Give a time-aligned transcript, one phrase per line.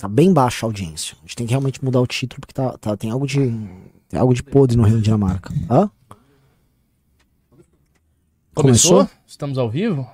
[0.00, 1.14] Tá bem baixa a audiência.
[1.18, 3.38] A gente tem que realmente mudar o título, porque tá, tá- tem algo de.
[4.08, 5.52] Tem algo de podre no Rio de Dinamarca.
[5.70, 5.90] Hã?
[8.54, 8.92] Começou?
[8.94, 9.10] Começou?
[9.26, 10.08] Estamos ao vivo?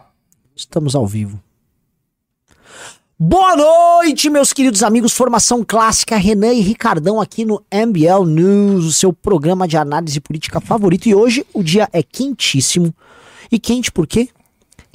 [0.56, 1.40] Estamos ao vivo.
[3.16, 5.12] Boa noite, meus queridos amigos.
[5.12, 10.60] Formação Clássica, Renan e Ricardão aqui no MBL News, o seu programa de análise política
[10.60, 11.06] favorito.
[11.06, 12.92] E hoje o dia é quentíssimo.
[13.52, 14.30] E quente por quê?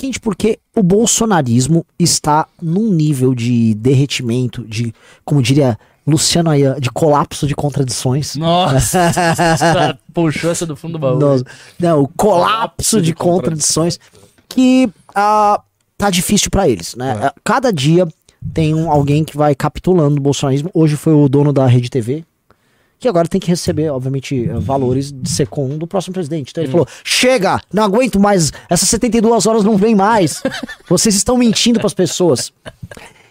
[0.02, 4.92] Quente porque o bolsonarismo está num nível de derretimento, de,
[5.24, 5.78] como diria
[6.08, 8.36] Luciano Ayan, de colapso de contradições.
[8.36, 9.12] Nossa!
[10.12, 11.20] Puxou essa do fundo do baú.
[11.20, 11.44] Não,
[11.80, 14.00] não, o colapso de contradições
[14.50, 15.62] que ah,
[15.96, 17.20] tá difícil pra eles, né?
[17.22, 18.08] Ah, Cada dia
[18.56, 20.72] tem um, alguém que vai capitulando do bolsonarismo.
[20.74, 22.26] Hoje foi o dono da Rede TV,
[23.02, 26.52] que agora tem que receber, obviamente, eh, valores de SECOM do próximo presidente.
[26.52, 30.42] Então ele falou: chega, não aguento mais, essas 72 horas não vem mais.
[30.88, 32.54] Vocês estão mentindo pras pessoas.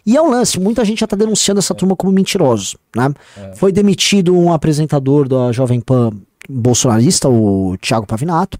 [0.04, 3.12] E é um lance, muita gente já tá denunciando essa turma como mentirosos, né?
[3.54, 6.10] Foi demitido um apresentador da Jovem Pan
[6.48, 8.58] bolsonarista, o Thiago Pavinato,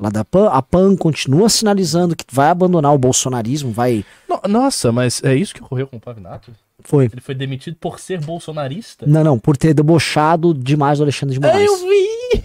[0.00, 0.48] lá da PAN.
[0.48, 4.04] A PAN continua sinalizando que vai abandonar o bolsonarismo, vai...
[4.28, 6.50] No- Nossa, mas é isso que ocorreu com o Pavinato?
[6.84, 7.06] Foi.
[7.06, 9.04] Ele foi demitido por ser bolsonarista?
[9.06, 11.66] Não, não, por ter debochado demais o Alexandre de Moraes.
[11.66, 12.44] eu vi!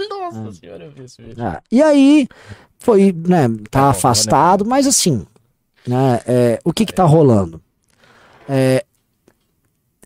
[0.08, 1.44] Nossa senhora, eu vi esse vídeo.
[1.44, 2.26] Ah, e aí,
[2.78, 5.26] foi, né, tá bom, afastado, mas assim,
[5.86, 7.60] né, é, o que que tá rolando?
[8.48, 8.84] É,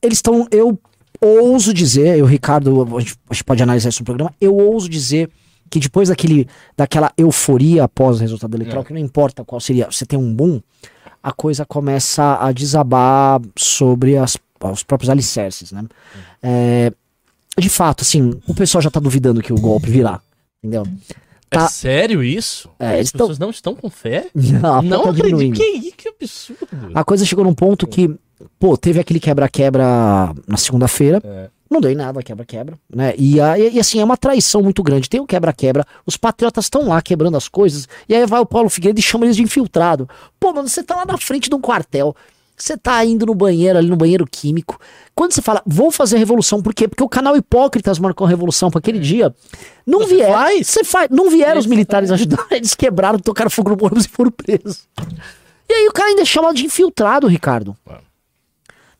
[0.02, 0.78] eles estão, eu
[1.20, 4.88] ouso dizer, eu, Ricardo, a gente, a gente pode analisar isso no programa, eu ouso
[4.88, 5.30] dizer
[5.70, 8.86] que depois daquele, daquela euforia após o resultado eleitoral, É.
[8.86, 10.60] que não importa qual seria, você tem um boom,
[11.24, 14.36] a coisa começa a desabar sobre as,
[14.70, 15.82] os próprios alicerces, né?
[16.42, 16.92] É,
[17.58, 20.20] de fato, assim, o pessoal já tá duvidando que o golpe virá,
[20.62, 20.86] entendeu?
[21.48, 21.64] Tá.
[21.64, 22.68] É sério isso?
[22.78, 24.26] É, As tão- pessoas não estão com fé?
[24.34, 25.56] Não, não tá acredito.
[25.56, 25.92] Que?
[25.92, 26.66] Que absurdo.
[26.92, 28.14] A coisa chegou num ponto que,
[28.58, 31.22] pô, teve aquele quebra-quebra na segunda-feira.
[31.24, 31.48] É.
[31.74, 33.14] Não deu em nada, quebra-quebra, né?
[33.18, 35.10] E, a- e, assim, é uma traição muito grande.
[35.10, 38.68] Tem o quebra-quebra, os patriotas estão lá quebrando as coisas, e aí vai o Paulo
[38.70, 40.08] Figueiredo e chama eles de infiltrado.
[40.38, 42.14] Pô, mano, você tá lá na frente de um quartel,
[42.56, 44.78] você tá indo no banheiro, ali no banheiro químico.
[45.16, 46.86] Quando você fala, vou fazer revolução, por quê?
[46.86, 49.34] Porque o canal Hipócritas marcou a revolução para aquele dia.
[49.84, 50.32] Não Você vieram.
[50.32, 50.68] faz?
[50.68, 51.08] Você faz.
[51.10, 54.86] Não vieram os militares ajudar, eles quebraram, tocaram fogo no ônibus e foram presos.
[55.68, 57.76] E aí o cara ainda chama de infiltrado, Ricardo.
[57.88, 57.98] Ué.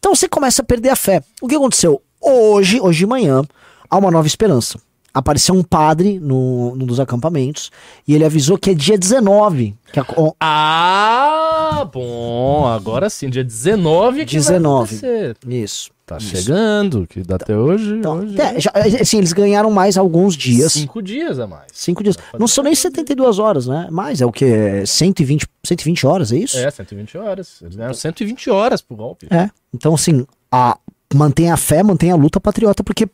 [0.00, 1.22] Então você começa a perder a fé.
[1.40, 2.02] O que aconteceu?
[2.24, 3.42] Hoje, hoje de manhã,
[3.90, 4.78] há uma nova esperança.
[5.12, 7.70] Apareceu um padre no, num dos acampamentos
[8.08, 9.74] e ele avisou que é dia 19.
[9.92, 12.66] Que a, o- Ah, bom.
[12.66, 14.96] Agora sim, dia 19 é que 19.
[14.96, 15.36] vai acontecer.
[15.48, 15.92] isso.
[16.06, 16.36] Tá Isso.
[16.36, 17.94] chegando, que dá até hoje.
[17.94, 18.70] Então, hoje é, já-
[19.00, 20.72] assim, eles ganharam mais alguns dias.
[20.74, 21.68] Cinco dias a mais.
[21.72, 22.18] Cinco dias.
[22.38, 23.88] Não são nem 72 horas, né?
[23.90, 24.84] Mais, é o que?
[24.84, 26.58] 120, 120 horas, é isso?
[26.58, 27.62] É, 120 horas.
[27.62, 29.28] Eles ganharam 120 horas pro golpe.
[29.30, 29.48] É.
[29.72, 30.76] Então, assim, a,
[31.14, 33.08] mantenha a fé, mantenha a luta patriota, porque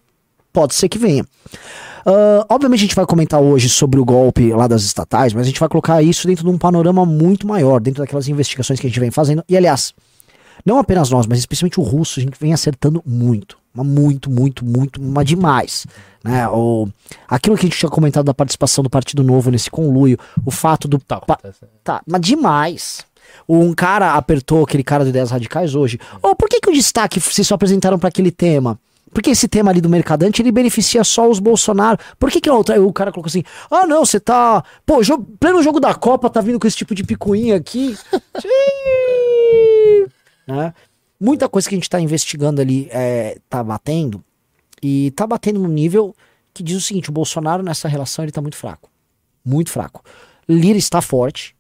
[0.53, 1.25] pode ser que venha.
[2.05, 5.49] Ah, obviamente a gente vai comentar hoje sobre o golpe lá das estatais, mas a
[5.49, 8.91] gente vai colocar isso dentro de um panorama muito maior, dentro daquelas investigações que a
[8.91, 9.45] gente vem fazendo.
[9.49, 9.95] E aliás,
[10.65, 13.59] não apenas nós, mas especialmente o russo, a gente vem acertando muito.
[13.73, 15.87] Mas muito, muito, muito, mas demais.
[16.25, 16.49] Né?
[16.49, 16.89] O,
[17.29, 20.89] aquilo que a gente tinha comentado da participação do Partido Novo nesse conluio, o fato
[20.89, 20.99] do.
[20.99, 21.23] Tá.
[21.85, 23.07] Tá, mas demais.
[23.49, 25.99] Um cara apertou aquele cara do Ideias Radicais hoje.
[26.23, 28.79] Ô, por que, que o destaque vocês só apresentaram pra aquele tema?
[29.13, 31.99] Porque esse tema ali do Mercadante, ele beneficia só os Bolsonaro.
[32.19, 35.63] Por que que outra, o cara colocou assim, ah não, você tá, pô, jogo, pleno
[35.63, 37.97] jogo da Copa, tá vindo com esse tipo de picuinha aqui.
[40.47, 40.73] né?
[41.19, 44.25] Muita coisa que a gente tá investigando ali é, tá batendo,
[44.83, 46.15] e tá batendo num nível
[46.55, 48.89] que diz o seguinte, o Bolsonaro nessa relação ele tá muito fraco.
[49.45, 50.03] Muito fraco.
[50.49, 51.55] Lira está forte,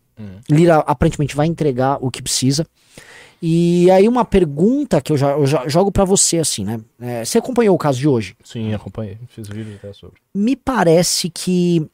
[0.48, 2.66] Lira aparentemente vai entregar o que precisa.
[3.42, 6.78] E aí uma pergunta que eu já, eu já jogo pra você assim, né?
[7.00, 8.36] É, você acompanhou o caso de hoje?
[8.44, 9.16] Sim, acompanhei.
[9.28, 10.16] Fiz vídeo até sobre.
[10.34, 11.86] Me parece que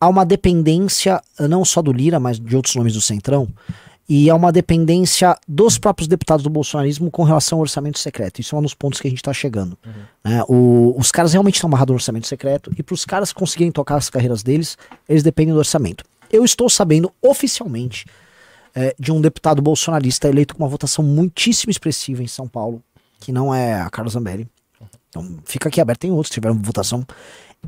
[0.00, 3.48] há uma dependência não só do Lira, mas de outros nomes do Centrão,
[4.08, 8.40] e há uma dependência dos próprios deputados do bolsonarismo com relação ao orçamento secreto.
[8.40, 9.76] Isso é um dos pontos que a gente tá chegando.
[10.24, 10.42] né?
[10.48, 13.96] O- os caras realmente estão amarrados no orçamento secreto, e para os caras conseguirem tocar
[13.96, 16.04] as carreiras deles, eles dependem do orçamento.
[16.30, 18.06] Eu estou sabendo oficialmente
[18.74, 22.82] é, de um deputado bolsonarista eleito com uma votação muitíssimo expressiva em São Paulo,
[23.18, 24.48] que não é a Carlos Zambelli.
[25.08, 27.04] Então fica aqui aberto, tem outros que tiveram votação.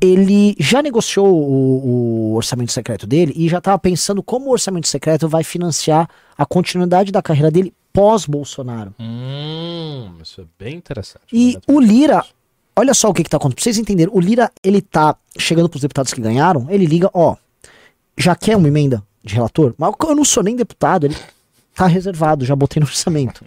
[0.00, 4.88] Ele já negociou o, o orçamento secreto dele e já estava pensando como o orçamento
[4.88, 8.94] secreto vai financiar a continuidade da carreira dele pós-Bolsonaro.
[8.98, 11.24] Hum, isso é bem interessante.
[11.30, 12.24] E o Lira,
[12.74, 13.56] olha só o que, que tá acontecendo.
[13.56, 17.36] Pra vocês entenderem, o Lira, ele tá chegando pros deputados que ganharam, ele liga, ó,
[18.22, 19.74] já quer uma emenda de relator?
[19.76, 21.16] Mas eu não sou nem deputado, ele
[21.74, 23.44] tá reservado, já botei no orçamento.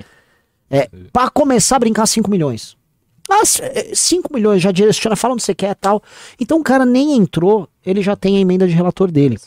[0.69, 2.75] É, pra começar a brincar 5 milhões.
[3.27, 3.59] Mas
[3.93, 6.01] 5 milhões já direciona, fala onde você quer tal.
[6.39, 9.37] Então o cara nem entrou, ele já tem a emenda de relator dele.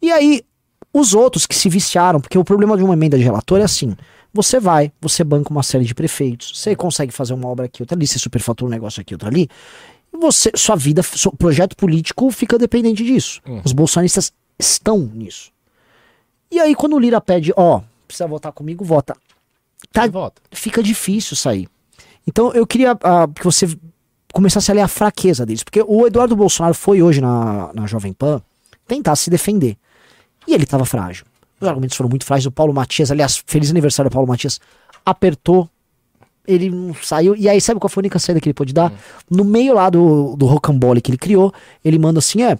[0.00, 0.42] E aí,
[0.92, 3.96] os outros que se viciaram, porque o problema de uma emenda de relator é assim:
[4.32, 7.96] você vai, você banca uma série de prefeitos, você consegue fazer uma obra aqui, outra
[7.96, 9.48] ali, você superfatura um negócio aqui, outra ali,
[10.16, 13.40] você, sua vida, seu projeto político fica dependente disso.
[13.46, 13.62] Uhum.
[13.64, 15.50] Os bolsonaristas estão nisso.
[16.50, 19.16] E aí, quando o Lira pede, ó, precisa votar comigo, vota.
[19.92, 20.40] Tá, vota.
[20.52, 21.68] fica difícil sair.
[22.26, 23.78] Então eu queria ah, que você
[24.32, 28.12] começasse a ler a fraqueza deles, porque o Eduardo Bolsonaro foi hoje na, na Jovem
[28.12, 28.42] Pan
[28.86, 29.76] tentar se defender.
[30.46, 31.24] E ele estava frágil.
[31.60, 32.46] Os argumentos foram muito frágeis.
[32.46, 34.60] O Paulo Matias, aliás, feliz aniversário Paulo Matias,
[35.04, 35.68] apertou.
[36.46, 37.34] Ele não saiu.
[37.36, 38.92] E aí, sabe qual foi a única saída que ele pôde dar?
[39.30, 41.52] No meio lá do, do rocambole que ele criou,
[41.84, 42.56] ele manda assim: é.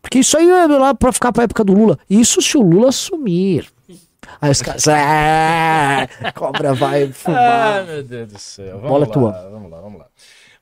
[0.00, 1.98] Porque isso aí é lá pra ficar pra época do Lula.
[2.08, 3.66] Isso se o Lula sumir.
[4.40, 4.86] Aí os caras.
[4.88, 7.80] "Ah, cobra vai fumar.
[7.80, 8.76] Ah, meu Deus do céu.
[8.76, 9.48] Vamos Bola lá, tua.
[9.50, 10.06] Vamos lá, vamos lá.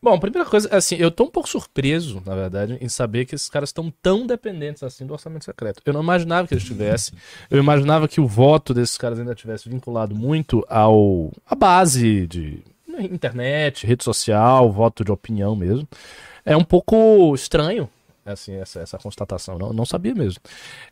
[0.03, 3.49] Bom, primeira coisa, assim, eu tô um pouco surpreso, na verdade, em saber que esses
[3.49, 5.81] caras estão tão dependentes assim do orçamento secreto.
[5.87, 7.17] Eu não imaginava que eles tivessem.
[7.49, 12.65] Eu imaginava que o voto desses caras ainda tivesse vinculado muito ao à base de
[12.99, 15.87] internet, rede social, voto de opinião mesmo.
[16.45, 17.89] É um pouco estranho,
[18.27, 19.57] assim, essa, essa constatação.
[19.57, 20.41] Não, não sabia mesmo.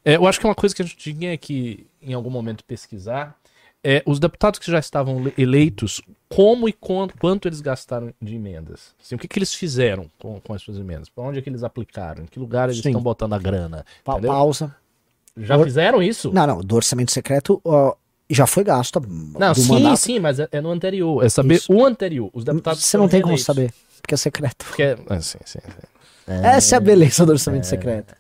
[0.05, 3.37] É, eu acho que uma coisa que a gente tinha que, em algum momento, pesquisar
[3.83, 8.35] é os deputados que já estavam le- eleitos, como e quanto, quanto eles gastaram de
[8.37, 8.95] emendas.
[9.03, 11.09] Assim, o que, que eles fizeram com, com as suas emendas?
[11.09, 12.23] Para onde é que eles aplicaram?
[12.25, 12.91] Em que lugar eles Sim.
[12.91, 13.85] estão botando a grana?
[14.05, 14.75] Pa- pausa.
[15.37, 16.31] Já fizeram isso?
[16.33, 17.95] Não, não, do orçamento secreto ó,
[18.29, 19.01] já foi gasto.
[19.39, 19.97] Não, sim, mandato.
[19.97, 21.25] sim, mas é, é no anterior.
[21.25, 21.73] É saber Isso.
[21.73, 22.31] o anterior.
[22.35, 23.73] Os deputados Você não tem como saber,
[24.03, 24.67] porque é secreto.
[24.67, 26.33] Porque é- ah, sim, sim, sim.
[26.45, 28.15] Essa é a beleza do orçamento secreto.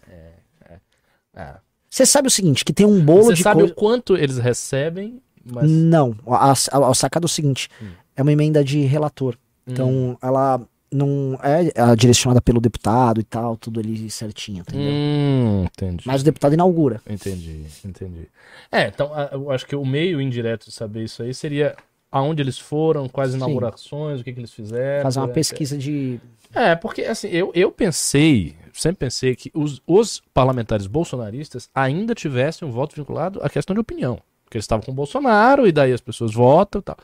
[1.35, 1.59] Ah.
[1.89, 3.73] Você sabe o seguinte, que tem um bolo Você de sabe coisa...
[3.73, 5.71] o quanto eles recebem, mas.
[5.71, 7.69] Não, a, a, a sacada é o seguinte,
[8.17, 9.37] é uma emenda de relator.
[9.67, 10.61] Então, ela
[10.93, 14.91] não é é direcionada pelo deputado e tal, tudo ali certinho, entendeu?
[14.93, 16.05] Hum, entendi.
[16.07, 17.01] Mas o deputado inaugura.
[17.09, 18.29] Entendi, entendi.
[18.73, 21.77] É, então eu acho que o meio indireto de saber isso aí seria
[22.11, 23.37] aonde eles foram, quais Sim.
[23.37, 25.03] inaugurações, o que, que eles fizeram.
[25.05, 25.33] Fazer uma né?
[25.33, 26.21] pesquisa de...
[26.53, 32.67] É, porque assim, eu, eu pensei, sempre pensei que os, os parlamentares bolsonaristas ainda tivessem
[32.67, 34.21] um voto vinculado à questão de opinião.
[34.50, 36.97] Porque eles estavam com o Bolsonaro e daí as pessoas votam e tal.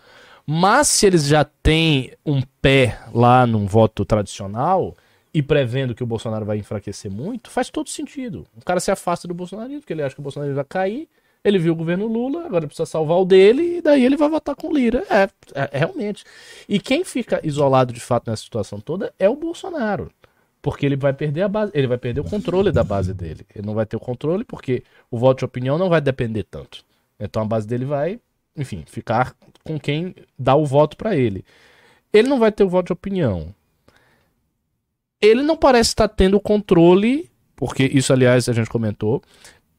[0.44, 4.96] Mas se eles já têm um pé lá num voto tradicional
[5.32, 8.44] e prevendo que o Bolsonaro vai enfraquecer muito, faz todo sentido.
[8.56, 11.08] O cara se afasta do bolsonarismo, porque ele acha que o Bolsonaro vai cair.
[11.44, 14.56] Ele viu o governo Lula, agora precisa salvar o dele, e daí ele vai votar
[14.56, 15.04] com Lira.
[15.08, 16.24] É, é, é realmente.
[16.68, 20.10] E quem fica isolado de fato nessa situação toda é o Bolsonaro.
[20.60, 23.46] Porque ele vai perder a base, ele vai perder o controle da base dele.
[23.54, 26.84] Ele não vai ter o controle porque o voto de opinião não vai depender tanto.
[27.18, 28.20] Então a base dele vai,
[28.56, 29.34] enfim, ficar
[29.64, 31.44] com quem dá o voto pra ele.
[32.12, 33.54] Ele não vai ter o voto de opinião.
[35.20, 39.22] Ele não parece estar tendo controle, porque isso, aliás, a gente comentou.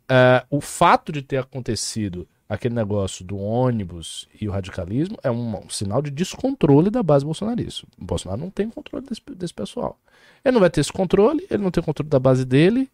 [0.09, 5.65] ah, o fato de ter acontecido aquele negócio do ônibus e o radicalismo é um,
[5.65, 7.85] um sinal de descontrole da base bolsonarista.
[7.99, 9.99] O Bolsonaro não tem controle desse, desse pessoal.
[10.45, 12.89] Ele não vai ter esse controle, ele não tem controle da base dele.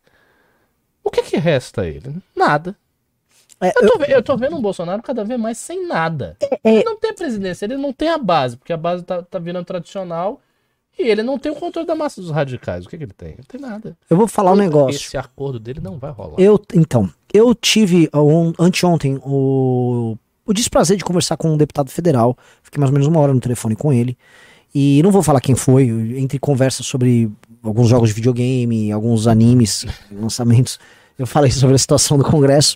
[1.03, 2.15] O que que resta a ele?
[2.35, 2.75] Nada.
[3.63, 6.37] É, Eu tô, ve- eu tô vendo um Bolsonaro cada vez mais sem nada.
[6.63, 9.65] Ele não tem presidência, ele não tem a base, porque a base tá, tá virando
[9.65, 10.41] tradicional
[10.97, 12.85] e ele não tem o controle da massa dos radicais.
[12.85, 13.29] O que, que ele tem?
[13.29, 13.97] Ele não tem nada.
[14.09, 14.95] Eu vou falar um negócio.
[14.95, 16.35] Esse acordo dele não vai rolar.
[16.37, 20.15] Eu, então, eu tive on, anteontem o,
[20.45, 22.37] o desprazer de conversar com um deputado federal.
[22.61, 24.17] Fiquei mais ou menos uma hora no telefone com ele.
[24.75, 25.83] E não vou falar quem foi,
[26.17, 27.31] entre conversas sobre
[27.63, 30.79] alguns jogos de videogame, alguns animes, lançamentos.
[31.17, 32.75] Eu falei sobre a situação do Congresso.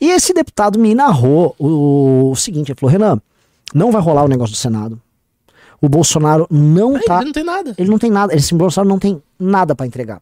[0.00, 3.20] E esse deputado me narrou o, o seguinte: ele falou, Renan,
[3.74, 5.00] não vai rolar o negócio do Senado.
[5.80, 7.16] O Bolsonaro não Aí, tá.
[7.16, 7.74] Ele não tem nada.
[7.78, 10.20] Ele não tem nada, esse Bolsonaro não tem nada pra entregar.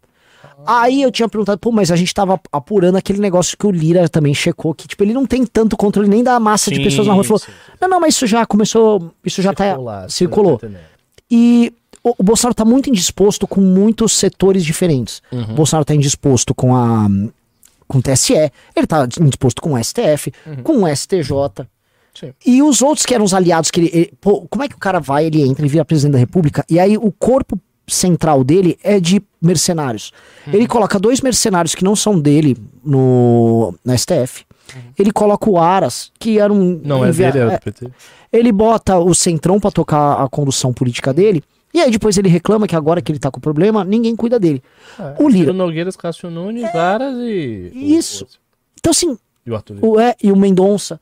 [0.66, 4.08] Aí eu tinha perguntado, pô, mas a gente tava apurando aquele negócio que o Lira
[4.08, 7.06] também checou, que tipo, ele não tem tanto controle nem da massa de Sim, pessoas
[7.06, 7.22] na rua.
[7.22, 10.58] Ele falou, sim, não, não, mas isso já começou, isso já Circular, circulou.
[10.58, 10.84] tá entendendo.
[11.30, 15.22] E o, o Bolsonaro tá muito indisposto com muitos setores diferentes.
[15.30, 15.42] Uhum.
[15.42, 17.08] O Bolsonaro tá indisposto com a
[17.88, 18.34] com o TSE,
[18.76, 20.30] ele tá indisposto com o STF,
[20.62, 21.32] com o STJ.
[21.32, 21.48] Uhum.
[22.14, 22.32] Sim.
[22.44, 24.78] E os outros que eram os aliados que ele, ele- pô, como é que o
[24.78, 28.78] cara vai, ele entra, ele vira presidente da república, e aí o corpo central dele
[28.82, 30.12] é de mercenários.
[30.46, 30.52] Uhum.
[30.54, 34.44] Ele coloca dois mercenários que não são dele no, no STF.
[34.98, 36.58] Ele coloca o Aras, que era um.
[36.72, 36.80] Uhum.
[36.84, 37.88] Não é envia- dele, é é, do PT.
[38.30, 41.42] ele bota o Centrão pra tocar a condução política dele.
[41.72, 44.62] E aí depois ele reclama que agora que ele tá com problema, ninguém cuida dele.
[45.18, 45.52] o Lira.
[45.52, 47.70] Nogueiras, Cássio Nunes, Varas e.
[47.74, 48.26] Isso.
[48.78, 49.86] Então assim, e o Arthur Lira.
[49.86, 51.00] o é e o Mendonça.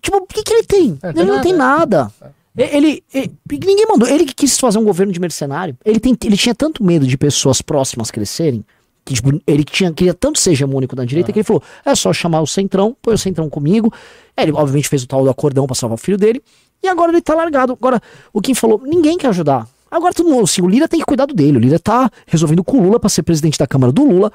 [0.00, 0.98] Tipo, o que, que ele tem?
[1.02, 1.42] É, ele tem não nada.
[1.42, 2.12] tem nada.
[2.56, 4.08] Ele, ele- ninguém mandou.
[4.08, 5.76] Ele que quis fazer um governo de mercenário.
[5.84, 8.64] Ele, tem, ele tinha tanto medo de pessoas próximas crescerem.
[9.04, 12.10] Que, tipo, ele tinha, queria tanto ser hegemônico da direita que ele falou: é só
[12.14, 13.92] chamar o Centrão, põe o Centrão comigo.
[14.34, 16.42] É, ele, obviamente, fez o tal do acordão pra salvar o filho dele.
[16.82, 17.74] E agora ele tá largado.
[17.74, 18.00] Agora,
[18.32, 19.68] o Kim falou: ninguém quer ajudar.
[19.90, 21.58] Agora todo mundo, assim, o Lira tem que cuidar dele.
[21.58, 24.32] O Lira tá resolvendo com o Lula pra ser presidente da Câmara do Lula.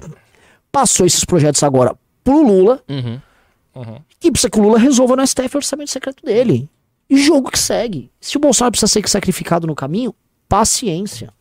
[0.71, 2.81] Passou esses projetos agora pro Lula.
[2.89, 3.21] Uhum.
[3.75, 4.01] Uhum.
[4.23, 6.69] E precisa que o Lula resolva no STF o orçamento secreto dele.
[7.09, 8.09] E jogo que segue.
[8.21, 10.15] Se o Bolsonaro precisa ser sacrificado no caminho,
[10.47, 11.33] paciência.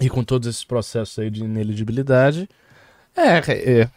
[0.00, 2.48] E com todos esses processos aí de ineligibilidade.
[3.14, 3.88] É, é,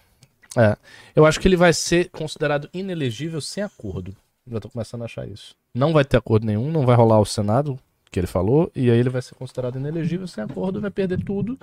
[0.57, 0.77] é.
[1.15, 4.15] Eu acho que ele vai ser considerado inelegível sem acordo.
[4.45, 5.55] Já tô começando a achar isso.
[5.73, 7.79] Não vai ter acordo nenhum, não vai rolar o Senado,
[8.13, 11.57] que ele falou, e aí ele vai ser considerado inelegível sem acordo, vai perder tudo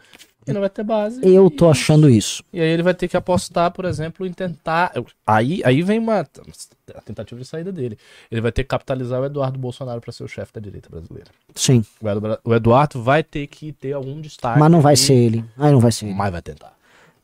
[0.47, 1.21] e não vai ter base.
[1.23, 2.43] Eu e, tô achando isso.
[2.53, 4.93] E aí ele vai ter que apostar, por exemplo, em tentar.
[5.27, 7.97] Aí, aí vem uma a tentativa de saída dele.
[8.31, 11.31] Ele vai ter que capitalizar o Eduardo Bolsonaro para ser o chefe da direita brasileira.
[11.55, 11.85] Sim.
[12.03, 14.59] O Edu- O Eduardo vai ter que ter algum destaque.
[14.59, 15.45] Mas não vai e- ser ele.
[15.57, 16.15] Aí não vai ser ele.
[16.15, 16.73] Mas vai tentar.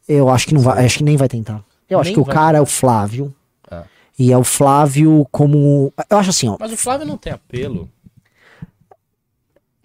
[0.09, 0.85] Eu acho que não vai.
[0.87, 1.65] Acho que nem vai tentar.
[1.91, 3.35] Eu acho Nem que o cara é o Flávio.
[3.71, 3.83] É.
[4.19, 5.93] E é o Flávio como.
[6.09, 6.57] Eu acho assim, ó.
[6.61, 7.91] Mas o Flávio não tem apelo.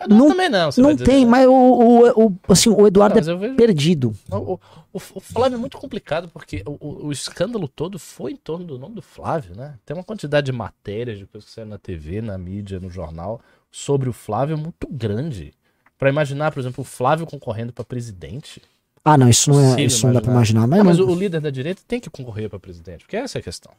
[0.10, 0.70] Não- também não.
[0.78, 1.32] Não tem, né?
[1.32, 4.14] mas o, o, o- assim, o Eduardo Não, é vejo- perdido.
[4.32, 4.60] O,
[4.94, 8.96] o- Flávio é muito complicado porque o, o- escândalo todo foi em torno do nome
[8.96, 9.76] do Flávio, né?
[9.86, 13.42] Tem uma quantidade de matérias, de coisas que saíram na TV, na mídia, no jornal,
[13.72, 15.54] sobre o Flávio muito grande.
[15.98, 18.62] Pra imaginar, por exemplo, o Flávio concorrendo pra presidente.
[19.06, 20.68] Ah, não, isso não, é, isso não dá pra imaginar.
[20.68, 23.40] Mas, Não, mas o, líder da direita tem que concorrer pra presidente, porque essa é
[23.40, 23.72] a questão.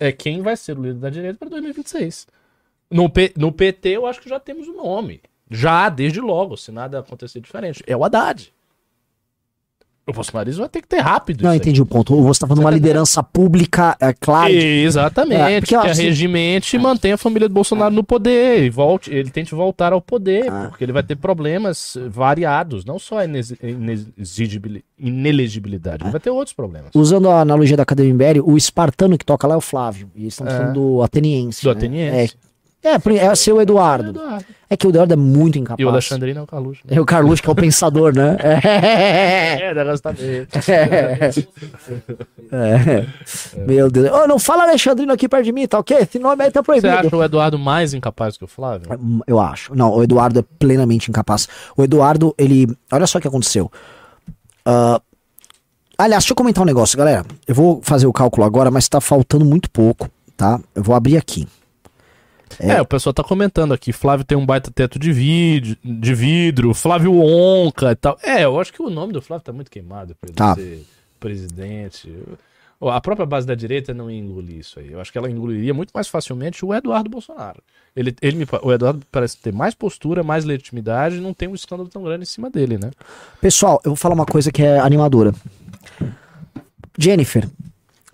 [0.00, 2.26] É quem vai ser o líder da direita para 2026.
[2.90, 5.20] No, P- no PT, eu acho que já temos o nome.
[5.50, 7.82] Já, desde logo, se nada acontecer diferente.
[7.86, 8.52] É o Haddad.
[10.06, 11.42] O bolsonarismo vai ter que ter rápido.
[11.42, 11.58] não, isso aí.
[11.58, 12.16] entendi o ponto.
[12.22, 14.50] Você tá falando de uma tá liderança pública, é claro.
[14.50, 15.38] Exatamente.
[15.42, 19.30] É, porque, que assim- regimente mantenha a família do Bolsonaro no poder e volte, ele
[19.30, 20.68] tente voltar ao poder, Ah.
[20.70, 23.26] porque ele vai ter problemas variados, não só a
[24.98, 26.90] inelegibilidade, ele vai ter outros problemas.
[26.94, 30.10] Usando a analogia da Academia Império, o espartano que toca lá é o Flávio.
[30.14, 30.50] E estão É.
[30.50, 31.62] falando do ateniense.
[31.62, 31.72] Do né?
[31.76, 32.36] ateniense.
[32.82, 34.10] É, é, é ser o Eduardo.
[34.10, 34.44] Eduardo.
[34.70, 35.80] É que o Eduardo é muito incapaz.
[35.80, 36.82] E o Alexandrino é o Carluxo.
[36.84, 36.96] né?
[36.96, 38.36] É o Carluxo que é o pensador, né?
[38.62, 39.60] É.
[39.62, 40.46] É, negócio tá meio.
[42.52, 43.06] É.
[43.66, 44.10] Meu Deus.
[44.10, 45.96] Ô, não fala Alexandrino aqui perto de mim, tá ok?
[45.98, 46.88] Esse nome aí tá Você proibido.
[46.88, 48.88] acha o Eduardo mais incapaz que o Flávio?
[49.26, 49.74] Eu acho.
[49.74, 51.48] Não, o Eduardo é plenamente incapaz.
[51.76, 52.68] O Eduardo, ele.
[52.92, 53.70] Olha só o que aconteceu.
[54.64, 55.00] Ah,
[55.96, 57.24] aliás, deixa eu comentar um negócio, galera.
[57.46, 60.60] Eu vou fazer o cálculo agora, mas tá faltando muito pouco, tá?
[60.74, 61.46] Eu vou abrir aqui.
[62.60, 62.80] É.
[62.80, 63.92] o pessoal tá comentando aqui.
[63.92, 68.18] Flávio tem um baita teto de, vídeo, de vidro, Flávio Onca e tal.
[68.22, 70.54] É, eu acho que o nome do Flávio tá muito queimado pra ele Tá.
[70.54, 70.84] ser
[71.20, 72.12] presidente.
[72.80, 74.92] A própria base da direita não ia engolir isso aí.
[74.92, 77.60] Eu acho que ela engoliria muito mais facilmente o Eduardo Bolsonaro.
[77.96, 81.54] Ele, ele me o Eduardo parece ter mais postura, mais legitimidade e não tem um
[81.56, 82.92] escândalo tão grande em cima dele, né?
[83.40, 85.34] Pessoal, eu vou falar uma coisa que é animadora.
[86.96, 87.48] Jennifer,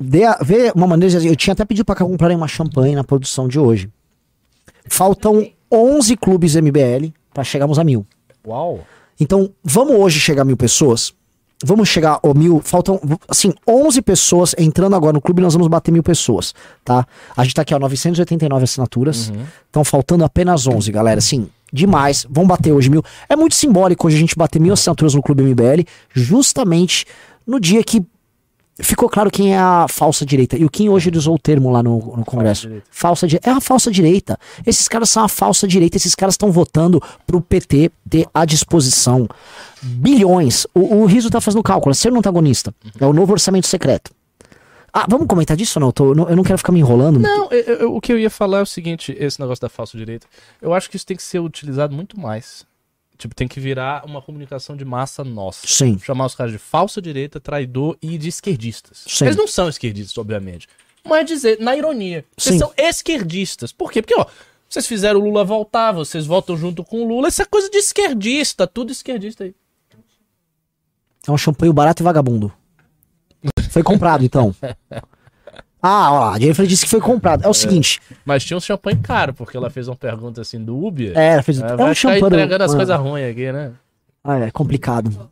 [0.01, 1.23] dê vê uma maneira.
[1.23, 3.91] Eu tinha até pedido pra comprarem uma champanhe na produção de hoje.
[4.85, 8.07] Faltam 11 clubes MBL pra chegarmos a mil.
[8.47, 8.81] Uau!
[9.19, 11.13] Então, vamos hoje chegar a mil pessoas?
[11.65, 12.61] Vamos chegar a mil.
[12.63, 15.41] Faltam, assim, 11 pessoas entrando agora no clube.
[15.41, 17.07] Nós vamos bater mil pessoas, tá?
[17.37, 19.33] A gente tá aqui, ó, 989 assinaturas.
[19.67, 21.19] Estão faltando apenas 11, galera.
[21.19, 22.27] Assim, demais.
[22.29, 23.03] Vamos bater hoje mil.
[23.29, 27.07] É muito simbólico hoje a gente bater mil assinaturas no clube MBL, justamente
[27.47, 28.05] no dia que
[28.81, 30.57] ficou claro quem é a falsa direita.
[30.57, 32.69] E o Kim hoje usou o termo lá no, no Congresso.
[32.91, 33.49] Falsa direita.
[33.51, 34.39] É a falsa direita.
[34.67, 35.97] Esses caras são a falsa direita.
[35.97, 39.29] Esses caras estão votando pro PT ter à disposição
[39.83, 40.67] bilhões.
[40.75, 41.95] O, o Riso tá fazendo cálculo.
[41.95, 42.75] Ser um antagonista.
[43.01, 44.11] É o novo orçamento secreto.
[44.93, 45.89] Ah, vamos comentar disso ou não?
[45.89, 46.13] Eu tô-?
[46.29, 47.19] Eu não quero ficar me enrolando.
[47.19, 49.99] Não, eu- eu- o que eu ia falar é o seguinte: esse negócio da falsa
[49.99, 50.27] direita.
[50.63, 52.65] Eu acho que isso tem que ser utilizado muito mais.
[53.17, 55.67] Tipo, tem que virar uma comunicação de massa nossa.
[55.67, 55.99] Sim.
[55.99, 59.05] Chamar os caras de falsa direita, traidor e de esquerdistas.
[59.07, 59.25] Sim.
[59.27, 60.69] Eles não são esquerdistas, obviamente.
[61.05, 62.59] Mas dizer, na ironia, vocês Sim.
[62.59, 63.73] são esquerdistas.
[63.73, 64.03] Por quê?
[64.03, 64.27] Porque, ó,
[64.69, 67.29] vocês fizeram o Lula voltar, vocês votam junto com o Lula.
[67.29, 69.55] Isso é coisa de esquerdista, tudo esquerdista aí.
[71.27, 72.53] É um champanhe barato e vagabundo.
[73.71, 74.55] Foi comprado, então.
[75.87, 77.45] Ah, ó a Jennifer disse que foi comprado.
[77.45, 78.01] É o seguinte.
[78.25, 81.13] Mas tinha um champanhe caro, porque ela fez uma pergunta assim do Uber.
[81.15, 81.59] É, ela fez.
[81.59, 82.25] Ela É um ficar champanhe.
[82.25, 83.73] entregando as coisas ruins aqui, né?
[84.25, 85.29] ah, é complicado.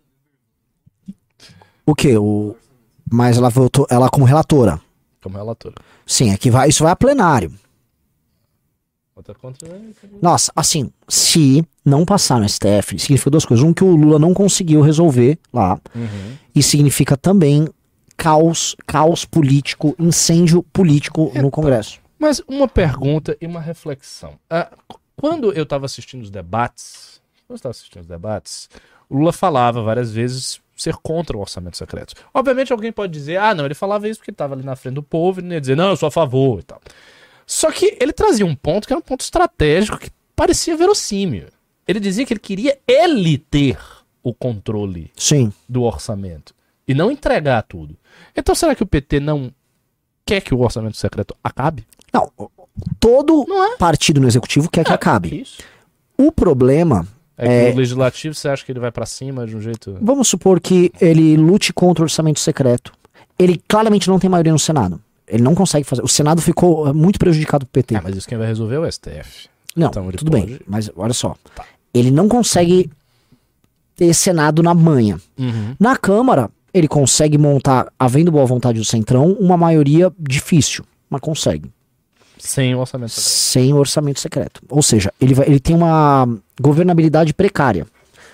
[1.86, 2.18] O quê?
[2.18, 2.54] O...
[3.10, 3.86] Mas ela votou.
[3.88, 4.78] Ela como relatora.
[5.22, 5.74] Como relatora.
[6.04, 7.50] Sim, é que vai, isso vai a plenário.
[9.40, 9.68] Contra.
[10.20, 13.64] Nossa, assim, se não passar no STF, significa duas coisas.
[13.64, 15.80] Um, que o Lula não conseguiu resolver lá.
[15.94, 16.36] Uhum.
[16.54, 17.68] E significa também
[18.16, 22.00] caos, caos político, incêndio político no Congresso.
[22.18, 24.38] Mas uma pergunta e uma reflexão.
[24.48, 24.70] Ah,
[25.16, 28.68] quando eu estava assistindo os debates, quando eu estava assistindo os debates,
[29.08, 32.14] o Lula falava várias vezes ser contra o orçamento secreto.
[32.32, 35.02] Obviamente alguém pode dizer, ah, não, ele falava isso porque estava ali na frente do
[35.02, 36.80] povo e não ia dizer, não, eu sou a favor e tal.
[37.46, 41.48] Só que ele trazia um ponto que era um ponto estratégico que parecia verossímil.
[41.86, 43.78] Ele dizia que ele queria ele ter
[44.22, 45.52] o controle Sim.
[45.68, 46.54] do orçamento
[46.86, 47.96] e não entregar tudo.
[48.36, 49.52] Então será que o PT não
[50.26, 51.86] quer que o orçamento secreto acabe?
[52.12, 52.30] Não,
[53.00, 53.76] todo Não é?
[53.76, 55.40] partido no executivo quer que É, acabe.
[55.42, 55.62] Isso.
[56.16, 57.06] O problema,
[57.38, 57.72] É que É.
[57.72, 59.96] o legislativo você acha que ele vai pra cima de um jeito.
[60.00, 62.92] vamos supor que ele lute contra o orçamento secreto.
[63.38, 65.00] Ele claramente não tem maioria no Senado.
[65.26, 66.02] Ele não consegue fazer.
[66.02, 67.96] O Senado ficou eh, muito prejudicado pro PT.
[67.96, 69.48] Ah, mas isso quem vai resolver é o STF.
[69.74, 71.34] Não, Então tudo pode- bem, mas olha só.
[71.54, 71.64] Tá.
[71.94, 72.90] Ele não consegue
[73.96, 75.18] ter Senado na manha.
[75.38, 75.74] Uhum.
[75.80, 81.70] Na Câmara, ele consegue montar, havendo boa vontade do Centrão, uma maioria difícil, mas consegue.
[82.38, 83.30] Sem o orçamento secreto.
[83.30, 84.62] Sem orçamento secreto.
[84.68, 86.26] Ou seja, ele, vai- ele tem uma
[86.60, 87.86] governabilidade precária,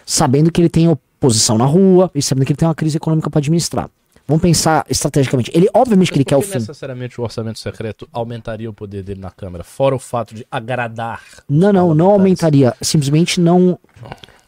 [0.07, 3.29] sabendo que ele tem oposição na rua e sabendo que ele tem uma crise econômica
[3.29, 3.91] para administrar.
[4.27, 5.51] Vamos pensar estrategicamente.
[5.55, 6.59] Ele, obviamente, que ele quer o fim.
[6.59, 11.23] necessariamente o orçamento secreto aumentaria o poder dele na Câmara, fora o fato de agradar.
[11.49, 12.75] Não, não, não aumentaria.
[12.83, 13.79] Simplesmente não.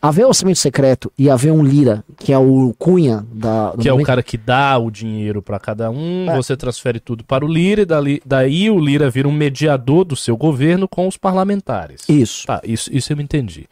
[0.03, 3.75] Haver orçamento secreto e haver um Lira, que é o Cunha da.
[3.79, 6.35] Que é o momento- cara que dá o dinheiro pra cada um, É.
[6.37, 10.17] você transfere tudo para o Lira e dali- daí o Lira vira um mediador do
[10.17, 12.09] seu governo com os parlamentares.
[12.09, 12.47] Isso.
[12.47, 13.69] Tá, isso, isso eu entendi.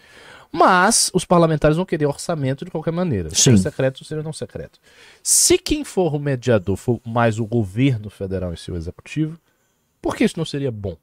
[0.52, 3.30] Mas os parlamentares vão querer orçamento de qualquer maneira.
[3.30, 3.36] Sim.
[3.52, 4.78] Seja secreto, seja não secreto.
[5.22, 9.38] Se quem for o mediador for mais o governo federal em seu executivo,
[10.00, 10.96] por que isso não seria bom?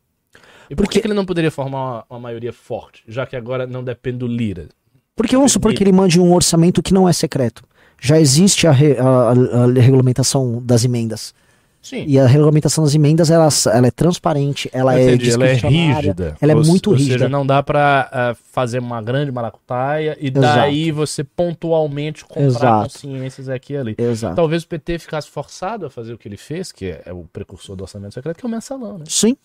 [0.69, 3.35] E por Porque- que, que ele não poderia formar uma, uma maioria forte, já que
[3.35, 4.67] agora não depende do Lira?
[5.15, 7.63] Porque vamos supor que ele mande um orçamento que não é secreto.
[8.01, 11.33] Já existe a, re- a- a- a regulamentação das emendas.
[11.81, 12.03] Sim.
[12.07, 16.35] E a regulamentação das emendas, ela, ela é transparente, ela é ela é rígida.
[16.41, 17.13] Ela é Ou- muito ou rígida.
[17.19, 22.83] seja, não dá pra ah, fazer uma grande maracutaia e daí você pontualmente comprar Exato.
[22.91, 23.95] consciências aqui e ali.
[23.99, 24.35] Exato.
[24.35, 27.23] Talvez o PT ficasse forçado a fazer o que ele fez, que é, é o
[27.31, 29.05] precursor do orçamento secreto, que é o mensalão, né?
[29.07, 29.37] Sim.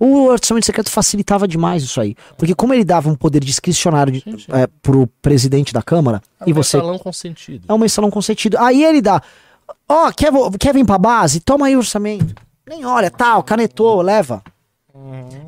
[0.00, 2.16] O orçamento secreto facilitava demais isso aí.
[2.38, 4.46] Porque como ele dava um poder discricionário de, Sim, sim.
[4.48, 7.64] é, pro presidente da Câmara, É e um você mensalão consentido.
[7.68, 8.56] é um mensalão consentido.
[8.58, 9.22] Aí ele dá,
[9.86, 11.38] ó, quer, vo- quer vir pra base?
[11.40, 12.34] Toma aí o orçamento.
[12.66, 14.42] Nem olha, tal, canetou, leva.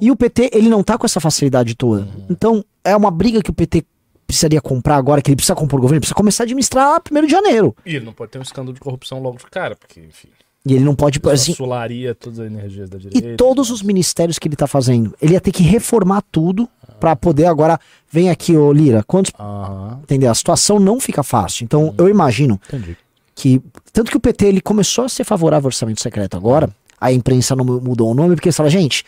[0.01, 2.07] E o PT, ele não tá com essa facilidade toda.
[2.29, 3.85] Então, é uma briga que o PT
[4.27, 7.27] precisaria comprar agora, que ele precisa comprar o governo, ele precisa começar a administrar primeiro
[7.27, 7.77] de janeiro.
[7.85, 10.29] E ele não pode ter um escândalo de corrupção logo de cara, porque, enfim,
[10.65, 13.29] E ele não pode, assim, assolaria todas as energias da direita.
[13.31, 16.69] E todos os ministérios que ele tá fazendo, ele ia ter que reformar tudo
[17.01, 17.81] pra poder agora.
[18.11, 19.33] Vem aqui, ô Lira, quantos.
[19.39, 20.31] Aham, Entendeu?
[20.31, 21.65] A situação não fica fácil.
[21.65, 22.97] Então, eu imagino entendi.
[23.35, 23.61] que.
[23.93, 26.71] Tanto que o PT ele começou a ser favorável ao orçamento secreto agora,
[27.01, 29.05] a imprensa não mu- mudou o nome, porque eles falaram, gente,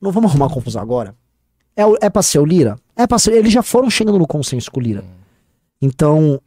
[0.00, 1.12] não vamos arrumar confusão agora.
[1.76, 2.76] É, é pra ser o Lira?
[2.94, 3.32] É pra ser.
[3.32, 5.04] Eles já foram chegando no consenso com o Lira.
[5.82, 6.40] Então,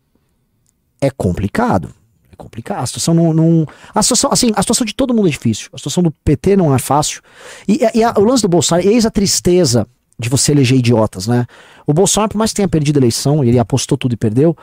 [1.01, 1.89] é complicado.
[2.37, 2.83] Complicado.
[2.83, 5.69] A situação não, não- A situação, assim, a situação de todo mundo é difícil.
[5.73, 7.21] A situação do PT não é fácil.
[7.67, 9.87] E, e a- o lance do Bolsonaro, eis a tristeza
[10.19, 11.45] de você eleger idiotas, né?
[11.85, 14.55] O Bolsonaro, por mais que tenha perdido a eleição, e ele apostou tudo e perdeu,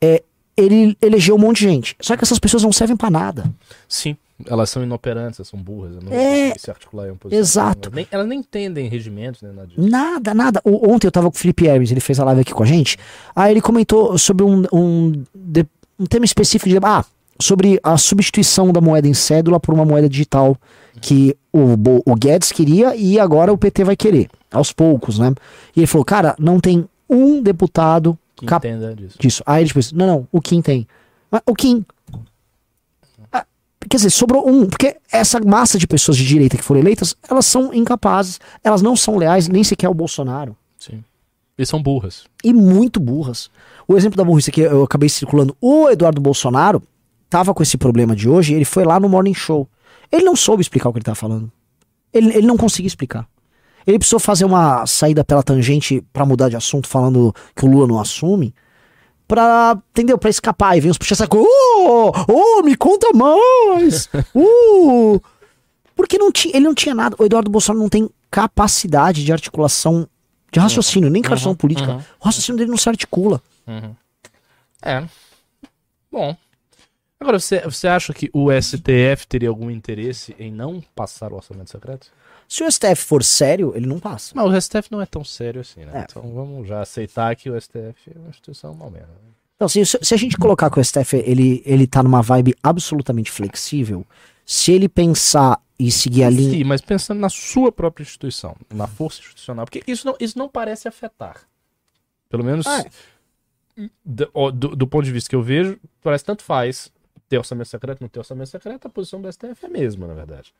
[0.00, 0.22] é,
[0.56, 1.96] ele elegeu um monte de gente.
[2.00, 3.44] Só que essas pessoas não servem pra nada.
[3.88, 7.40] Sim, elas são inoperantes, elas são burras, elas não É, se articular em posição.
[7.40, 7.88] exato.
[7.88, 9.68] Elas nem, elas nem entendem regimentos, nem nada.
[9.76, 10.60] Nada, nada.
[10.64, 12.66] O- ontem eu tava com o Felipe Hermes, ele fez a live aqui com a
[12.66, 12.96] gente.
[13.34, 15.66] Aí ele comentou sobre um, um, de-
[15.98, 16.76] um tema específico de.
[16.84, 17.04] Ah,
[17.40, 20.56] sobre a substituição da moeda em cédula por uma moeda digital
[21.00, 21.74] que o,
[22.10, 25.32] o Guedes queria e agora o PT vai querer, aos poucos, né?
[25.76, 29.16] E ele falou, cara, não tem um deputado Que cap- entenda disso.
[29.18, 29.42] disso.
[29.46, 30.86] Aí ele disse, não, não, o Kim tem.
[31.30, 31.84] Mas o Kim.
[33.32, 33.46] Ah,
[33.88, 37.46] Quer dizer, sobrou um, porque essa massa de pessoas de direita que foram eleitas, elas
[37.46, 40.56] são incapazes, elas não são leais nem sequer ao Bolsonaro.
[40.78, 41.02] Sim.
[41.56, 42.24] E são burras.
[42.42, 43.50] E muito burras.
[43.86, 46.82] O exemplo da burrice que eu acabei circulando, o Eduardo Bolsonaro
[47.28, 49.68] tava com esse problema de hoje, ele foi lá no Morning Show.
[50.10, 51.50] Ele não soube explicar o que ele tava falando.
[52.12, 53.28] Ele, ele não conseguia explicar.
[53.86, 57.86] Ele precisou fazer uma saída pela tangente pra mudar de assunto, falando que o Lula
[57.86, 58.54] não assume.
[59.26, 60.18] Pra, entendeu?
[60.18, 60.76] Pra escapar.
[60.76, 61.38] E vem os puxa-saco.
[61.38, 64.08] Oh, oh, me conta mais!
[64.34, 65.20] Uh!
[65.94, 67.16] Porque não tinha, ele não tinha nada.
[67.18, 70.06] O Eduardo Bolsonaro não tem capacidade de articulação,
[70.52, 71.92] de raciocínio, nem questão política.
[71.92, 72.02] uhum.
[72.20, 73.42] O raciocínio dele não se articula.
[74.80, 75.04] É.
[76.12, 76.36] Bom.
[77.20, 81.70] Agora, você, você acha que o STF teria algum interesse em não passar o orçamento
[81.70, 82.12] secreto?
[82.48, 84.32] Se o STF for sério, ele não passa.
[84.36, 85.90] Mas o STF não é tão sério assim, né?
[85.94, 86.06] É.
[86.08, 89.08] Então vamos já aceitar que o STF é uma instituição mal mesmo.
[89.08, 89.14] né?
[89.56, 93.30] Então, se, se a gente colocar que o STF ele, ele tá numa vibe absolutamente
[93.32, 94.06] flexível,
[94.46, 96.52] se ele pensar e seguir a linha.
[96.52, 100.48] Sim, mas pensando na sua própria instituição, na força institucional, porque isso não, isso não
[100.48, 101.40] parece afetar.
[102.28, 102.84] Pelo menos Ah,
[104.04, 106.90] do, do- do ponto de vista que eu vejo, parece tanto faz
[107.28, 110.14] ter orçamento secreto, não ter orçamento secreto, a posição do STF é a mesma, na
[110.14, 110.52] verdade.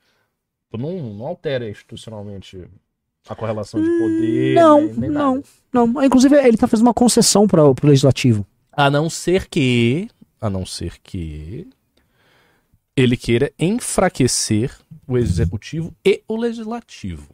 [0.65, 2.69] Tipo, Não, não altera institucionalmente
[3.29, 4.55] a correlação de poder.
[4.55, 5.47] Não, nem, nem não, nada.
[5.73, 6.05] não.
[6.05, 8.47] Inclusive, ele tá fazendo uma concessão para o legislativo.
[8.73, 10.09] A não ser que.
[10.41, 11.69] A não ser que.
[12.97, 14.77] Ele queira enfraquecer
[15.07, 17.29] o executivo e o legislativo.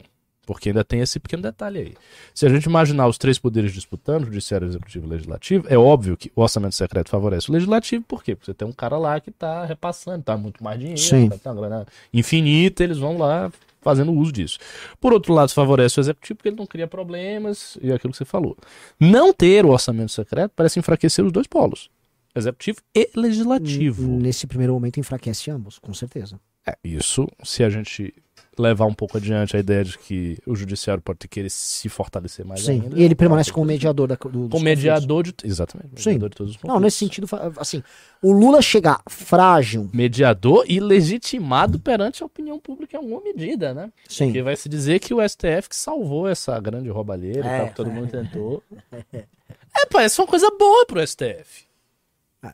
[0.46, 1.94] Porque ainda tem esse pequeno detalhe aí.
[2.34, 6.30] Se a gente imaginar os três poderes disputando, judiciário, executivo e legislativo, é óbvio que
[6.34, 8.34] o orçamento secreto favorece o legislativo, por quê?
[8.34, 11.28] Porque você tem um cara lá que tá repassando, tá muito mais dinheiro, Sim.
[11.28, 14.58] tá uma grana infinita, eles vão lá fazendo uso disso.
[15.00, 18.18] Por outro lado, favorece o executivo porque ele não cria problemas e é aquilo que
[18.18, 18.56] você falou.
[18.98, 21.90] Não ter o orçamento secreto parece enfraquecer os dois polos,
[22.34, 24.02] executivo e legislativo.
[24.02, 26.40] Nesse primeiro momento, enfraquece ambos, com certeza.
[26.66, 28.14] É, isso, se a gente
[28.58, 31.88] levar um pouco adiante a ideia de que o judiciário pode ter que querer se
[31.88, 32.82] fortalecer mais Sim.
[32.82, 32.98] ainda.
[32.98, 35.34] E ele permanece como mediador da, do, como mediador de.
[35.44, 36.00] Exatamente.
[36.02, 36.10] Sim.
[36.10, 37.82] Mediador de todos os Não, nesse sentido, assim,
[38.22, 43.90] o Lula chegar frágil, Mediador e legitimado perante a opinião pública em alguma medida, né?
[44.08, 44.26] sim.
[44.26, 47.58] Porque vai se dizer que o STF que salvou essa grande roubalheira e É.
[47.58, 48.62] tal, que todo mundo tentou.
[49.76, 51.66] É, parece uma coisa boa pro STF.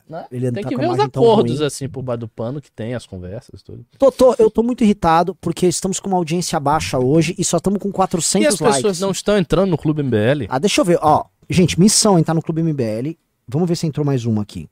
[0.09, 0.25] Né?
[0.31, 1.65] ele Tem tá que a ver os acordos ruim.
[1.67, 3.85] assim por baixo do pano que tem, as conversas, tudo.
[3.97, 7.57] Tô, tô- eu tô muito irritado porque estamos com uma audiência baixa hoje e só
[7.57, 8.99] estamos com 400 E as pessoas likes.
[8.99, 10.45] não estão entrando no Clube MBL?
[10.49, 11.25] Ah, deixa eu ver, ó.
[11.49, 13.17] Gente, missão entrar no Clube MBL.
[13.47, 14.69] Vamos ver se entrou mais uma aqui.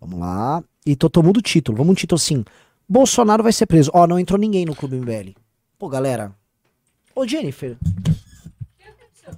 [0.00, 0.62] Vamos lá.
[0.86, 1.76] E tô tomando o título.
[1.78, 2.44] Vamos um título assim.
[2.88, 3.90] Bolsonaro vai ser preso.
[3.94, 5.34] Ó, não entrou ninguém no Clube MBL.
[5.78, 6.32] Pô, galera.
[7.16, 7.76] Ô, Jennifer.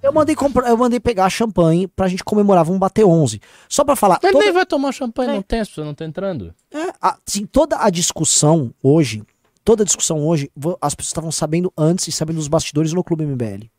[0.02, 2.64] Eu mandei, comprar, eu mandei pegar champanhe pra gente comemorar.
[2.64, 3.40] Vamos bater 11.
[3.68, 4.18] Só pra falar.
[4.22, 5.34] Mas toda- nem vai tomar champanhe, É.
[5.34, 6.54] não tem, não estão entrando.
[6.72, 9.22] É, assim, toda a discussão hoje,
[9.64, 13.24] toda a discussão hoje, as pessoas estavam sabendo antes e sabendo dos bastidores no Clube
[13.24, 13.70] MBL.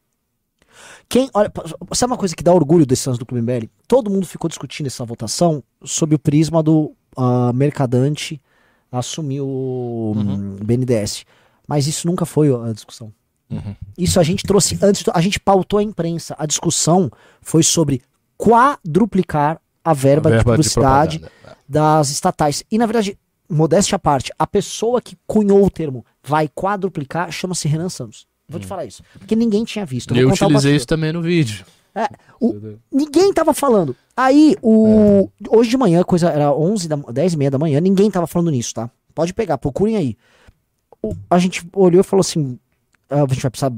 [1.09, 1.51] Quem, olha,
[1.93, 3.69] sabe uma coisa que dá orgulho desse lance do Clube MBL?
[3.87, 8.41] Todo mundo ficou discutindo essa votação sob o prisma do ah, mercadante
[8.91, 11.25] assumir o hum, BNDES.
[11.67, 13.11] Mas isso nunca foi a discussão.
[13.49, 13.75] Uhum.
[13.97, 16.35] Isso a gente trouxe antes, a gente pautou a imprensa.
[16.37, 17.09] A discussão
[17.41, 18.01] foi sobre
[18.37, 21.57] quadruplicar a verba, de publicidade propaganda.
[21.67, 22.63] das estatais.
[22.69, 23.17] E na verdade,
[23.49, 28.27] modéstia à parte, a pessoa que cunhou o termo vai quadruplicar chama-se Renan Santos.
[28.49, 29.03] Vou te falar isso.
[29.17, 30.15] Porque ninguém tinha visto.
[30.15, 31.65] Eu o utilizei isso também no vídeo.
[31.95, 32.07] É,
[32.39, 33.95] o- ninguém tava falando.
[34.15, 38.09] Aí, o, hoje de manhã, coisa era 11, da, 10 e meia da manhã, ninguém
[38.11, 38.89] tava falando nisso, tá?
[39.15, 40.17] Pode pegar, procurem aí.
[41.01, 42.66] O- a gente olhou e falou assim: "Ah,
[43.09, 43.71] a gente vai precisar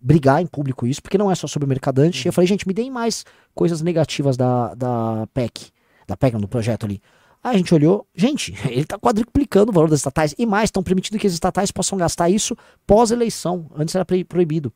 [0.00, 2.26] brigar em público isso, porque não é só sobre mercadante.
[2.26, 5.70] E eu falei, gente, me deem mais coisas negativas da, da PEC,
[6.06, 7.00] da PEC, do projeto ali.
[7.42, 10.82] Aí a gente olhou, gente, ele tá quadruplicando o valor das estatais e mais, estão
[10.82, 13.70] permitindo que as estatais possam gastar isso pós-eleição.
[13.74, 14.72] Antes era proibido.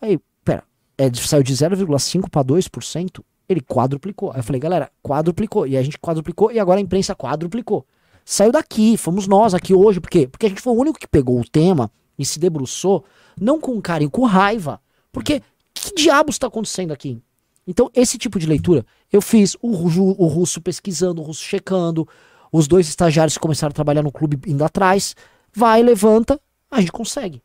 [0.00, 0.62] Aí, pera,
[0.96, 4.30] é, de- saiu de 0,5 para 2%, ele quadruplicou.
[4.30, 5.66] Aí eu falei, galera, quadruplicou.
[5.66, 7.84] E a gente quadruplicou e agora a imprensa quadruplicou.
[8.24, 10.28] Saiu daqui, fomos nós aqui hoje, por quê?
[10.28, 11.90] Porque a gente foi o único que pegou o tema
[12.22, 13.04] e se debruçou,
[13.40, 14.80] não com carinho, com raiva.
[15.12, 15.42] Porque
[15.74, 17.20] que diabos está acontecendo aqui?
[17.66, 22.06] Então, esse tipo de leitura, eu fiz o, o russo pesquisando, o russo checando,
[22.52, 25.14] os dois estagiários que começaram a trabalhar no clube indo atrás,
[25.54, 27.42] vai, levanta, a gente consegue.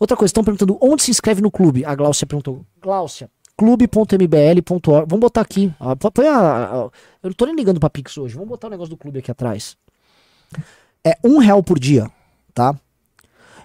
[0.00, 1.84] Outra coisa, estão perguntando onde se inscreve no clube.
[1.84, 2.64] A Gláucia perguntou.
[2.80, 5.06] Gláucia, clube.mbl.org.
[5.08, 5.72] Vamos botar aqui.
[6.14, 6.90] põe a- a- eu
[7.24, 8.34] não tô nem ligando pra Pix hoje.
[8.34, 9.76] Vamos botar o negócio do clube aqui atrás.
[11.04, 12.10] É um real por dia,
[12.54, 12.74] tá?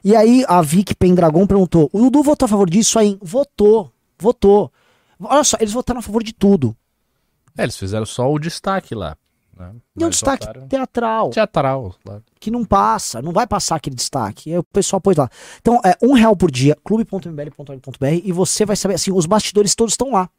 [0.04, 3.18] E aí a Vic Pendragon perguntou: o Dudu votou a favor disso aí?
[3.22, 4.72] Votou, votou.
[5.20, 6.76] Olha só, eles votaram a favor de tudo.
[7.58, 9.16] É, eles fizeram só o destaque lá.
[9.58, 9.72] Né?
[9.96, 11.30] E um Mas destaque votaram- teatral.
[11.30, 11.96] teatral.
[12.04, 12.24] Claro.
[12.40, 14.50] que não passa, não vai passar aquele destaque.
[14.50, 15.30] E aí o pessoal pôs lá.
[15.62, 19.94] Então, é um real por dia, clube.mbl.org.br e você vai saber, assim, os bastidores todos
[19.94, 20.30] estão lá.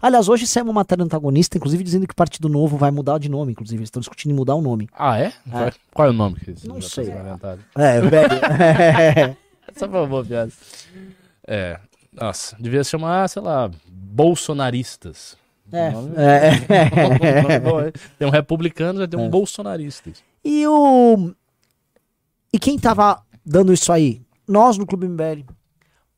[0.00, 3.28] Aliás, hoje saiu uma matéria antagonista, inclusive dizendo que o Partido Novo vai mudar de
[3.28, 3.78] nome, inclusive.
[3.80, 4.88] Eles estão discutindo em mudar o nome.
[4.98, 5.32] Ah, é?
[5.50, 7.10] Qual- Qual é o nome que eles Não sei.
[7.76, 9.36] É, velho.
[9.76, 10.52] Só foi uma piada.
[11.46, 11.78] É.
[12.12, 15.36] Nossa, devia se chamar, sei lá, bolsonaristas.
[15.72, 17.90] É, é.
[18.18, 19.28] Tem um republicano, já tem um É.
[19.30, 20.22] bolsonaristas.
[20.44, 21.32] E o.
[22.52, 24.20] E quem tava dando isso aí?
[24.46, 25.44] Nós no Clube MBL.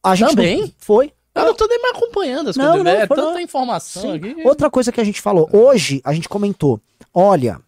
[0.03, 0.61] A gente Também?
[0.63, 1.13] não- Foi.
[1.35, 2.85] Eu não tô nem mais acompanhando as Não, coisas.
[2.85, 3.41] não, é foi tanta não.
[3.41, 4.13] informação Sim.
[4.13, 4.37] aqui.
[4.45, 6.81] Outra coisa que a gente falou, hoje a gente comentou,
[7.13, 7.61] olha,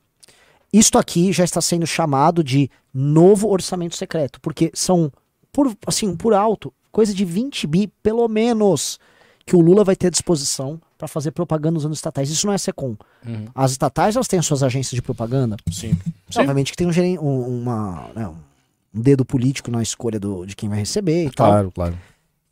[0.72, 5.10] isto aqui já está sendo chamado de novo orçamento secreto, porque são,
[5.52, 8.98] por, assim, por alto, coisa de 20 bi, pelo menos,
[9.44, 12.30] que o Lula vai ter à disposição para fazer propaganda usando estatais.
[12.30, 12.96] Isso não é SECOM.
[13.26, 13.46] Uhum.
[13.54, 15.92] As estatais, elas têm as suas agências de propaganda, Sim.
[16.30, 16.38] Sim.
[16.40, 18.36] obviamente que tem um, um- uma, né, um-
[18.94, 21.48] dedo político na escolha do, de quem vai receber e tal.
[21.50, 21.98] Claro, claro.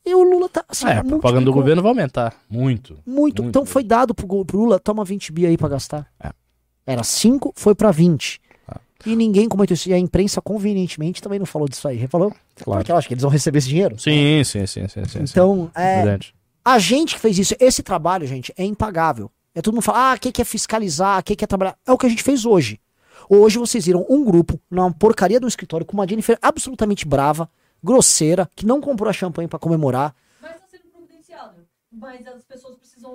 [0.06, 0.64] E o Lula tá.
[0.68, 2.34] Assim, É, a propaganda do governo vai aumentar.
[2.50, 2.94] Muito.
[3.06, 3.06] Muito.
[3.06, 3.72] muito Então mesmo.
[3.72, 6.06] foi dado pro, pro Lula, toma 20 bi aí pra gastar.
[6.22, 6.30] É.
[6.86, 8.40] Era 5, foi pra 20.
[8.68, 8.78] Ah.
[9.06, 9.88] E ninguém comentou isso.
[9.88, 12.06] E a imprensa, convenientemente, também não falou disso aí.
[12.06, 12.80] Falou, Claro.
[12.80, 13.98] porque eu acho que eles vão receber esse dinheiro.
[13.98, 15.18] Sim, sim, sim, sim, sim.
[15.22, 15.82] Então, sim.
[15.82, 16.34] é, Verdade.
[16.64, 19.30] a gente que fez isso, esse trabalho, gente, é impagável.
[19.54, 21.76] É todo mundo fala, ah, quem quer fiscalizar, quem quer trabalhar.
[21.86, 22.78] É o que a gente fez hoje.
[23.30, 27.48] Hoje vocês viram um grupo numa porcaria de um escritório com uma Jennifer absolutamente brava,
[27.84, 30.14] grosseira, que não comprou a champanhe pra comemorar.
[30.40, 31.66] Mas tá sendo providenciado.
[31.92, 33.14] Mas as pessoas precisam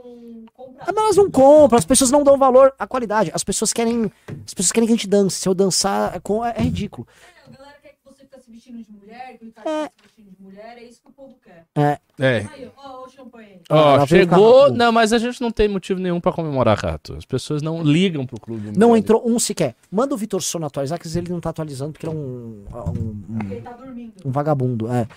[0.54, 0.84] comprar.
[0.88, 3.32] Ah, Mas elas não compram, as pessoas não dão valor à qualidade.
[3.34, 4.12] As pessoas querem.
[4.46, 5.36] As pessoas querem que a gente dance.
[5.38, 7.08] Se eu dançar é, é- é ridículo.
[7.46, 9.84] É, a galera quer que você fique se vestindo de mulher, que o Ricardo É.
[9.90, 11.66] fique se vestindo de mulher, é isso que o povo quer.
[11.76, 12.48] É, É.
[12.52, 13.62] Aí, ó, ó o champanhe.
[13.70, 14.72] Ó, chegou.
[14.72, 17.16] Não, mas a gente não tem motivo nenhum pra comemorar, Rato.
[17.16, 18.72] As pessoas não ligam pro clube.
[18.78, 19.00] não mulher.
[19.00, 19.76] entrou um sequer.
[19.92, 23.52] Manda o Vitor Sono atualizar, que ele não tá atualizando, porque ele é um, um,
[23.52, 24.14] Ele tá dormindo.
[24.26, 24.92] um vagabundo.
[24.92, 25.08] É.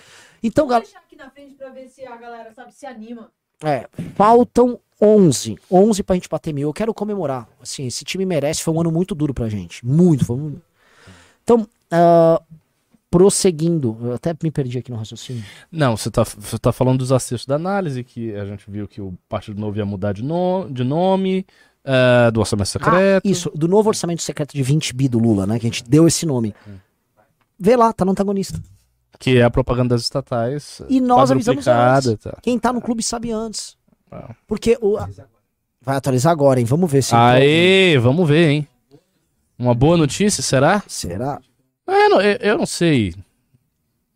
[0.41, 0.85] Então, galera.
[0.85, 3.31] deixar aqui na frente pra ver se a galera, sabe, se anima.
[3.63, 5.57] É, faltam 11.
[5.71, 6.67] 11 pra gente bater mil.
[6.69, 7.47] Eu quero comemorar.
[7.61, 8.61] Assim, esse time merece.
[8.63, 9.85] Foi um ano muito duro pra gente.
[9.85, 10.25] Muito.
[10.25, 10.57] Foi um...
[11.43, 12.41] Então, ah,
[13.13, 13.95] prosseguindo.
[14.01, 15.43] Eu até me perdi aqui no raciocínio.
[15.71, 18.99] Não, você tá, você tá falando dos acertos da análise, que a gente viu que
[18.99, 21.45] o Partido Novo ia mudar de, no, de nome,
[21.85, 23.23] eh, do orçamento secreto.
[23.23, 25.59] Ah, isso, do novo orçamento secreto de 20 bi do Lula, né?
[25.59, 26.55] Que a gente deu esse nome.
[27.59, 28.59] Vê lá, tá no antagonista.
[29.19, 30.81] Que é a propaganda das estatais.
[30.89, 32.17] E nós avisamos antes.
[32.19, 32.37] tal.
[32.41, 33.77] Quem tá no clube sabe antes.
[34.11, 34.33] Ah.
[34.47, 34.97] Porque o.
[35.79, 36.65] Vai atualizar agora, hein?
[36.65, 37.13] Vamos ver se.
[37.13, 38.67] Aê, vamos ver, hein?
[39.59, 40.81] Uma boa notícia, será?
[40.87, 41.39] Será?
[41.87, 43.13] É, não, eu, eu não sei.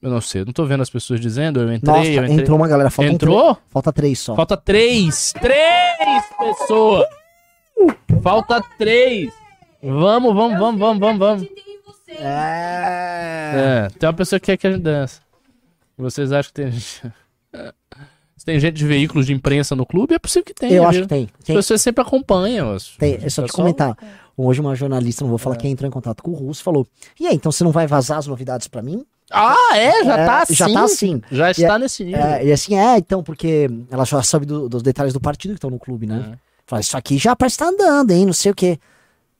[0.02, 2.40] Eu não sei, eu não tô vendo as pessoas dizendo, eu entrei, Nossa, eu entrei.
[2.42, 2.90] entrou uma galera.
[2.90, 3.56] Faltam Entrou?
[3.56, 4.36] três- falta três só.
[4.36, 5.34] Falta três!
[5.42, 7.06] Três pessoas!
[8.22, 9.34] Falta três!
[9.82, 11.48] Vamos, vamos, vamos, vamos, vamos, vamos.
[12.10, 13.88] É.
[13.88, 15.22] É, tem uma pessoa que quer que a gente dança.
[15.98, 17.02] Vocês acham que tem gente.
[18.38, 20.76] Se tem gente de veículos de imprensa no clube, é possível que tenha.
[20.76, 21.02] Eu acho viu?
[21.04, 21.30] que tem.
[21.40, 22.72] As Tem, pessoas sempre acompanham.
[22.74, 23.16] as- tem.
[23.16, 23.98] É só que pessoal- comentar.
[24.38, 26.86] Hoje uma jornalista, não vou falar quem entrou em contato com o Russo, falou:
[27.20, 29.04] E aí, então você não vai vazar as novidades pra mim?
[29.32, 30.04] Ah, é?
[30.06, 30.54] Já É, tá assim?
[30.54, 31.22] Já tá assim.
[31.32, 32.22] Já E está é- nesse nível.
[32.22, 35.58] É, e assim, é, então, porque ela já sabe do- dos detalhes do partido que
[35.58, 36.34] estão no clube, né?
[36.34, 36.38] É.
[36.66, 38.26] Fala, isso aqui já parece que tá andando, hein?
[38.26, 38.80] Não sei o quê.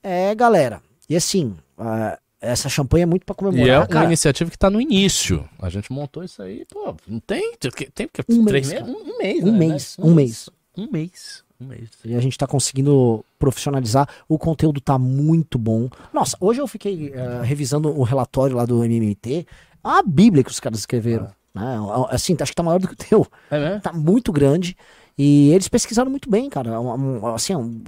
[0.02, 0.82] É, galera.
[1.10, 3.70] E assim, ah, essa champanhe é muito pra E comemorar.
[3.76, 4.06] é uma cara.
[4.06, 5.48] iniciativa que tá no início.
[5.60, 7.54] A gente montou isso aí, pô, não tem.
[7.58, 8.96] Tem, tem porque Um três mês, meses?
[8.96, 9.44] Um, um mês.
[9.44, 10.50] Um né, mês, um mês.
[10.78, 11.44] Um mês.
[11.60, 11.90] Um mês.
[12.06, 14.08] E a gente tá conseguindo profissionalizar.
[14.30, 15.90] O conteúdo tá muito bom.
[16.14, 19.48] Nossa, hoje eu fiquei eh, revisando o relatório lá do MMT.
[19.84, 21.28] É uma bíblia que os caras escreveram.
[21.56, 21.78] né?
[22.10, 23.26] Assim, acho que tá maior do que o teu.
[23.50, 23.82] É mesmo?
[23.82, 24.78] Tá muito grande.
[25.18, 26.80] E eles pesquisaram muito bem, cara.
[26.80, 26.94] Um-
[27.24, 27.82] um- assim, um-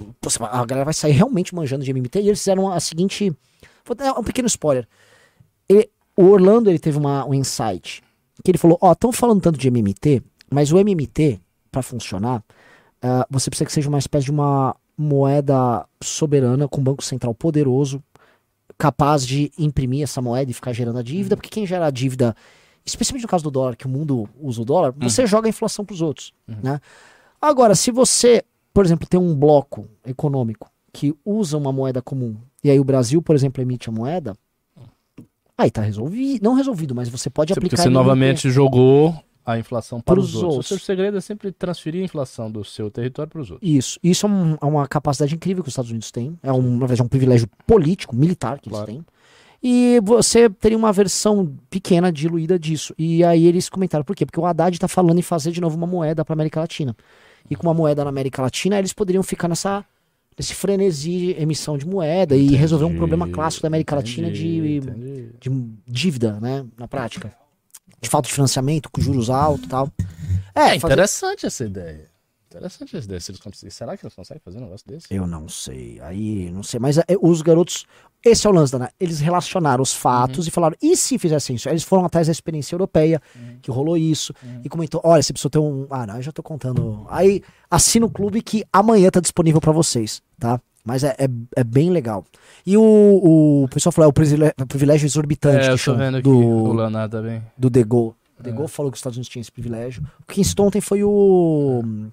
[0.50, 2.20] a galera vai sair realmente manjando de MMT.
[2.20, 3.32] E eles fizeram a seguinte.
[3.84, 4.88] Vou dar um pequeno spoiler.
[5.68, 8.02] Ele- o Orlando ele teve uma, um insight.
[8.42, 11.38] Que ele falou: Ó, estão falando tanto de MMT, mas o MMT,
[11.70, 12.42] pra funcionar,
[13.02, 17.34] ah, você precisa que seja uma espécie de uma moeda soberana com um banco central
[17.34, 18.02] poderoso,
[18.76, 22.34] capaz de imprimir essa moeda e ficar gerando a dívida, porque quem gera a dívida,
[22.84, 25.84] especialmente no caso do dólar, que o mundo usa o dólar, você joga a inflação
[25.84, 26.32] para os outros.
[26.46, 26.80] Né?
[27.40, 32.70] Agora, se você, por exemplo, tem um bloco econômico que usa uma moeda comum, e
[32.70, 34.34] aí o Brasil, por exemplo, emite a moeda,
[35.56, 37.94] aí tá resolvido, não resolvido, mas você pode Porque aplicar você MMT.
[37.98, 39.14] novamente jogou
[39.52, 40.42] a inflação para os outros.
[40.54, 40.66] outros.
[40.66, 43.68] O seu segredo é sempre transferir a inflação do seu território para os outros.
[43.70, 46.38] Isso, isso é, um- é uma capacidade incrível que os Estados Unidos têm.
[46.42, 48.90] É um, é um privilégio político, militar que Claro.
[48.90, 49.06] eles têm.
[49.62, 52.94] E você teria uma versão pequena, diluída disso.
[52.98, 54.24] E aí eles comentaram, por quê?
[54.24, 56.96] Porque o Haddad está falando em fazer de novo uma moeda para América Latina.
[57.50, 59.84] E com uma moeda na América Latina, eles poderiam ficar nessa
[60.38, 64.78] nesse frenesi de emissão de moeda e resolver um problema clássico da América Latina de,
[64.78, 65.28] Entendi.
[65.38, 65.50] de
[65.86, 66.64] dívida, né?
[66.78, 67.30] Na prática.
[68.00, 69.88] De falta de financiamento, com juros altos e tal.
[70.54, 72.08] É, É fazer- interessante essa ideia.
[72.48, 73.20] Interessante essa ideia.
[73.20, 75.06] Se eles conseguirem- Será que eles conseguem fazer um negócio desse?
[75.10, 76.00] Eu não sei.
[76.02, 76.80] Aí, não sei.
[76.80, 77.86] Mas é, os garotos.
[78.24, 78.90] Esse é o lance, Dana.
[78.98, 81.68] Eles relacionaram os fatos e falaram: e se fizessem isso?
[81.68, 83.22] Aí Eles foram atrás da experiência europeia,
[83.62, 84.34] que rolou isso,
[84.64, 85.86] e comentou: olha, você precisa ter um.
[85.90, 87.06] Ah, não, eu já tô contando.
[87.08, 90.60] Aí assina o clube que amanhã tá disponível pra vocês, tá?
[90.84, 92.24] Mas é, é, é bem legal.
[92.66, 96.16] E o, o pessoal falou: é o privilégio, o privilégio exorbitante É, eu tô vendo
[96.16, 97.42] aqui do, o tá bem.
[97.56, 98.14] do De Gaulle.
[98.38, 100.02] O De Gaulle falou que os Estados Unidos tinham esse privilégio.
[100.20, 102.10] O que citou ontem foi o hum,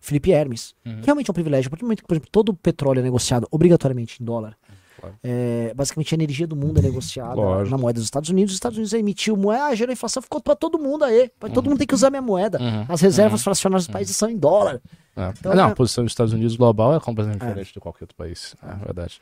[0.00, 0.74] Felipe Hermes.
[0.84, 1.00] Uhum.
[1.00, 1.68] Que realmente é um privilégio.
[1.68, 4.56] A partir do momento que, por exemplo, todo o petróleo é negociado obrigatoriamente em dólar.
[5.02, 5.16] Claro.
[5.22, 7.70] é, basicamente a energia do mundo é negociada Lógico.
[7.70, 8.52] na moeda dos Estados Unidos.
[8.52, 11.28] Os Estados Unidos emitiu moeda, gerou inflação, ficou pra todo mundo aí.
[11.52, 12.58] Todo mundo tem que usar minha moeda.
[12.62, 12.86] Uhum.
[12.88, 14.80] As reservas fracionárias dos países são em dólar.
[15.16, 15.32] É.
[15.38, 18.16] Então, não, é- a posição dos Estados Unidos global é completamente diferente de qualquer outro
[18.16, 18.54] país.
[18.62, 19.18] É verdade.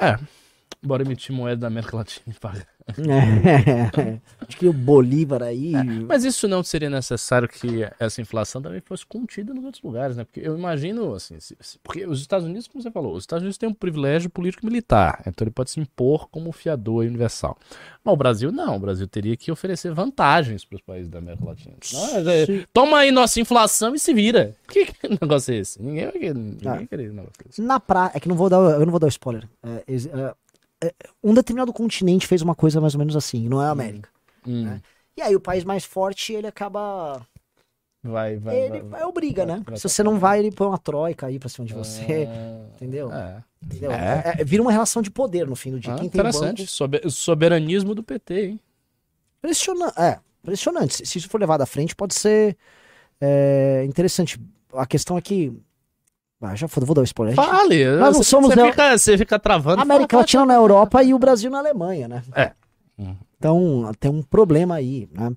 [0.00, 0.16] É.
[0.82, 2.66] Bora emitir moeda da América Latina e pagar.
[2.88, 4.18] É.
[4.46, 5.72] Acho que o Bolívar aí.
[6.06, 10.24] Mas isso não seria necessário que essa inflação também fosse contida nos outros lugares, né?
[10.24, 13.42] Porque eu imagino, assim, se- se- porque os Estados Unidos, como você falou, os Estados
[13.42, 17.58] Unidos têm um privilégio político e militar, então ele pode se impor como fiador universal.
[18.02, 21.44] Mas o Brasil não, o Brasil teria que oferecer vantagens para os países da América
[21.44, 21.74] Latina.
[21.92, 22.64] Não, é- Sim.
[22.72, 24.54] toma aí nossa inflação e se vira.
[24.68, 25.82] Que, que negócio é esse?
[25.82, 26.74] Ninguém vai querer, ninguém Ah.
[26.76, 27.12] vai querer.
[27.58, 29.46] Na praia, é que não vou dar, eu não vou dar spoiler.
[29.62, 30.34] É, é, é,
[31.22, 34.08] um determinado continente fez uma coisa mais ou menos assim, não é a América.
[34.46, 34.78] Hum,
[35.16, 37.26] E aí o país mais forte, ele acaba.
[38.02, 39.62] vai, vai, ele vai, vai, obriga, né?
[39.66, 42.28] vai Se você não vai, ele põe uma troika aí pra cima de você.
[42.30, 43.12] Ah, Entendeu?
[43.12, 43.42] É.
[43.62, 43.90] Entendeu?
[43.92, 44.22] É.
[44.36, 45.96] É, é, vira uma relação de poder no fim do dia.
[45.98, 46.62] Ah, interessante.
[46.62, 46.70] banco.
[46.70, 48.60] Sobe- Soberanismo do PT, hein?
[49.38, 50.00] Impressionante.
[50.00, 50.94] É, impressionante.
[50.96, 52.56] Se, se isso for levado à frente, pode ser
[53.20, 54.40] é, interessante.
[54.72, 55.52] A questão é que.
[56.40, 57.38] Ah, já foda, vou dar o spoiler.
[57.38, 57.84] A gente- Fale.
[57.96, 59.80] Nós não você, somos você fica, você fica travando.
[59.80, 62.22] A América Fala, Latina na Europa e o Brasil na Alemanha, né?
[62.34, 62.52] É.
[62.98, 63.16] Hum.
[63.36, 65.30] Então tem um problema aí, né?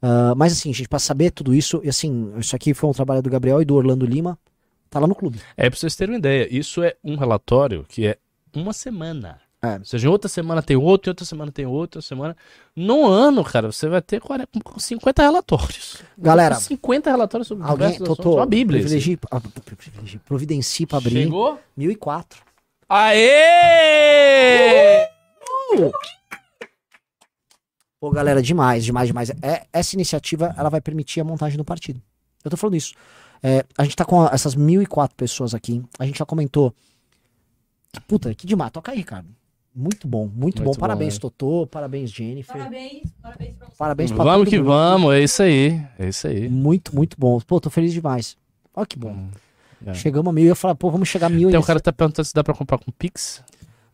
[0.00, 3.20] Ah, mas assim, gente, pra saber tudo isso, e assim, isso aqui foi um trabalho
[3.20, 4.38] do Gabriel e do Orlando Lima,
[4.88, 5.38] tá lá no clube.
[5.56, 8.16] É, pra vocês terem uma ideia, isso é um relatório que é
[8.54, 9.40] uma semana.
[9.60, 9.76] É.
[9.78, 12.36] Ou seja, em outra semana tem outro, em outra semana tem outro, outra semana.
[12.76, 15.96] No ano, cara, você vai ter 40, 50 relatórios.
[16.16, 18.16] Galera, 50 relatórios sobre alguém, assuntos.
[18.18, 18.80] Totô, Uma bíblia.
[19.30, 21.24] ah, privilegie, providencie pra abrir.
[21.24, 21.58] Chegou?
[21.76, 22.40] 1004.
[22.88, 25.08] Aê!
[28.00, 29.30] Pô, galera, demais, demais, demais.
[29.42, 32.00] É, essa iniciativa, ela vai permitir a montagem do partido.
[32.44, 32.94] Eu tô falando isso.
[33.42, 35.82] É, a gente tá com a- essas 1004 pessoas aqui.
[35.98, 36.72] A gente já comentou.
[38.06, 38.70] Puta, que demais.
[38.70, 39.28] Toca aí, Ricardo.
[39.74, 40.70] Muito bom, muito, Muito bom.
[40.72, 41.20] bom, Parabéns, né?
[41.20, 41.66] Totô.
[41.66, 42.56] Parabéns, Jennifer.
[42.56, 43.76] Parabéns, parabéns pra você.
[43.76, 44.66] Parabéns pra Vamos que mundo.
[44.66, 45.80] vamos, é isso aí.
[45.98, 46.48] É isso aí.
[46.48, 47.38] Muito, muito bom.
[47.40, 48.36] Pô, tô feliz demais.
[48.74, 49.28] Olha que bom.
[49.86, 49.94] É.
[49.94, 50.44] Chegamos a mil.
[50.44, 51.48] Eu ia falar, pô, vamos chegar a mil.
[51.48, 53.42] Tem um nesse- cara que tá perguntando se dá pra comprar com Pix.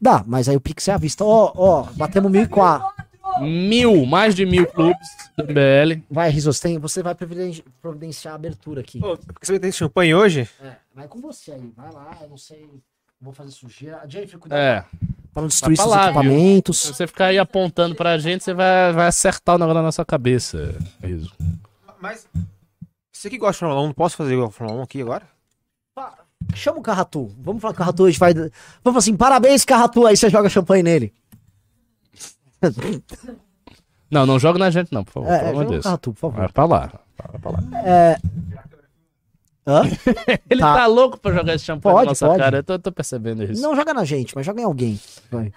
[0.01, 1.23] Dá, mas aí o Pix é à vista.
[1.25, 2.89] Ó, ó, batemos mil e quatro.
[3.43, 6.03] Mil, mais de mil clubes do MBL.
[6.11, 7.15] Vai, Rizos, tem, você vai
[7.81, 9.01] providenciar a abertura aqui.
[9.01, 10.49] Pô, você tem champanhe hoje?
[10.63, 11.73] É, vai com você aí.
[11.77, 12.67] Vai lá, eu não sei.
[13.21, 14.01] Vou fazer sujeira.
[14.03, 14.85] A Jennifer, cuidado É.
[15.35, 16.21] pra não destruir seus pra lá, viu?
[16.21, 16.81] equipamentos.
[16.81, 20.05] Se você ficar aí apontando pra gente, você vai, vai acertar o negócio na nossa
[20.05, 21.33] cabeça, Riso.
[22.01, 22.27] Mas.
[23.13, 25.27] Você que gosta de Fórmula 1, não posso fazer igual a Fórmula 1 aqui agora?
[26.55, 27.35] Chama o Carratu.
[27.39, 28.19] Vamos falar com o Carratu hoje.
[28.19, 28.35] Vai...
[28.35, 30.07] Vamos falar assim, parabéns, Carratu.
[30.07, 31.13] Aí você joga champanhe nele.
[34.11, 35.33] Não, não joga na gente, não, por favor.
[35.33, 35.85] É, pelo é, joga Deus.
[35.85, 36.37] Carratu, por favor.
[36.37, 36.93] Vai pra lá.
[37.31, 37.59] Vai pra lá.
[37.85, 38.19] É...
[39.67, 39.83] Hã?
[40.51, 40.75] Ele Tá.
[40.75, 40.87] tá.
[40.87, 42.39] louco pra jogar esse champanhe Pode, na nossa pode.
[42.39, 42.59] cara.
[42.59, 43.63] Eu tô, tô percebendo isso.
[43.63, 45.01] Não joga na gente, mas joga em alguém.
[45.31, 45.53] Vai.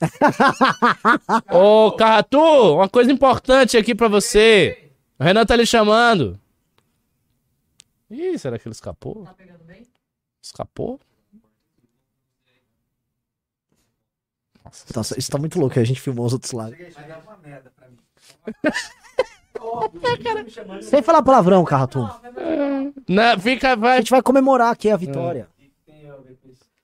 [1.52, 2.38] Ô, Carratu,
[2.74, 4.90] uma coisa importante aqui pra você.
[5.18, 6.38] O Renan tá lhe chamando.
[8.10, 9.24] Ih, será que ele escapou?
[9.24, 9.82] Tá pegando bem?
[10.42, 11.00] Escapou?
[14.64, 15.78] Nossa, Nossa, isso tá muito louco.
[15.80, 16.78] A gente filmou os outros lados.
[20.82, 22.00] Sem falar palavrão, Carratu.
[23.08, 23.98] Não, vai fica, A vai.
[23.98, 25.48] gente vai comemorar aqui a vitória.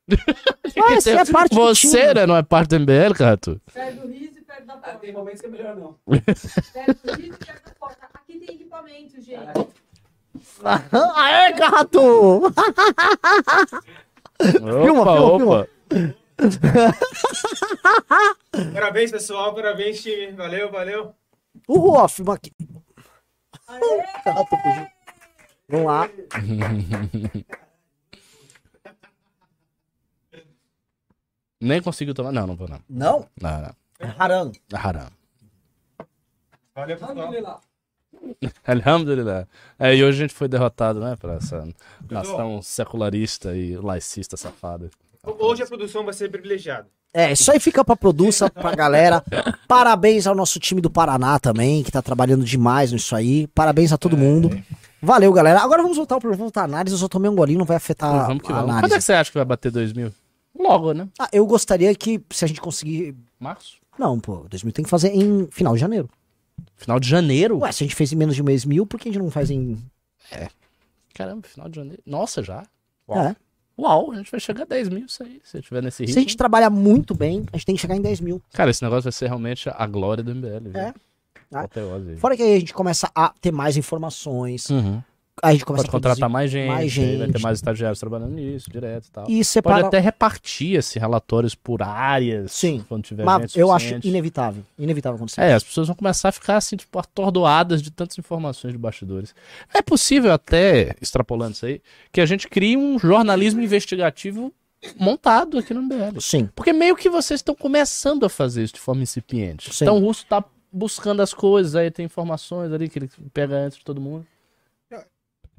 [0.86, 2.14] Ah, isso é parte do Você time.
[2.14, 3.58] né, não é parte do MBL, Carratu?
[3.72, 4.98] perto do riso e perto da porta.
[4.98, 5.96] Tem momentos que é melhor não.
[6.06, 8.06] Perto do riso e perto da porta.
[8.12, 9.68] Aqui tem equipamento, gente.
[11.16, 12.42] Aê, Carratu!
[14.42, 15.68] Filma, Opa, filma, opa.
[18.74, 19.54] Parabéns, pessoal.
[19.54, 20.32] Parabéns, time.
[20.32, 21.14] Valeu, valeu.
[21.66, 22.52] O Ruoff, aqui.
[25.68, 26.08] Vamos lá.
[31.60, 32.32] Nem conseguiu tomar.
[32.32, 32.80] Não, não vou não.
[32.88, 33.26] Não?
[33.40, 33.74] Não, não.
[34.18, 34.52] Haram.
[34.74, 35.08] Haram.
[36.74, 37.12] Valeu, pessoal.
[37.12, 37.60] Alhamdulillah.
[38.66, 39.48] Alhamdulillah.
[39.78, 41.16] É, e hoje a gente foi derrotado, né?
[41.16, 41.66] Por essa
[42.10, 44.90] nação secularista e laicista safada.
[45.22, 46.88] Hoje a produção vai ser privilegiada.
[47.16, 49.24] É, isso aí fica pra produção, pra galera.
[49.68, 53.46] Parabéns ao nosso time do Paraná também, que tá trabalhando demais nisso aí.
[53.46, 54.50] Parabéns a todo mundo.
[55.00, 55.60] Valeu, galera.
[55.60, 56.92] Agora vamos voltar pro voltar à análise.
[56.92, 58.70] Eu só tomei um golinho, não vai afetar vamos que a vamos.
[58.70, 58.82] análise.
[58.82, 60.12] Quando é que você acha que vai bater 2 mil?
[60.58, 61.08] Logo, né?
[61.20, 63.14] Ah, eu gostaria que, se a gente conseguir.
[63.38, 63.76] Março?
[63.96, 66.10] Não, pô, 2000 tem que fazer em final de janeiro.
[66.76, 67.58] Final de janeiro?
[67.58, 69.22] Ué, se a gente fez em menos de um mês mil, por que a gente
[69.22, 69.78] não faz em.
[71.14, 72.02] Caramba, final de janeiro.
[72.04, 72.64] Nossa, já?
[73.08, 73.36] É.
[73.78, 76.18] Uau, a gente vai chegar a 10 mil isso aí, se tiver nesse Se ritmo.
[76.18, 78.40] a gente trabalhar muito bem, a gente tem que chegar em 10 mil.
[78.52, 80.70] Cara, esse negócio vai ser realmente a glória do MBL.
[80.70, 80.80] viu?
[80.80, 80.94] É.
[81.52, 82.16] Aí.
[82.16, 84.70] Fora que aí a gente começa a ter mais informações.
[84.70, 85.02] Uhum.
[85.42, 87.42] A gente começa Pode a contratar mais gente, mais aí vai ter gente.
[87.42, 89.24] mais estagiários trabalhando nisso, direto e tal.
[89.28, 92.52] E Pode até repartir esses relatórios por áreas.
[92.52, 92.84] Sim.
[92.88, 94.64] Quando tiver Mas gente eu acho inevitável.
[94.78, 95.40] Inevitável acontecer.
[95.40, 99.34] É, as pessoas vão começar a ficar assim, tipo, atordoadas de tantas informações de bastidores.
[99.72, 101.82] É possível até, extrapolando isso aí,
[102.12, 104.52] que a gente crie um jornalismo investigativo
[104.98, 106.20] montado aqui no MBL.
[106.20, 106.48] Sim.
[106.54, 109.74] Porque meio que vocês estão começando a fazer isso de forma incipiente.
[109.74, 109.84] Sim.
[109.84, 113.78] Então o Russo tá buscando as coisas, aí tem informações ali que ele pega antes
[113.78, 114.26] de todo mundo.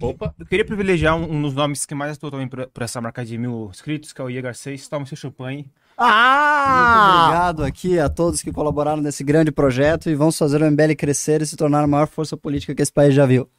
[0.02, 0.34] Opa.
[0.38, 3.24] Eu queria privilegiar um, um dos nomes que mais estou também por, por essa marca
[3.26, 4.88] de mil inscritos, que é o Iê Garcês.
[4.88, 5.60] Toma seu champanhe.
[5.64, 7.22] Muito Ah!
[7.28, 11.42] obrigado aqui a todos que colaboraram nesse grande projeto e vamos fazer o MBL crescer
[11.42, 13.50] e se tornar a maior força política que esse país já viu.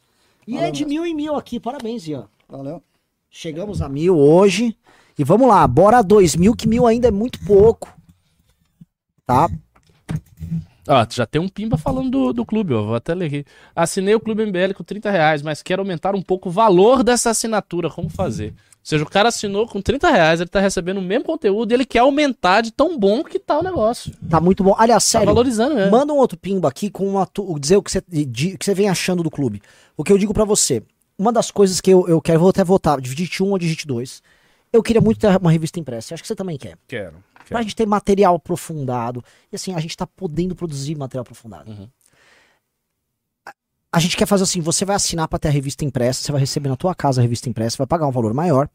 [0.47, 2.27] E é de mil em mil aqui, parabéns, Ian.
[2.47, 2.81] Valeu.
[3.29, 4.77] Chegamos a mil hoje.
[5.17, 7.91] E vamos lá, bora a dois mil, que mil ainda é muito pouco.
[9.25, 9.49] Tá?
[10.87, 12.81] Ó, já tem um pimba falando do, do clube, ó.
[12.83, 13.45] Vou até ler aqui.
[13.75, 17.29] Assinei o Clube MBL com 30 reais, mas quero aumentar um pouco o valor dessa
[17.31, 17.89] assinatura.
[17.89, 18.49] Como fazer?
[18.51, 21.73] Ou seja, o cara assinou com 30 reais, ele tá recebendo o mesmo conteúdo e
[21.73, 24.13] ele quer aumentar de tão bom que tá o negócio.
[24.29, 24.73] Tá muito bom.
[24.77, 25.91] Aliás, Tá sério, valorizando mesmo.
[25.91, 27.27] manda um outro pimba aqui com uma,
[27.59, 29.61] dizer o que você, que você vem achando do clube.
[29.97, 30.81] O que eu digo pra você,
[31.19, 33.85] uma das coisas que eu, eu quero, vou até votar, de Digit 1 ou Digit
[33.85, 34.21] 2.
[34.71, 36.13] Eu queria muito ter uma revista impressa.
[36.13, 36.77] Acho que você também quer.
[36.87, 37.23] Quero.
[37.47, 39.23] Pra gente ter material aprofundado.
[39.51, 41.71] E assim, a gente tá podendo produzir material aprofundado.
[41.71, 41.87] Uhum.
[43.45, 43.53] A,
[43.93, 46.41] a gente quer fazer assim, você vai assinar pra ter a revista impressa, você vai
[46.41, 48.69] receber na tua casa a revista impressa, vai pagar um valor maior.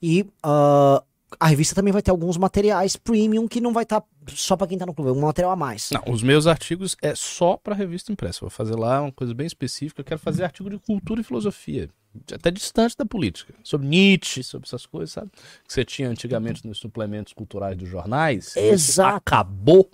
[0.00, 1.02] E ah,
[1.38, 4.78] a revista também vai ter alguns materiais premium que não vai estar só pra quem
[4.78, 5.90] tá no clube, é um material a mais.
[5.90, 8.40] Não, os meus artigos é só pra revista impressa.
[8.40, 10.00] Vou fazer lá uma coisa bem específica.
[10.00, 11.88] Eu quero fazer artigo de cultura e filosofia.
[12.32, 13.54] Até distante da política.
[13.62, 15.30] Sobre Nietzsche, sobre essas coisas, sabe?
[15.66, 18.56] Que você tinha antigamente nos suplementos culturais dos jornais.
[18.56, 19.16] Exato.
[19.16, 19.88] Acabou.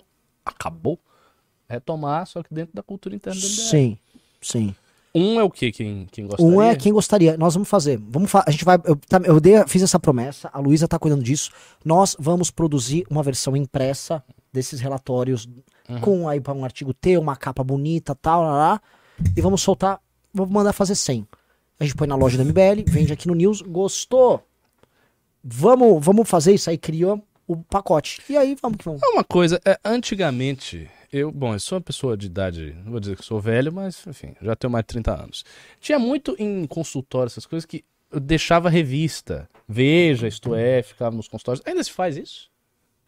[0.45, 0.99] Acabou.
[1.69, 3.61] Retomar, só que dentro da cultura interna do MBL.
[3.69, 3.97] Sim,
[4.41, 4.75] sim.
[5.13, 6.45] Um é o que quem, quem gostaria?
[6.55, 7.37] Um é quem gostaria.
[7.37, 7.97] Nós vamos fazer.
[8.09, 8.77] Vamos fa a gente vai.
[8.85, 10.49] Eu, tá- eu dei, fiz essa promessa.
[10.53, 11.51] A Luísa tá cuidando disso.
[11.85, 15.47] Nós vamos produzir uma versão impressa desses relatórios
[15.87, 16.01] Uhum.
[16.01, 18.81] com aí para um artigo T, uma capa bonita, tal, lá, lá,
[19.35, 19.99] e vamos soltar.
[20.31, 21.27] Vamos mandar fazer 100.
[21.79, 23.61] A gente põe na loja da MBL, vende aqui no News.
[23.61, 24.43] Gostou?
[25.43, 26.77] Vamos, vamos fazer isso aí.
[26.77, 28.21] Cria o pacote.
[28.29, 29.01] E aí vamos que vamos.
[29.01, 32.99] É uma coisa, é, antigamente, eu, bom, eu sou uma pessoa de idade, não vou
[32.99, 35.45] dizer que sou velho, mas, enfim, já tenho mais de 30 anos.
[35.79, 41.27] Tinha muito em consultório essas coisas que eu deixava revista, Veja, isto é, ficava nos
[41.27, 41.63] consultórios.
[41.63, 42.49] Ainda se faz isso?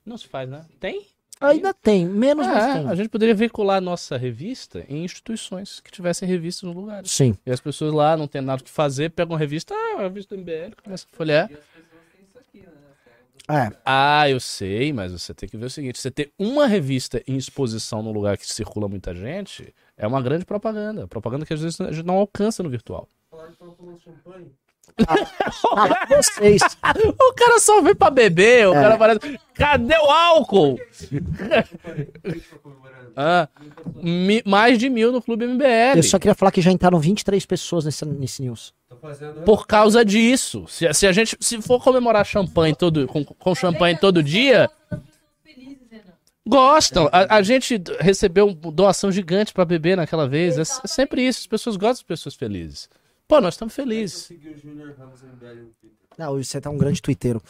[0.05, 0.63] Não se faz, né?
[0.79, 1.07] Tem?
[1.41, 2.87] Ainda tem, menos, mas É, tem.
[2.89, 7.05] a gente poderia veicular a nossa revista em instituições que tivessem revistas no lugar.
[7.05, 7.35] Sim.
[7.45, 10.01] E as pessoas lá não tem nada o que fazer, pegam a revista, ah, a
[10.03, 11.49] revista do MBL, começa a folhear.
[13.49, 13.71] É.
[13.83, 17.35] Ah, eu sei, mas você tem que ver o seguinte: você ter uma revista em
[17.35, 21.07] exposição num lugar que circula muita gente é uma grande propaganda.
[21.07, 23.09] Propaganda que às vezes a gente não alcança no virtual.
[25.07, 26.61] Ah, vocês.
[27.19, 29.39] O cara só vem pra beber, o cara parece.
[29.53, 30.79] Cadê o álcool?
[33.15, 33.49] Ah,
[34.01, 35.97] mi- mais de mil no Clube MBL.
[35.97, 38.73] Eu só queria falar que já entraram 23 pessoas nesse, nesse news.
[39.43, 40.65] Por causa disso.
[40.69, 44.69] Se, se a gente se for comemorar champanhe todo, com, com champanhe todo dia,
[46.47, 47.09] gostam.
[47.11, 50.57] A, a gente recebeu doação gigante pra beber naquela vez.
[50.57, 51.41] É, é sempre isso.
[51.41, 52.89] As pessoas gostam de pessoas felizes.
[53.31, 54.29] Pô, nós estamos felizes.
[56.17, 57.41] Não, você tá um grande twitteiro.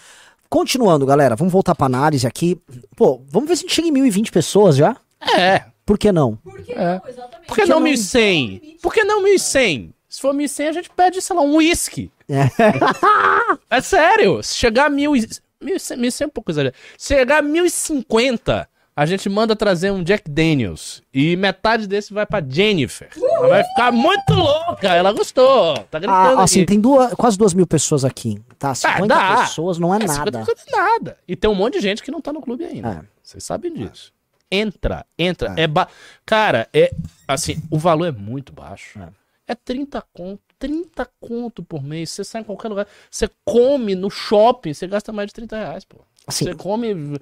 [0.48, 2.56] Continuando, galera, vamos voltar pra análise aqui.
[2.96, 4.96] Pô, vamos ver se a gente chega em 1020 pessoas já?
[5.36, 5.66] É.
[5.84, 6.36] Por que não?
[6.36, 6.76] Por que É.
[7.00, 7.02] não?
[7.10, 7.48] Exatamente.
[7.48, 8.78] Por que não 1100?
[8.80, 9.92] Por que não 1100?
[10.08, 12.12] Se for 1100, a gente pede, sei lá, um uísque.
[12.30, 12.44] É.
[13.68, 14.44] É sério.
[14.44, 16.78] Se chegar a 1100, 1100 1100 é um pouco exagerado.
[16.96, 21.02] Se chegar a 1050, a gente manda trazer um Jack Daniels.
[21.14, 23.10] E metade desse vai pra Jennifer.
[23.16, 24.88] Ela vai ficar muito louca.
[24.90, 25.78] Ela gostou.
[25.90, 28.42] Tá gritando Ah, assim, tem duas, quase duas mil pessoas aqui.
[28.60, 29.38] Tá, 50 dá.
[29.42, 30.40] pessoas não é É, nada.
[30.46, 31.18] 50 não é nada.
[31.28, 32.90] E tem um monte de gente que não tá no clube ainda.
[32.90, 33.02] É.
[33.24, 34.12] Vocês sabem disso.
[34.52, 35.54] Entra, entra.
[35.58, 35.66] É.
[35.66, 35.88] ba...
[36.26, 36.92] Cara, é
[37.28, 39.00] assim, o valor é muito baixo.
[39.48, 39.56] É.
[39.56, 42.10] 30 conto, 30 conto por mês.
[42.10, 42.88] Você sai em qualquer lugar.
[43.10, 46.00] Você come no shopping, você gasta mais de 30 reais, pô.
[46.28, 47.20] Assim, Você come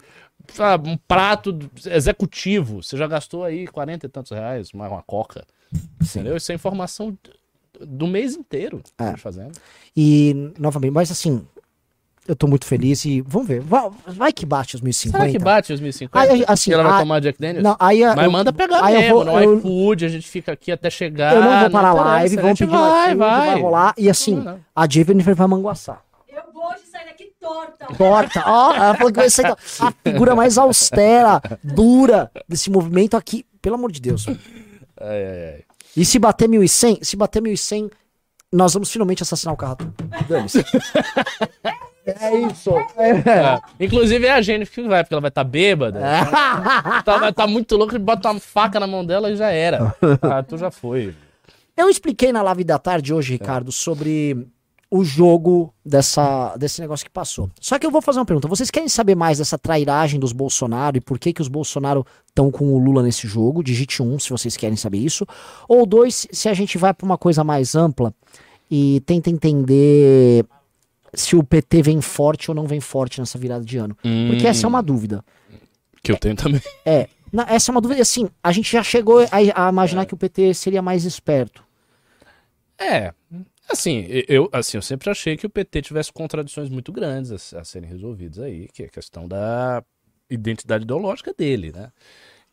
[0.54, 5.44] sabe, um prato executivo, você já gastou aí 40 e tantos reais, uma, uma coca.
[6.02, 6.36] Entendeu?
[6.38, 7.16] Isso é informação
[7.80, 9.10] do mês inteiro que É.
[9.12, 9.52] gente fazendo.
[9.96, 11.46] e, novamente, mas assim,
[12.28, 13.60] eu tô muito feliz e vamos ver.
[13.62, 15.18] Vai, vai que bate os 1050.
[15.20, 16.32] Será que bate os 1050?
[16.34, 17.64] Aí, assim, ela vai a- tomar Jack Daniels?
[17.64, 20.28] Não, aí Mas eu- manda pegar aí eu mesmo, vou- no eu- iFood, a gente
[20.28, 21.36] fica aqui até chegar.
[21.36, 23.94] Eu não vou parar a live, vamos pedir vai, iFood, vai, vai rolar.
[23.98, 24.60] E assim, Não, não.
[24.76, 26.04] a Jennifer vai manguaçar.
[26.46, 27.86] Eu vou hoje sair daqui torta.
[27.98, 29.58] Torta, ó, ela falou que vai ser a
[30.04, 33.46] figura mais austera, dura desse movimento aqui.
[33.62, 34.26] Pelo amor de Deus.
[34.28, 34.36] Ai,
[35.02, 35.64] ai, ai.
[35.98, 37.90] E se bater 1100, se bater 1100,
[38.52, 39.78] nós vamos finalmente assassinar o carro.
[40.28, 40.64] Dane-se.
[42.06, 42.72] É isso.
[42.98, 43.62] É.
[43.80, 46.00] Inclusive é a Jennifer que vai, porque ela vai estar bêbada.
[47.04, 49.96] Tá, vai estar muito louca, bota uma faca na mão dela e já era.
[50.22, 51.14] Ah, tu já foi.
[51.76, 54.48] Eu expliquei na live da tarde hoje, Ricardo, sobre
[54.92, 57.50] o jogo dessa, desse negócio que passou.
[57.62, 58.48] Só que eu vou fazer uma pergunta.
[58.48, 62.50] Vocês querem saber mais dessa trairagem dos Bolsonaro e por que, que os Bolsonaro estão
[62.50, 63.64] com o Lula nesse jogo?
[63.64, 65.28] Digite um se vocês querem saber isso.
[65.68, 68.12] Ou dois, se a gente vai para uma coisa mais ampla
[68.70, 70.44] e tenta entender
[71.14, 73.96] se o PT vem forte ou não vem forte nessa virada de ano.
[74.30, 75.24] Porque essa é uma dúvida.
[76.02, 76.62] Que eu tenho também.
[76.84, 78.02] É, na- essa é uma dúvida.
[78.02, 81.64] Assim, a gente já chegou a, a imaginar que o PT seria mais esperto.
[82.78, 83.14] É.
[83.70, 87.64] Assim, eu, assim, eu sempre achei que o PT tivesse contradições muito grandes a, a
[87.64, 89.84] serem resolvidas aí, que é a questão da
[90.30, 91.92] identidade ideológica dele, né?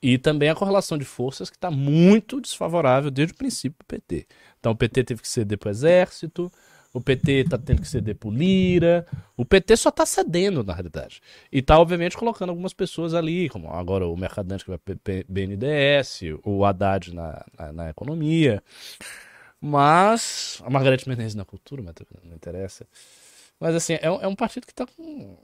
[0.03, 4.27] E também a correlação de forças que está muito desfavorável desde o princípio do PT.
[4.61, 6.53] Então o PT teve que ceder para o Exército,
[6.93, 9.07] o PT está tendo que ceder para o Lira,
[9.37, 11.21] o PT só está cedendo, na realidade.
[11.53, 14.95] E está, obviamente, colocando algumas pessoas ali, como agora o Mercadante que vai para
[15.29, 18.63] BNDES, o Haddad na, na, na economia.
[19.61, 20.61] Mas.
[20.65, 21.95] A Margarete Menezes na cultura, mas
[22.25, 22.87] não interessa.
[23.59, 25.37] Mas assim, é, um- é um partido que tá com.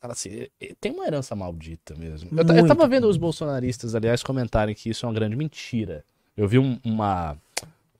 [0.00, 0.48] Assim,
[0.80, 2.28] tem uma herança maldita mesmo.
[2.32, 6.04] Eu, eu tava vendo os bolsonaristas, aliás, comentarem que isso é uma grande mentira.
[6.36, 7.36] Eu vi um- uma.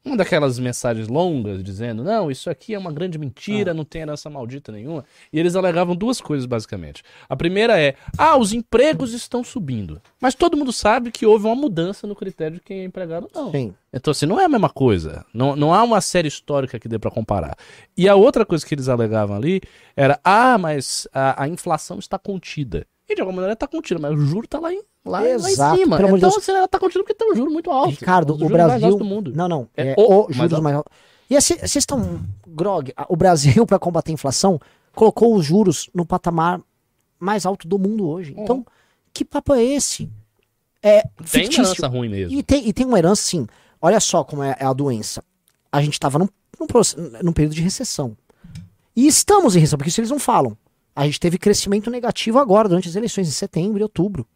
[0.05, 4.28] Uma daquelas mensagens longas dizendo, não, isso aqui é uma grande mentira, não tem herança
[4.28, 5.05] maldita nenhuma.
[5.32, 7.05] E eles alegavam duas coisas, basicamente.
[7.28, 10.03] A primeira é, ah, os empregos estão subindo.
[10.20, 13.44] Mas todo mundo sabe que houve uma mudança no critério de quem é empregado ou
[13.44, 13.53] não.
[13.53, 13.74] Sim.
[13.92, 15.24] Então, assim, não é a mesma coisa.
[15.32, 17.57] Não, não há uma série histórica que dê pra comparar.
[17.96, 19.61] E a outra coisa que eles alegavam ali
[19.94, 22.86] era: ah, mas a, a inflação está contida.
[23.13, 25.33] E de alguma maneira está contida, mas o juro está lá em, lá, lá em
[25.33, 25.97] Exato, cima.
[25.97, 26.37] Então, Deus.
[26.39, 27.91] assim, ela está contida porque tem um juro muito alto.
[27.91, 28.87] Ricardo, o Brasil.
[28.87, 29.33] altos do mundo.
[29.35, 29.69] Não, não.
[29.77, 30.91] É É, o o juros mais alto.
[31.29, 32.21] E vocês estão.
[32.47, 34.59] Grog, o Brasil, para combater a inflação,
[34.95, 36.61] colocou os juros no patamar
[37.19, 38.35] mais alto do mundo hoje.
[38.37, 38.65] Então,
[39.13, 40.11] que papo é esse?
[40.83, 41.63] É Tem uma fictício.
[41.65, 42.39] herança ruim mesmo.
[42.39, 43.47] E tem, e tem uma herança, assim.
[43.81, 45.23] Olha só como é, é a doença.
[45.71, 46.67] A gente estava num, num,
[47.23, 48.17] num período de recessão.
[48.95, 50.57] E estamos em recessão, porque isso eles não falam.
[50.95, 54.26] A gente teve crescimento negativo agora, durante as eleições, em setembro e outubro.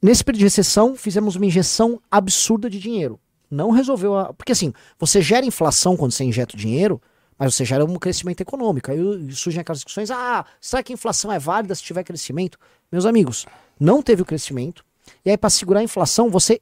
[0.00, 3.20] Nesse período de recessão, fizemos uma injeção absurda de dinheiro.
[3.50, 4.32] Não resolveu a.
[4.32, 7.00] Porque assim, você gera inflação quando você injeta o dinheiro,
[7.38, 8.90] mas você gera um crescimento econômico.
[8.90, 8.98] Aí
[9.32, 12.58] surgem aquelas discussões: ah, será que a inflação é válida se tiver crescimento?
[12.90, 13.46] Meus amigos,
[13.78, 14.84] não teve o crescimento.
[15.24, 16.60] E aí, para segurar a inflação, você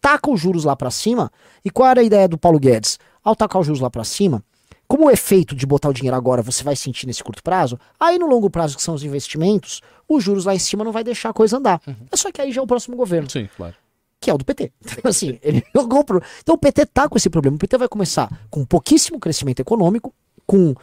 [0.00, 1.30] taca os juros lá para cima.
[1.64, 2.98] E qual era a ideia do Paulo Guedes?
[3.22, 4.42] Ao tacar os juros lá para cima,
[4.88, 8.18] como o efeito de botar o dinheiro agora você vai sentir nesse curto prazo, aí
[8.18, 11.28] no longo prazo, que são os investimentos, os juros lá em cima não vai deixar
[11.28, 11.80] a coisa andar.
[12.10, 13.74] É só que aí já é o próximo governo, Sim, claro.
[14.18, 14.72] que é o do PT.
[14.80, 16.22] Então, assim, ele jogou pro...
[16.40, 17.56] Então o PT tá com esse problema.
[17.56, 20.14] O PT vai começar com pouquíssimo crescimento econômico,
[20.46, 20.74] com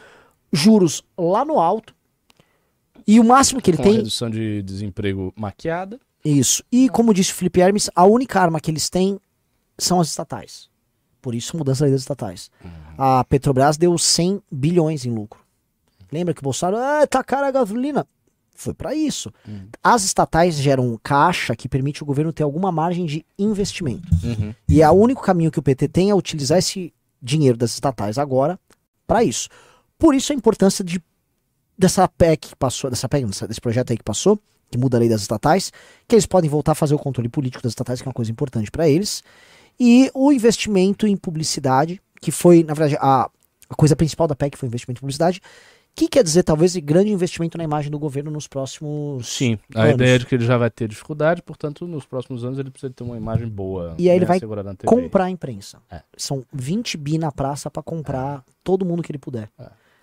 [0.53, 1.95] juros lá no alto,
[3.07, 3.93] e o máximo que ele Com tem.
[3.93, 5.99] redução de desemprego maquiada.
[6.23, 6.63] Isso.
[6.71, 9.19] E como disse o Felipe Hermes, a única arma que eles têm
[9.77, 10.69] são as estatais.
[11.25, 12.51] Por isso, mudança das leis estatais.
[12.95, 15.39] A Petrobras deu 100 bilhões em lucro.
[16.11, 18.05] Lembra que o Bolsonaro, ah, tá cara a gasolina.
[18.53, 19.33] Foi para isso.
[19.83, 24.07] As estatais geram caixa que permite o governo ter alguma margem de investimento.
[24.69, 28.19] E é o único caminho que o PT tem é utilizar esse dinheiro das estatais
[28.19, 28.59] agora
[29.07, 29.49] para isso.
[29.97, 31.03] Por isso a importância de
[31.75, 35.09] dessa PEC que passou, dessa PEC, desse projeto aí que passou, que muda a lei
[35.09, 35.73] das estatais,
[36.07, 38.31] que eles podem voltar a fazer o controle político das estatais, que é uma coisa
[38.31, 39.23] importante para eles,
[39.79, 43.29] e o investimento em publicidade, que foi, na verdade, a,
[43.69, 45.41] a coisa principal da PEC foi o investimento em publicidade,
[45.95, 49.93] que quer dizer, talvez, grande investimento na imagem do governo nos próximos Sim, a anos.
[49.93, 52.91] ideia é de que ele já vai ter dificuldade, portanto, nos próximos anos ele precisa
[52.91, 53.95] ter uma imagem boa.
[53.97, 55.79] E aí ele bem vai comprar a imprensa.
[55.89, 56.01] É.
[56.17, 59.49] São 20 bi na praça para comprar todo mundo que ele puder.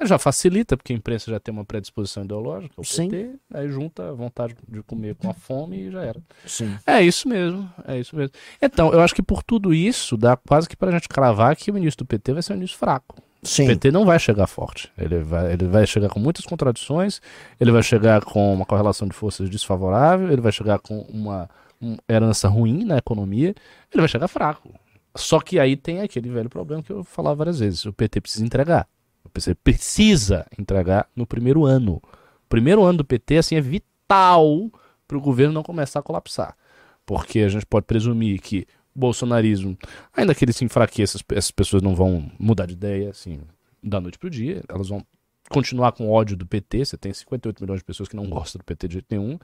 [0.04, 3.08] Já facilita, porque a imprensa já tem uma predisposição ideológica, o Sim.
[3.08, 6.20] PT, aí junta a vontade de comer com a fome e já era.
[6.46, 6.76] Sim.
[6.86, 8.34] É isso mesmo, é isso mesmo.
[8.60, 11.74] Então, eu acho que por tudo isso, dá quase que pra gente cravar que o
[11.74, 13.16] ministro do PT vai ser um ministro fraco.
[13.42, 13.66] O Sim.
[13.66, 14.92] PT não vai chegar forte.
[14.96, 17.20] Ele vai, ele vai chegar com muitas contradições,
[17.58, 21.50] ele vai chegar com uma correlação de forças desfavorável, ele vai chegar com uma,
[21.80, 23.48] uma herança ruim na economia,
[23.92, 24.72] ele vai chegar fraco.
[25.16, 28.44] Só que aí tem aquele velho problema que eu falava várias vezes: o PT precisa
[28.44, 28.86] entregar.
[29.32, 31.94] O PT precisa entregar no primeiro ano.
[31.94, 34.70] O primeiro ano do PT assim, é vital
[35.08, 36.54] para o governo não começar a colapsar.
[37.06, 39.76] Porque a gente pode presumir que o bolsonarismo,
[40.14, 43.40] ainda que ele se enfraqueça, essas- pessoas não vão mudar de ideia assim,
[43.82, 44.62] da noite pro dia.
[44.68, 45.04] Elas vão
[45.48, 46.84] continuar com ódio do PT.
[46.84, 49.38] Você tem 58 milhões de pessoas que não gostam do PT de jeito nenhum.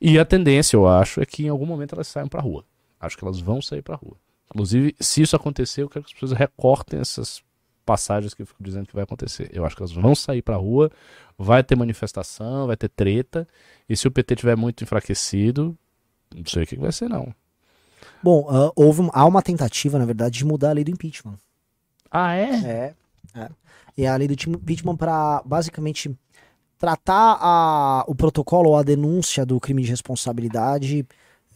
[0.00, 2.64] E a tendência, eu acho, é que em algum momento elas saiam pra rua.
[2.98, 4.16] Acho que elas vão sair pra rua.
[4.50, 7.42] Inclusive, se isso acontecer, eu quero que as pessoas recortem essas
[7.86, 9.48] passagens que eu fico dizendo que vai acontecer.
[9.52, 10.90] Eu acho que elas vão sair pra rua,
[11.38, 13.48] vai ter manifestação, vai ter treta.
[13.88, 15.74] E se o PT tiver muito enfraquecido,
[16.34, 17.32] não sei o que vai ser, não.
[18.22, 21.38] Bom, ah, houve, um- há uma tentativa, na verdade, de mudar a lei do impeachment.
[22.10, 22.94] Ah, é?
[23.34, 23.48] É.
[23.96, 26.14] E a lei do impeachment para basicamente
[26.78, 31.06] tratar a, o protocolo ou a denúncia do crime de responsabilidade,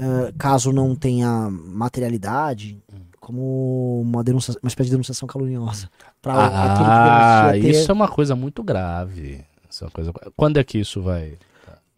[0.01, 2.78] eh, caso não tenha materialidade,
[3.20, 5.90] como uma denúncia, uma espécie de denunciação caluniosa.
[6.22, 9.44] Pra aquele que Ah, denuncia ter- isso é uma coisa muito grave.
[9.70, 10.12] Isso é uma coisa...
[10.36, 11.34] Quando é que isso vai...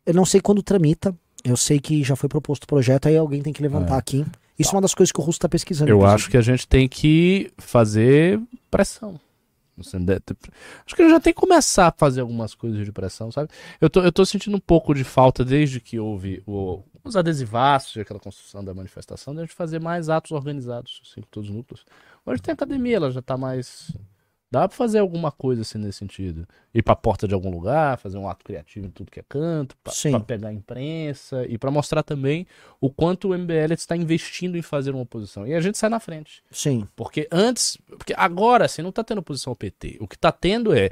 [0.04, 1.14] Eu não sei quando tramita.
[1.44, 4.24] Eu sei que já foi proposto o projeto, aí alguém tem que levantar aqui.
[4.58, 5.90] Isso é uma das coisas que o Russo está pesquisando.
[5.90, 6.14] Eu inclusive.
[6.14, 8.40] acho que a gente tem que fazer
[8.70, 9.18] pressão.
[9.80, 13.48] Acho que a gente já tem que começar a fazer algumas coisas de pressão, sabe?
[13.80, 17.96] Eu tô, eu tô sentindo um pouco de falta desde que houve o- os adesivaços,
[17.96, 21.56] aquela construção da manifestação, de a gente fazer mais atos organizados, assim, com todos os
[21.56, 21.84] núcleos.
[22.24, 23.92] Hoje tem academia, ela já tá mais.
[24.50, 26.46] Dá pra fazer alguma coisa assim nesse sentido.
[26.74, 29.74] Ir pra porta de algum lugar, fazer um ato criativo em tudo que é canto,
[29.82, 32.46] pra pegar a imprensa e pra mostrar também
[32.78, 35.46] o quanto o MBL está investindo em fazer uma oposição.
[35.46, 36.42] E a gente sai na frente.
[36.50, 36.86] Sim.
[36.94, 37.78] Porque antes.
[37.86, 39.96] Porque agora, assim, não tá tendo oposição ao PT.
[40.00, 40.90] O que tá tendo é.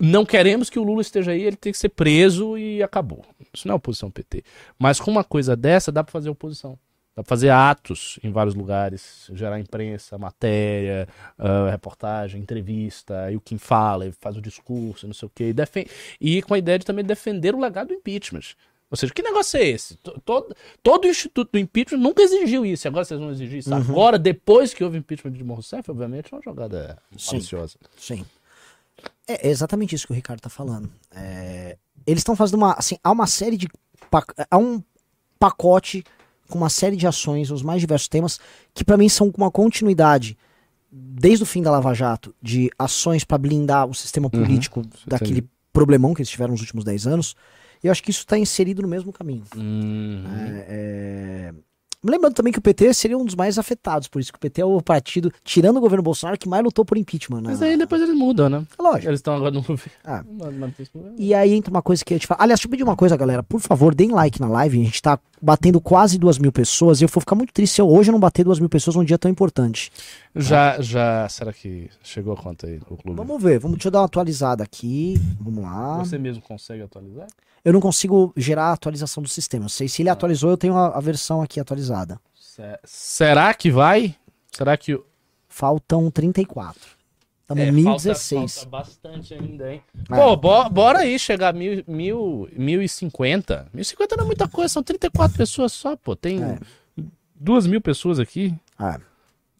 [0.00, 3.24] Não queremos que o Lula esteja aí, ele tem que ser preso e acabou.
[3.52, 4.42] Isso não é oposição PT.
[4.78, 6.78] Mas com uma coisa dessa, dá pra fazer oposição.
[7.16, 11.06] Dá pra fazer atos em vários lugares, gerar imprensa, matéria,
[11.38, 15.52] ah, reportagem, entrevista, aí o Kim fala, faz o discurso, não sei o quê, e,
[15.52, 15.86] defen-
[16.20, 18.56] e com a ideia de também defender o legado do impeachment.
[18.90, 19.96] Ou seja, que negócio é esse?
[19.98, 23.58] To- Todo, todo o instituto do impeachment nunca exigiu isso, e agora vocês vão exigir
[23.60, 23.72] isso.
[23.72, 27.36] Agora, depois que houve impeachment de Dilma Rousseff, obviamente é uma jogada Sim.
[27.36, 27.76] maliciosa.
[27.96, 28.24] Sim.
[29.26, 30.90] É exatamente isso que o Ricardo tá falando.
[31.14, 32.72] É, eles estão fazendo uma.
[32.72, 33.68] Assim, há uma série de.
[34.50, 34.82] Há um
[35.38, 36.04] pacote
[36.48, 38.38] com uma série de ações, os mais diversos temas,
[38.72, 40.36] que pra mim são uma continuidade,
[40.90, 46.14] desde o fim da Lava Jato, de ações pra blindar o sistema político daquele problemão
[46.14, 47.34] que eles tiveram nos últimos 10 anos.
[47.82, 49.44] E eu acho que isso tá inserido no mesmo caminho.
[49.56, 50.24] Uhum.
[50.26, 51.54] É, é,
[52.04, 54.60] Lembrando também que o PT seria um dos mais afetados, por isso que o PT
[54.60, 57.40] é o partido, tirando o governo Bolsonaro, que mais lutou por impeachment.
[57.40, 57.48] Né?
[57.48, 58.64] Mas aí depois eles mudam, né?
[58.78, 59.08] Lógico.
[59.08, 59.92] Eles estão agora no governo.
[60.04, 60.22] Ah.
[61.16, 62.42] E aí entra uma coisa que eu te falar.
[62.42, 63.42] Aliás, deixa eu pedir uma coisa, galera.
[63.42, 64.80] Por favor, deem like na live.
[64.80, 67.00] A gente tá batendo quase duas mil pessoas.
[67.00, 69.04] E eu vou ficar muito triste se eu hoje não bater duas mil pessoas num
[69.04, 69.90] dia tão importante.
[70.34, 71.28] Já, já.
[71.28, 73.16] Será que chegou a conta aí o clube?
[73.16, 73.58] Vamos ver.
[73.58, 75.20] Vamos, deixa eu dar uma atualizada aqui.
[75.40, 75.98] Vamos lá.
[75.98, 77.26] Você mesmo consegue atualizar?
[77.64, 79.64] Eu não consigo gerar a atualização do sistema.
[79.64, 81.93] Eu sei se ele atualizou, eu tenho a, a versão aqui atualizada.
[82.34, 84.14] Se- Será que vai?
[84.52, 84.98] Será que.
[85.48, 86.80] Faltam 34.
[87.42, 88.54] Estamos É, em falta- 1016.
[88.54, 89.82] Falta bastante ainda, hein?
[90.10, 90.16] É.
[90.16, 93.68] Pô, bo- bora aí chegar a mil, mil, 1050.
[93.72, 96.16] 1050 não é muita coisa, são 34 pessoas só, pô.
[96.16, 96.58] Tem É.
[97.34, 98.54] duas mil pessoas aqui.
[98.78, 98.98] Ah,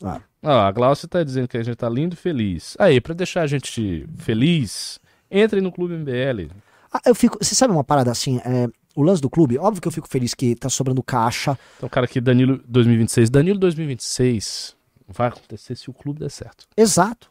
[0.03, 0.21] ah.
[0.43, 2.75] Ó, a Glaucia tá dizendo que a gente tá lindo e feliz.
[2.79, 4.99] Aí, pra deixar a gente feliz,
[5.31, 6.51] entre no Clube MBL.
[6.93, 7.39] Ah, eu fico.
[7.43, 8.39] Você sabe uma parada assim?
[8.45, 11.59] é, o lance do clube, óbvio que eu fico feliz que tá sobrando caixa.
[11.77, 13.31] Então, cara, aqui, Danilo 2026.
[13.31, 14.77] Danilo 2026
[15.09, 16.67] vai acontecer se o clube der certo.
[16.77, 17.31] Exato.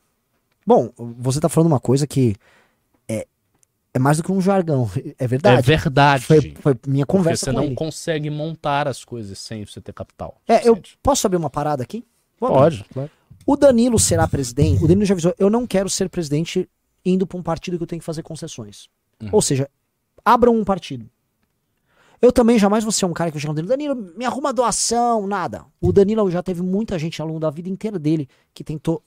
[0.66, 2.36] Bom, você tá falando uma coisa que
[3.08, 3.28] é,
[3.94, 4.90] é mais do que um jargão.
[5.18, 5.60] É verdade.
[5.60, 6.26] É verdade.
[6.26, 7.76] Foi, foi minha porque conversa você com não ele.
[7.76, 10.42] consegue montar as coisas sem você ter capital.
[10.48, 12.06] É, eu posso abrir uma parada aqui?
[12.40, 12.78] Vou abrir.
[12.78, 13.12] Pode, claro.
[13.46, 14.84] O Danilo será presidente.
[14.84, 16.70] O Danilo já avisou: eu não quero ser presidente
[17.06, 18.88] indo pra um partido que eu tenho que fazer concessões.
[19.22, 19.30] Uhum.
[19.34, 19.70] Ou seja,
[20.24, 21.10] abram um partido.
[22.24, 25.28] Eu também jamais vou ser um cara que chegar no Danilo, Danilo, me arruma doação,
[25.28, 25.66] nada.
[25.82, 29.04] O Danilo já teve muita gente ao longo da vida inteira dele que tentou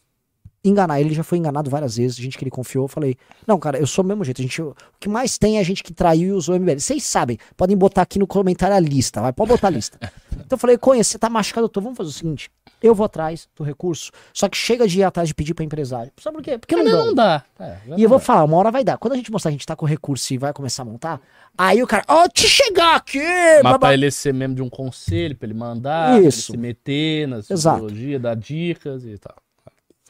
[0.62, 2.84] enganar ele, já foi enganado várias vezes, gente que ele confiou.
[2.84, 4.42] Eu falei, não, cara, eu sou do mesmo jeito.
[4.42, 6.78] A gente, o que mais tem é a gente que traiu e usou o MBL.
[6.78, 9.98] Vocês sabem, podem botar aqui no comentário a lista, vai, pode botar a lista.
[10.32, 12.50] então eu falei, Conha, você tá machucado, eu tô, vamos fazer o seguinte,
[12.82, 16.12] eu vou atrás do recurso, só que chega de ir atrás de pedir pra empresário.
[16.20, 16.58] Sabe por quê?
[16.58, 17.06] Porque não, Não, dão.
[17.06, 17.44] não dá.
[17.58, 18.98] É, E eu vou falar, uma hora vai dar.
[18.98, 21.20] Quando a gente mostrar que a gente tá com recurso e vai começar a montar,
[21.56, 23.18] aí o cara, ó, te chegar aqui!
[23.18, 26.52] Mas babá." pra ele ser membro de um conselho, pra ele mandar, pra ele Isso.
[26.52, 27.78] se meter nas Exato.
[27.78, 29.34] ideologias, dar dicas e tal.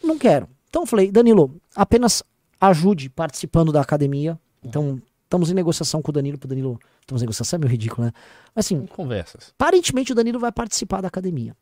[0.03, 0.49] Não quero.
[0.69, 2.23] Então eu falei, Danilo, apenas
[2.61, 4.39] ajude participando da academia.
[4.65, 6.79] Então, estamos em negociação com o Danilo, pro Danilo.
[7.01, 8.13] Estamos em negociação, é meio ridículo, né?
[8.55, 9.53] Mas assim, Conversas.
[9.59, 11.55] aparentemente o Danilo vai participar da academia.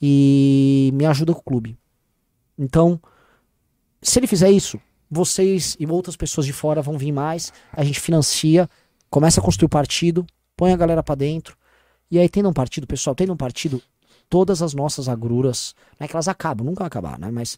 [0.00, 1.76] E me ajuda com o clube.
[2.56, 3.00] Então,
[4.00, 4.80] se ele fizer isso,
[5.10, 8.68] vocês e outras pessoas de fora vão vir mais, a gente financia,
[9.10, 10.26] começa a construir o partido,
[10.56, 11.56] põe a galera pra dentro.
[12.10, 13.82] E aí, tendo um partido, pessoal, tendo um partido,
[14.28, 17.30] todas as nossas agruras, não é que elas acabam, nunca vão acabar, né?
[17.30, 17.56] Mas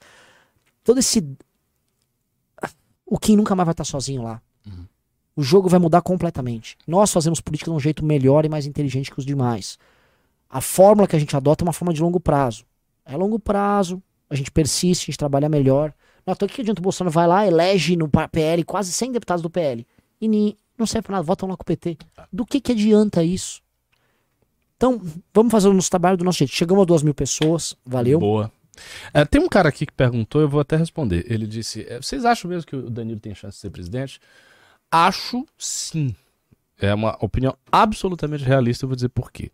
[0.85, 1.27] todo esse.
[3.05, 4.41] O Kim nunca mais vai estar sozinho lá.
[5.35, 6.77] O jogo vai mudar completamente.
[6.87, 9.79] Nós fazemos política de um jeito melhor e mais inteligente que os demais.
[10.51, 12.65] A fórmula que a gente adota é uma forma de longo prazo.
[13.07, 15.95] É longo prazo, a gente persiste, a gente trabalha melhor.
[16.27, 19.43] Não, então o que adianta o Bolsonaro vai lá, elege no PL quase 100 deputados
[19.43, 19.87] do PL.
[20.21, 21.97] E ni- não serve pra nada, votam lá com o PT.
[22.33, 23.63] Do que que adianta isso?
[24.77, 25.01] Então,
[25.35, 26.53] vamos fazer o nosso trabalho do nosso jeito.
[26.55, 28.19] Chegamos a duas mil pessoas, valeu.
[28.19, 28.51] Boa.
[29.13, 31.25] É, tem um cara aqui que perguntou, eu vou até responder.
[31.29, 34.19] Ele disse: é, Vocês acham mesmo que o Danilo tem chance de ser presidente?
[34.91, 36.15] Acho sim.
[36.79, 39.51] É uma opinião absolutamente realista, eu vou dizer por quê.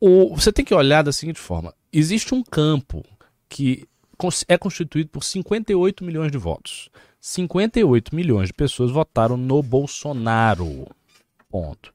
[0.00, 3.04] O, você tem que olhar da seguinte forma: existe um campo
[3.48, 3.86] que
[4.48, 6.88] é constituído por 58 milhões de votos.
[7.20, 10.86] 58 milhões de pessoas votaram no Bolsonaro.
[11.50, 11.92] Ponto.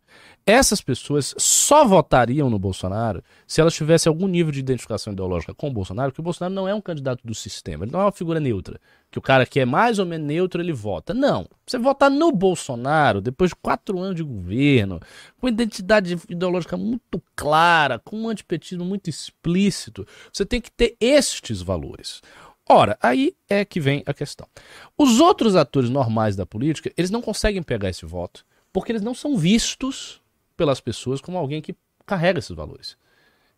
[0.47, 5.69] Essas pessoas só votariam no Bolsonaro se elas tivessem algum nível de identificação ideológica com
[5.69, 8.11] o Bolsonaro, que o Bolsonaro não é um candidato do sistema, ele não é uma
[8.11, 8.79] figura neutra.
[9.09, 11.15] Que o cara que é mais ou menos neutro, ele vota.
[11.15, 11.47] Não.
[11.65, 14.99] Você votar no Bolsonaro, depois de quatro anos de governo,
[15.41, 21.59] com identidade ideológica muito clara, com um antipetismo muito explícito, você tem que ter estes
[21.59, 22.21] valores.
[22.69, 24.47] Ora, aí é que vem a questão.
[24.95, 29.15] Os outros atores normais da política, eles não conseguem pegar esse voto, porque eles não
[29.15, 30.23] são vistos
[30.55, 31.75] pelas pessoas como alguém que
[32.05, 32.97] carrega esses valores.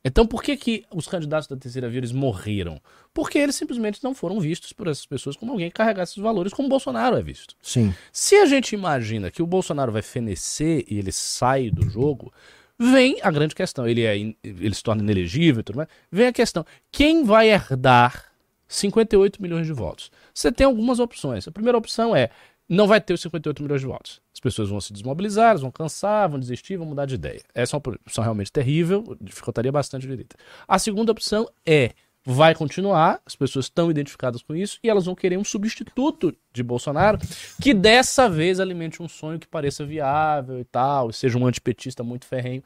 [0.05, 2.79] Então, por que, que os candidatos da terceira via eles morreram?
[3.13, 6.53] Porque eles simplesmente não foram vistos por essas pessoas como alguém que carregasse esses valores,
[6.53, 7.55] como o Bolsonaro é visto.
[7.61, 7.93] Sim.
[8.11, 12.31] Se a gente imagina que o Bolsonaro vai fenecer e ele sai do jogo,
[12.79, 13.85] vem a grande questão.
[13.87, 15.89] Ele, é in- ele se torna inelegível e tudo mais.
[16.09, 18.31] Vem a questão: quem vai herdar
[18.67, 20.09] 58 milhões de votos?
[20.33, 21.47] Você tem algumas opções.
[21.47, 22.29] A primeira opção é:
[22.68, 24.22] não vai ter os 58 milhões de votos.
[24.34, 27.41] As pessoas vão se desmobilizar, vão cansar, vão desistir, vão mudar de ideia.
[27.53, 30.36] Essa é uma opção realmente terrível, dificultaria bastante a direita.
[30.68, 31.91] A segunda opção é
[32.30, 36.61] vai continuar, as pessoas estão identificadas com isso e elas vão querer um substituto de
[36.61, 37.18] Bolsonaro
[37.61, 42.03] que dessa vez alimente um sonho que pareça viável e tal, e seja um antipetista
[42.03, 42.61] muito ferrenho.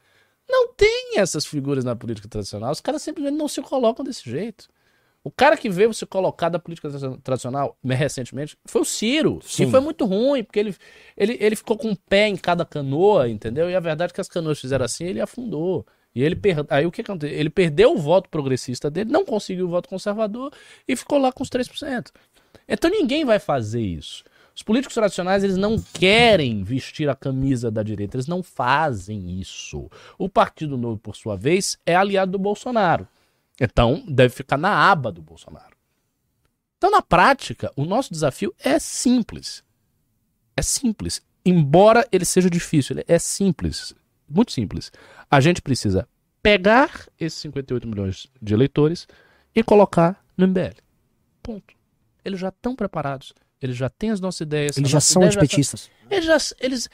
[0.49, 4.67] Não tem essas figuras na política tradicional, os caras simplesmente não se colocam desse jeito.
[5.23, 9.39] O cara que veio se colocar da política tra- tradicional mais recentemente foi o Ciro.
[9.43, 9.63] Sim.
[9.67, 10.75] E foi muito ruim, porque ele,
[11.15, 13.69] ele, ele ficou com um pé em cada canoa, entendeu?
[13.69, 15.85] E a verdade é que as canoas fizeram assim, ele afundou.
[16.13, 16.65] E ele per...
[16.69, 17.37] aí o que aconteceu?
[17.37, 20.51] Ele perdeu o voto progressista dele, não conseguiu o voto conservador
[20.87, 22.07] e ficou lá com os 3%.
[22.67, 24.23] Então ninguém vai fazer isso.
[24.55, 29.89] Os políticos tradicionais, eles não querem vestir a camisa da direita, eles não fazem isso.
[30.17, 33.07] O Partido Novo, por sua vez, é aliado do Bolsonaro.
[33.63, 35.77] Então, deve ficar na aba do Bolsonaro.
[36.77, 39.63] Então, na prática, o nosso desafio é simples.
[40.57, 41.21] É simples.
[41.45, 43.93] Embora ele seja difícil, ele é simples.
[44.27, 44.91] Muito simples.
[45.29, 46.07] A gente precisa
[46.41, 49.07] pegar esses 58 milhões de eleitores
[49.53, 50.81] e colocar no MBL.
[51.43, 51.75] Ponto.
[52.25, 53.31] Eles já estão preparados.
[53.61, 54.75] Eles já têm as nossas ideias.
[54.75, 55.91] Eles já são antipetistas.
[56.09, 56.37] eles já.
[56.59, 56.89] Eles,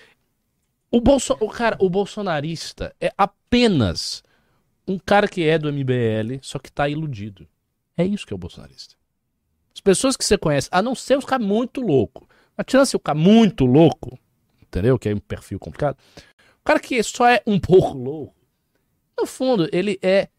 [0.91, 4.22] o, Bolso, o cara, o bolsonarista é apenas
[4.88, 7.47] um cara que é do MBL, só que tá iludido.
[7.95, 8.95] É isso que é o bolsonarista.
[9.73, 12.27] As pessoas que você conhece, a não ser os caras muito louco.
[12.55, 14.17] Mas tirando se o cara muito louco,
[14.61, 14.97] entendeu?
[14.97, 15.97] Que é um perfil complicado.
[16.61, 18.35] O cara que só é um pouco louco,
[19.17, 20.29] no fundo, ele é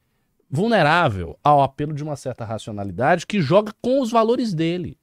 [0.50, 4.98] vulnerável ao apelo de uma certa racionalidade que joga com os valores dele.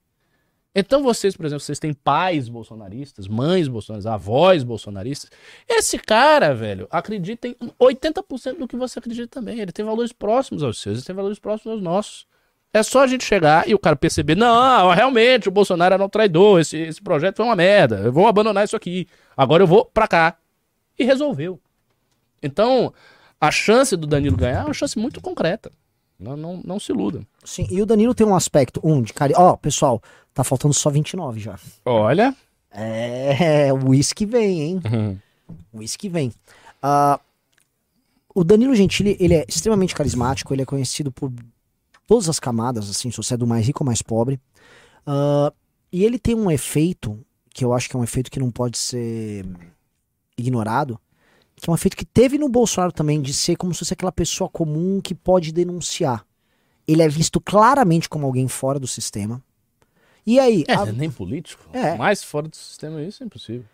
[0.76, 5.32] Então vocês, por exemplo, vocês têm pais bolsonaristas, mães bolsonaristas, avós bolsonaristas.
[5.66, 9.62] Esse cara, velho, acredita em 80% do que você acredita também.
[9.62, 12.28] Ele tem valores próximos aos seus, ele tem valores próximos aos nossos.
[12.74, 16.10] É só a gente chegar e o cara perceber, não, realmente o Bolsonaro era um
[16.10, 19.08] traidor, esse, esse projeto foi uma merda, eu vou abandonar isso aqui,
[19.38, 20.38] agora eu vou pra cá.
[21.00, 21.58] E resolveu.
[22.44, 22.94] Então,
[23.40, 25.72] a chance do Danilo ganhar é uma chance muito concreta.
[26.20, 27.26] Não, não, não se iludam.
[27.44, 29.34] Sim, e o Danilo tem um aspecto, um, de cari...
[29.36, 30.02] Ó, pessoal,
[30.34, 31.60] tá faltando só 29 já.
[31.86, 32.36] Olha.
[32.72, 34.82] É, o uísque vem, hein?
[35.72, 36.32] O uísque vem.
[36.82, 37.20] Ah,
[38.34, 41.32] o Danilo Gentili, ele é extremamente carismático, ele é conhecido por
[42.06, 44.40] todas as camadas, assim, se você é do mais rico ou mais pobre.
[45.06, 45.54] Ah,
[45.92, 47.20] e ele tem um efeito,
[47.54, 49.46] que eu acho que é um efeito que não pode ser
[50.38, 51.00] ignorado,
[51.56, 54.12] que é um efeito que teve no Bolsonaro também, de ser como se fosse aquela
[54.12, 56.26] pessoa comum que pode denunciar.
[56.88, 59.42] Ele é visto claramente como alguém fora do sistema.
[60.26, 61.64] E aí, É, a- nem político.
[61.74, 61.96] É.
[61.96, 63.66] Mais fora do sistema isso é impossível.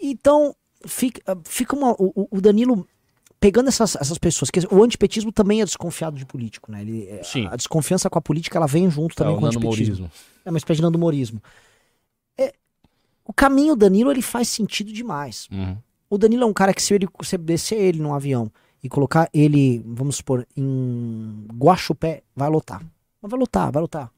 [0.00, 0.54] Então,
[0.86, 2.86] fica, fica uma, o, o Danilo
[3.38, 6.82] pegando essas, essas pessoas, que o antipetismo também é desconfiado de político, né?
[6.82, 7.46] Ele, é, Sim.
[7.50, 9.94] A desconfiança com a política, ela vem junto também é com o antipetismo.
[9.94, 10.10] nanomorismo.
[10.44, 11.42] É uma espécie de nandomorismo.
[12.36, 12.52] É,
[13.24, 15.48] o caminho Danilo, ele faz sentido demais.
[15.50, 15.76] Uhum.
[16.10, 18.50] O Danilo é um cara que se ele se descer ele num avião
[18.82, 22.82] e colocar ele, vamos supor, em Guaxupé, vai lotar.
[23.22, 24.10] Mas vai lotar, vai lotar.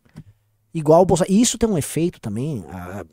[0.72, 1.32] Igual o Bolsonaro.
[1.32, 3.04] E isso tem um efeito também ah,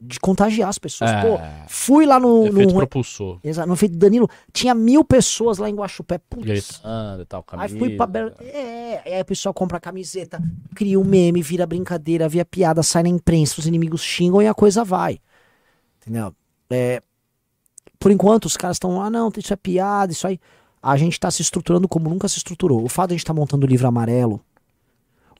[0.00, 1.10] de contagiar as pessoas.
[1.10, 1.22] É.
[1.22, 3.40] Pô, fui lá no, Efeito no, propulsor.
[3.42, 6.18] Exato, no efeito do Danilo, tinha mil pessoas lá em Guaxupé.
[6.18, 6.44] Putz.
[6.44, 7.78] Gritando e tal, Aí camisa.
[7.78, 8.32] fui pra Belo...
[8.40, 10.40] É, aí o pessoal compra a camiseta,
[10.74, 14.54] cria um meme, vira brincadeira, vira piada, sai na imprensa, os inimigos xingam e a
[14.54, 15.18] coisa vai.
[16.00, 16.34] Entendeu?
[16.70, 17.02] É,
[18.02, 20.40] por enquanto, os caras estão, ah, não, isso é piada, isso aí.
[20.82, 22.84] A gente tá se estruturando como nunca se estruturou.
[22.84, 24.40] O fato de a gente estar montando o livro amarelo,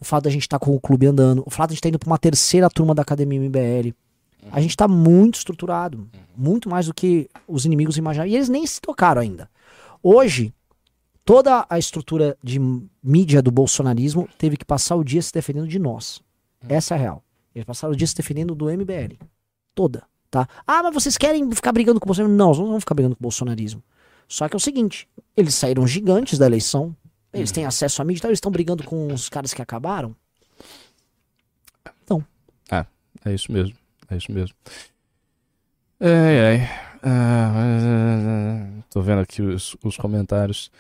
[0.01, 1.89] o fato da gente estar com o clube andando, o fato de a gente estar
[1.89, 3.93] indo para uma terceira turma da Academia MBL.
[4.53, 8.31] A gente está muito estruturado, muito mais do que os inimigos imaginavam.
[8.31, 9.51] E eles nem se tocaram ainda.
[10.01, 10.55] Hoje,
[11.25, 12.61] toda a estrutura de
[13.03, 16.23] mídia do bolsonarismo teve que passar o dia se defendendo de nós.
[16.69, 17.25] Essa é a real.
[17.53, 19.17] Eles passaram o dia se defendendo do MBL.
[19.75, 20.49] Toda, tá?
[20.67, 22.35] Ah, mas vocês querem ficar brigando com o Bolsonaro?
[22.35, 23.81] Não, nós não vamos ficar brigando com o bolsonarismo.
[24.27, 25.07] Só que é o seguinte,
[25.37, 26.97] eles saíram gigantes da eleição,
[27.33, 30.17] eles têm acesso à mídia, então eles estão brigando com os caras que acabaram.
[33.25, 33.77] É isso mesmo.
[34.11, 34.55] É isso mesmo.
[36.01, 36.69] Ai, ai.
[37.05, 40.71] Ah, ah, tô vendo aqui os, os comentários.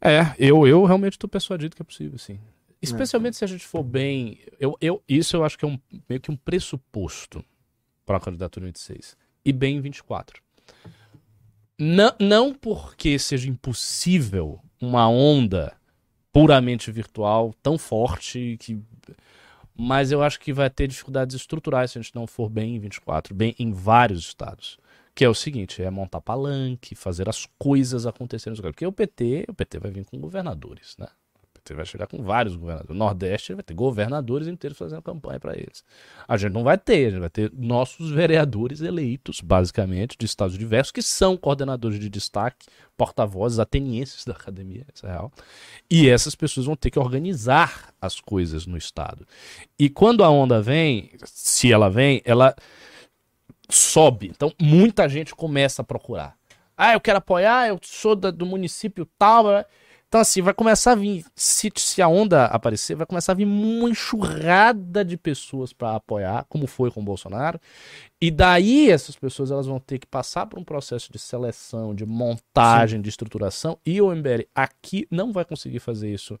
[0.00, 2.38] É, eu, eu realmente tô persuadido que é possível, sim.
[2.80, 4.38] Especialmente se a gente for bem.
[4.58, 5.78] Eu, eu, isso eu acho que é um,
[6.08, 7.44] meio que um pressuposto
[8.10, 9.16] para a candidatura em 26.
[9.44, 10.42] E bem em 24.
[11.78, 15.76] Não, não porque seja impossível uma onda
[16.32, 18.82] puramente virtual tão forte que
[19.78, 22.80] mas eu acho que vai ter dificuldades estruturais se a gente não for bem em
[22.80, 24.76] 24, bem em vários estados.
[25.14, 28.60] Que é o seguinte, é montar palanque, fazer as coisas acontecerem.
[28.60, 31.06] Porque o PT, o PT vai vir com governadores, né?
[31.60, 32.90] PT vai chegar com vários governadores.
[32.90, 35.84] O Nordeste vai ter governadores inteiros fazendo campanha para eles.
[36.26, 40.58] A gente não vai ter, a gente vai ter nossos vereadores eleitos, basicamente, de estados
[40.58, 45.32] diversos, que são coordenadores de destaque, porta-vozes atenienses da academia, isso é real.
[45.90, 49.26] E essas pessoas vão ter que organizar as coisas no estado.
[49.78, 52.54] E quando a onda vem, se ela vem, ela
[53.68, 54.26] sobe.
[54.28, 56.36] Então muita gente começa a procurar.
[56.76, 59.44] Ah, eu quero apoiar, eu sou da- do município tal.
[60.10, 61.24] Então, assim, vai começar a vir.
[61.36, 66.44] Se, se a onda aparecer, vai começar a vir uma enxurrada de pessoas para apoiar,
[66.48, 67.60] como foi com o Bolsonaro.
[68.20, 72.04] E daí essas pessoas elas vão ter que passar por um processo de seleção, de
[72.04, 73.78] montagem, de estruturação.
[73.86, 76.36] E o MBL aqui não vai conseguir fazer isso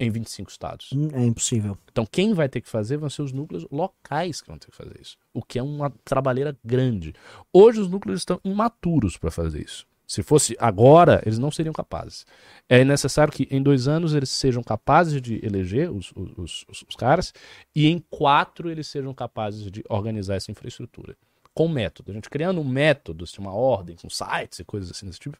[0.00, 0.90] em 25 estados.
[0.94, 1.76] Hum, É impossível.
[1.90, 4.76] Então, quem vai ter que fazer vão ser os núcleos locais que vão ter que
[4.76, 5.18] fazer isso.
[5.34, 7.12] O que é uma trabalheira grande.
[7.52, 9.86] Hoje, os núcleos estão imaturos para fazer isso.
[10.12, 12.26] Se fosse agora, eles não seriam capazes.
[12.68, 16.94] É necessário que em dois anos eles sejam capazes de eleger os, os, os, os
[16.94, 17.32] caras
[17.74, 21.16] e em quatro eles sejam capazes de organizar essa infraestrutura.
[21.54, 22.10] Com método.
[22.10, 25.38] A gente criando um método, uma ordem, com sites e coisas assim desse tipo.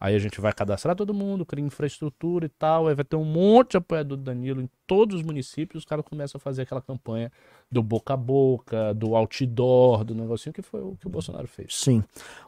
[0.00, 2.86] Aí a gente vai cadastrar todo mundo, cria infraestrutura e tal.
[2.86, 5.82] Aí vai ter um monte de apoiador do Danilo em todos os municípios.
[5.82, 7.32] Os caras começam a fazer aquela campanha
[7.70, 11.74] do boca a boca, do outdoor, do negocinho que foi o que o Bolsonaro fez.
[11.74, 12.04] Sim.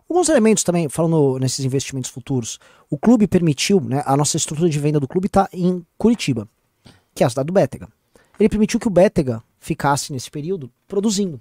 [0.09, 2.59] Alguns elementos também, falando nesses investimentos futuros.
[2.89, 6.49] O clube permitiu, né, a nossa estrutura de venda do clube está em Curitiba,
[7.15, 7.89] que é a cidade do Bétega.
[8.39, 11.41] Ele permitiu que o Bétega ficasse nesse período produzindo.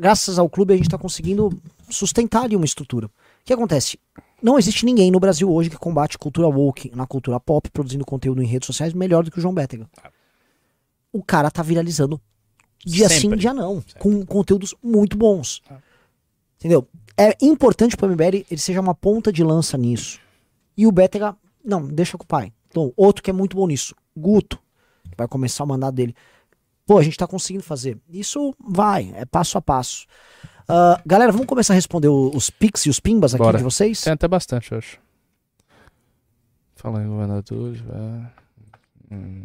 [0.00, 1.50] Graças ao clube a gente está conseguindo
[1.90, 3.06] sustentar ali uma estrutura.
[3.06, 3.10] O
[3.44, 3.98] que acontece?
[4.44, 8.42] Não existe ninguém no Brasil hoje que combate cultura woke na cultura pop, produzindo conteúdo
[8.42, 9.88] em redes sociais melhor do que o João Bétega.
[11.10, 12.20] O cara tá viralizando
[12.84, 13.38] dia sim, Sempre.
[13.38, 15.62] dia não, com conteúdos muito bons.
[16.58, 16.86] Entendeu?
[17.16, 20.20] É importante pro MBL ele seja uma ponta de lança nisso.
[20.76, 21.34] E o Bétega,
[21.64, 22.52] não, deixa com o pai.
[22.68, 24.58] Então, outro que é muito bom nisso, Guto,
[25.04, 26.14] que vai começar o mandato dele.
[26.86, 27.98] Pô, a gente tá conseguindo fazer.
[28.08, 30.06] Isso vai, é passo a passo.
[30.68, 33.58] Ah, galera, vamos começar a responder os pics e os pimbas aqui Bora.
[33.58, 34.02] de vocês?
[34.02, 34.98] Tem até bastante, eu acho.
[36.76, 37.80] Fala em governadores.
[37.80, 38.32] vai.
[39.10, 39.44] Hum.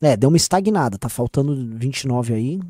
[0.00, 2.60] É, deu uma estagnada, tá faltando 29 aí.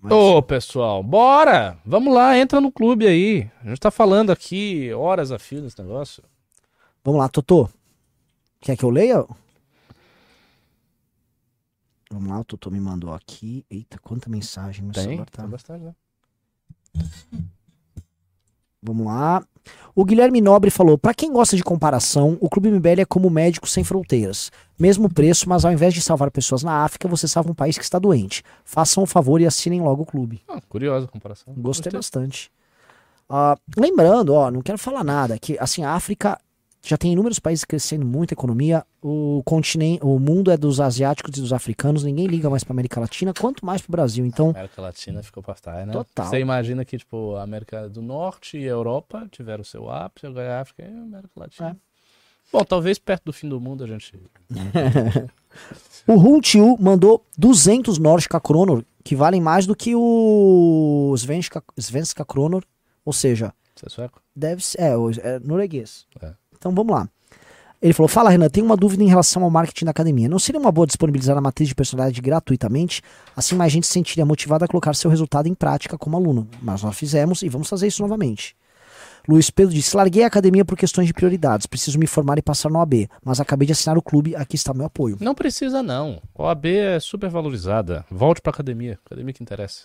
[0.00, 1.78] mas- Ô, pessoal, bora!
[1.84, 3.48] Vamos lá, entra no clube aí.
[3.62, 6.22] A gente tá falando aqui horas a fio desse negócio.
[7.04, 7.68] Vamos lá, Totô.
[8.60, 9.24] Quer que eu leia?
[12.10, 13.64] Vamos lá, o Totô me mandou aqui.
[13.70, 14.82] Eita, quanta mensagem.
[14.84, 15.04] Meu Tem?
[15.04, 15.94] celular tá- Tem bastante, né?
[18.82, 19.44] Vamos lá.
[19.94, 23.68] O Guilherme Nobre falou: Pra quem gosta de comparação, o Clube MBL é como médico
[23.68, 24.50] sem fronteiras.
[24.78, 27.84] Mesmo preço, mas ao invés de salvar pessoas na África, você salva um país que
[27.84, 28.42] está doente.
[28.64, 30.42] Façam o favor e assinem logo o clube.
[30.48, 31.52] Ah, curiosa a comparação.
[31.56, 32.50] Gostei bastante.
[33.28, 36.40] Ah, lembrando, ó, não quero falar nada, que assim, a África
[36.82, 38.84] já tem inúmeros países crescendo muito a economia.
[39.02, 43.00] O continente, o mundo é dos asiáticos e dos africanos, ninguém liga mais pra América
[43.00, 44.24] Latina, quanto mais pro Brasil.
[44.24, 45.92] Então, América Latina ficou pra trás, né?
[45.92, 46.26] Total.
[46.26, 50.26] Você imagina que, tipo, a América do Norte e a Europa tiveram o seu ápice,
[50.26, 51.70] agora a África e a América Latina.
[51.70, 51.76] É.
[52.50, 54.14] Bom, talvez perto do fim do mundo a gente.
[56.06, 62.24] o Hun Tiu mandou 200 Nordica Kronor, que valem mais do que o Svenska, Svenska
[62.24, 62.64] Kronor,
[63.04, 64.22] ou seja, Você é sueco?
[64.34, 66.06] Deve ser, é, o- é norueguês.
[66.22, 66.32] É.
[66.58, 67.08] Então vamos lá.
[67.80, 70.28] Ele falou: Fala, Renan, tenho uma dúvida em relação ao marketing da academia.
[70.28, 73.02] Não seria uma boa disponibilizar a matriz de personalidade gratuitamente?
[73.36, 76.48] Assim mais gente se sentiria motivada a colocar seu resultado em prática como aluno.
[76.60, 78.56] Mas nós fizemos e vamos fazer isso novamente.
[79.28, 81.66] Luiz Pedro disse: larguei a academia por questões de prioridades.
[81.66, 83.08] Preciso me formar e passar no AB.
[83.24, 84.34] Mas acabei de assinar o clube.
[84.34, 85.16] Aqui está meu apoio.
[85.20, 86.20] Não precisa, não.
[86.34, 88.04] O OAB é super valorizada.
[88.10, 88.98] Volte pra academia.
[89.06, 89.82] Academia que interessa.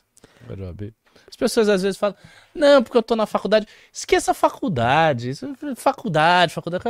[0.49, 0.93] OAB.
[1.29, 2.15] As pessoas às vezes falam,
[2.53, 3.67] não, porque eu tô na faculdade.
[3.91, 5.31] Esqueça a faculdade.
[5.31, 6.83] É Faculdade, faculdade.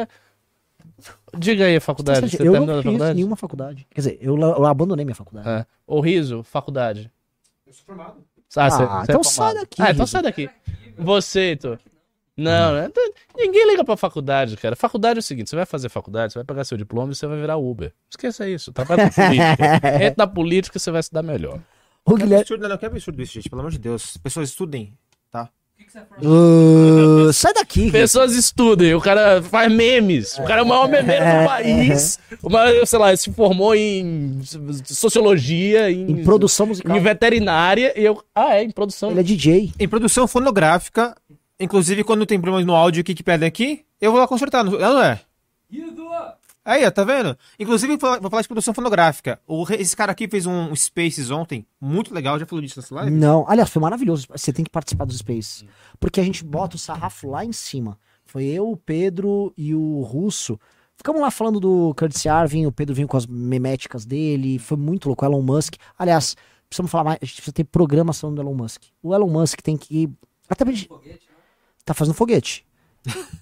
[1.37, 2.29] Diga aí a faculdade.
[2.29, 3.15] Você eu não fiz faculdade?
[3.15, 3.87] nenhuma faculdade.
[3.89, 5.47] Quer dizer, eu, eu abandonei minha faculdade.
[5.49, 5.65] É.
[5.87, 7.11] Ô, Riso, faculdade.
[7.65, 8.23] Eu sou formado.
[8.55, 10.49] Ah, cê- Ah, cê então é sai daqui, Ah, então sai daqui.
[10.97, 11.79] Você, Heitor.
[12.37, 12.89] Não, né?
[13.35, 14.75] Ninguém liga pra faculdade, cara.
[14.75, 17.25] Faculdade é o seguinte: você vai fazer faculdade, você vai pegar seu diploma e você
[17.27, 17.93] vai virar Uber.
[18.09, 18.71] Esqueça isso.
[18.71, 19.87] Trabalha na política.
[20.03, 21.59] Entra na política, você vai se dar melhor.
[22.05, 22.41] O Que Guilherme.
[22.41, 23.49] absurdo, não, que absurdo isso, gente.
[23.49, 24.17] Pelo amor de Deus.
[24.17, 24.93] Pessoas estudem,
[25.31, 25.49] tá?
[26.17, 27.91] Ah, sai daqui.
[27.91, 30.37] Pessoas estudem, o cara faz memes.
[30.37, 32.19] O cara é o maior memeiro do país.
[32.41, 34.41] O maior, sei lá, se formou em
[34.85, 36.95] sociologia, em, Em produção musical.
[36.95, 37.93] em veterinária.
[37.99, 38.23] E eu.
[38.33, 39.11] Ah, é, em produção.
[39.11, 39.71] Ele é DJ.
[39.79, 41.15] Em produção fonográfica,
[41.59, 44.71] inclusive quando tem problemas no áudio aqui que pedem aqui, eu vou lá consertar, não,
[44.73, 45.21] não é?
[46.65, 47.37] Aí, ó, tá vendo?
[47.59, 49.39] Inclusive, vou vou falar de produção fonográfica.
[49.45, 53.11] O esse cara aqui fez um Spaces ontem, muito legal, já falou disso nessa live?
[53.11, 54.27] Não, aliás, foi maravilhoso.
[54.29, 55.67] Você tem que participar dos Space.
[55.99, 57.97] Porque a gente bota o sarrafo lá em cima.
[58.25, 60.57] Foi eu, o Pedro e o Russo.
[60.95, 65.07] Ficamos lá falando do Curtis Arvin, o Pedro vinha com as meméticas dele, foi muito
[65.07, 65.25] louco.
[65.25, 65.75] O Elon Musk.
[65.97, 66.35] Aliás,
[66.69, 67.19] precisamos falar mais.
[67.21, 68.83] A gente precisa ter programa falando do Elon Musk.
[69.01, 70.09] O Elon Musk tem que.
[70.47, 70.89] Até pra gente.
[71.83, 72.65] Tá fazendo foguete.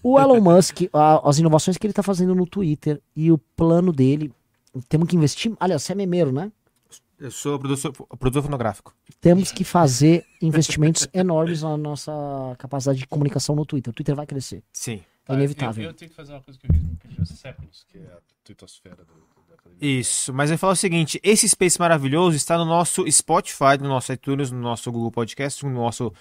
[0.03, 3.91] O Elon Musk, a- as inovações que ele tá fazendo no Twitter e o plano
[3.91, 4.33] dele.
[4.89, 5.53] Temos que investir.
[5.59, 6.51] Aliás, você é memeiro, né?
[7.19, 8.95] Eu sou produtor, produtor fonográfico.
[9.19, 12.11] temos que fazer investimentos enormes na nossa
[12.57, 13.91] capacidade de comunicação no Twitter.
[13.91, 14.63] O Twitter vai crescer.
[14.73, 15.01] Sim.
[15.29, 15.83] É inevitável.
[15.83, 18.17] Eu, tenho que fazer uma coisa que eu me pediu há séculos, que é a
[18.43, 19.13] twittosfera do,
[19.47, 19.99] da academia.
[19.99, 24.11] Isso, mas eu falo o seguinte: esse Space maravilhoso está no nosso Spotify, no nosso
[24.11, 26.11] iTunes, no nosso Google Podcast, no nosso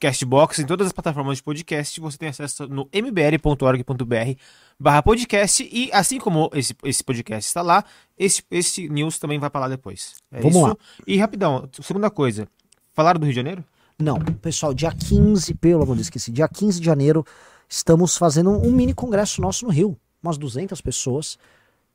[0.00, 2.00] Castbox, em todas as plataformas de podcast.
[2.00, 4.34] Você tem acesso no mbl.org.br
[4.78, 5.68] barra podcast.
[5.70, 7.84] E assim como esse, esse podcast está lá,
[8.18, 10.14] esse, esse news também vai para lá depois.
[10.32, 10.66] É Vamos isso.
[10.66, 10.76] lá.
[11.06, 12.48] E rapidão, segunda coisa.
[12.94, 13.64] Falaram do Rio de Janeiro?
[13.98, 17.24] Não, pessoal, dia 15, pelo amor de Deus, esqueci, dia 15 de janeiro,
[17.68, 19.96] estamos fazendo um mini congresso nosso no Rio.
[20.22, 21.38] Umas 200 pessoas.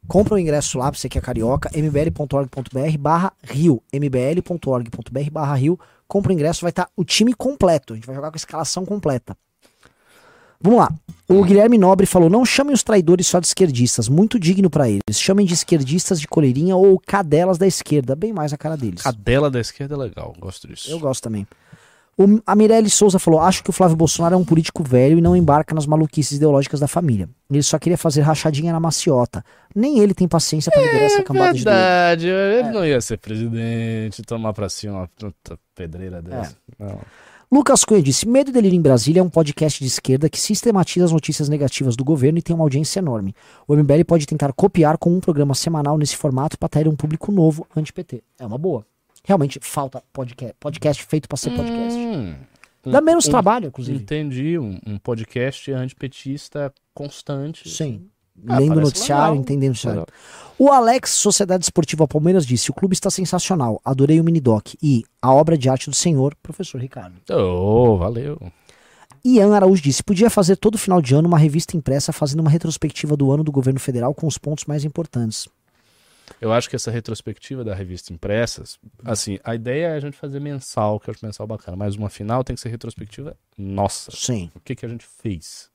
[0.07, 3.81] Compra o ingresso lá, pra você que é carioca, mbl.org.br barra Rio.
[3.91, 5.79] mbl.org.br barra Rio.
[6.07, 7.93] Compra o ingresso, vai estar o time completo.
[7.93, 9.35] A gente vai jogar com a escalação completa.
[10.61, 10.91] Vamos lá.
[11.27, 15.19] O Guilherme Nobre falou: não chamem os traidores só de esquerdistas, muito digno pra eles.
[15.19, 19.01] Chamem de esquerdistas de coleirinha ou cadelas da esquerda, bem mais a cara deles.
[19.01, 20.89] Cadela da esquerda é legal, gosto disso.
[20.89, 21.47] Eu gosto também.
[22.17, 25.21] O, a Mirelle Souza falou: Acho que o Flávio Bolsonaro é um político velho e
[25.21, 27.29] não embarca nas maluquices ideológicas da família.
[27.51, 29.43] Ele só queria fazer rachadinha na maciota.
[29.75, 31.75] Nem ele tem paciência pra liderar essa cambada de doido.
[31.75, 36.55] Verdade, ele não ia ser presidente, tomar pra cima uma puta pedreira dessa.
[36.79, 36.99] Não.
[37.51, 41.05] Lucas Cunha disse: Medo e Delírio em Brasília é um podcast de esquerda que sistematiza
[41.05, 43.35] as notícias negativas do governo e tem uma audiência enorme.
[43.67, 47.29] O MBL pode tentar copiar com um programa semanal nesse formato para atrair um público
[47.31, 48.23] novo anti-PT.
[48.39, 48.85] É uma boa.
[49.25, 51.97] Realmente falta podcast, podcast feito para ser podcast.
[51.99, 52.35] Hum,
[52.85, 53.97] Dá menos um- trabalho, inclusive.
[53.97, 57.67] Entendi, um, um podcast antipetista constante.
[57.67, 58.07] Sim.
[58.47, 59.35] Ah, Lendo o noticiário, legal.
[59.41, 60.05] entendendo o noticiário.
[60.59, 64.75] O Alex, Sociedade Esportiva Palmeiras, disse: O clube está sensacional, adorei o minidoc.
[64.83, 67.15] E a obra de arte do senhor, professor Ricardo.
[67.33, 68.37] Oh, valeu.
[69.23, 73.15] Ian Araújo disse: Podia fazer todo final de ano uma revista impressa fazendo uma retrospectiva
[73.17, 75.47] do ano do governo federal com os pontos mais importantes.
[76.41, 80.39] Eu acho que essa retrospectiva da revista impressas, assim, a ideia é a gente fazer
[80.39, 84.11] mensal, que eu acho mensal bacana, mas uma final tem que ser retrospectiva nossa.
[84.11, 84.49] Sim.
[84.55, 85.69] O que, que a gente fez?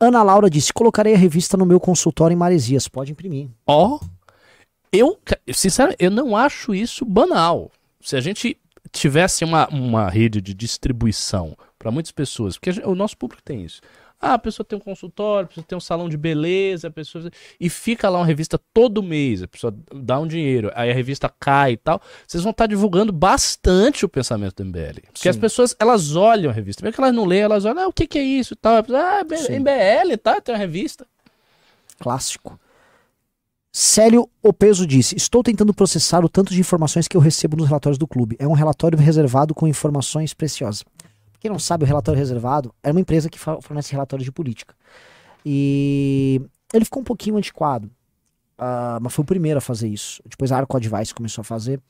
[0.00, 2.88] Ana Laura disse: Colocarei a revista no meu consultório em Maresias.
[2.88, 3.48] Pode imprimir.
[3.66, 4.00] Ó,
[4.92, 7.70] eu, ca- sinceramente, eu não acho isso banal.
[8.00, 8.56] Se a gente
[8.92, 13.62] tivesse uma, uma rede de distribuição para muitas pessoas, porque gente- o nosso público tem
[13.64, 13.80] isso.
[14.20, 17.30] Ah, a pessoa tem um consultório, a pessoa tem um salão de beleza, a pessoa.
[17.58, 21.32] E fica lá uma revista todo mês, a pessoa dá um dinheiro, aí a revista
[21.40, 22.02] cai e tal.
[22.26, 25.00] Vocês vão estar divulgando bastante o pensamento do MBL.
[25.12, 26.84] Porque as pessoas, elas olham a revista.
[26.84, 28.74] Mesmo que elas não leem, elas olham, ah, o que, que é isso e tal.
[28.76, 29.60] Ah, Sim.
[29.60, 30.38] MBL, tá?
[30.38, 31.06] Tem uma revista.
[31.98, 32.60] Clássico.
[33.72, 37.98] Célio Opeso disse: Estou tentando processar o tanto de informações que eu recebo nos relatórios
[37.98, 38.36] do clube.
[38.38, 40.84] É um relatório reservado com informações preciosas.
[41.40, 44.74] Quem não sabe, o relatório reservado é uma empresa que fornece relatórios de política.
[45.44, 46.40] E
[46.72, 47.90] ele ficou um pouquinho antiquado.
[48.58, 50.22] ah, mas foi o primeiro a fazer isso.
[50.26, 51.80] Depois a Arco Advice começou a fazer.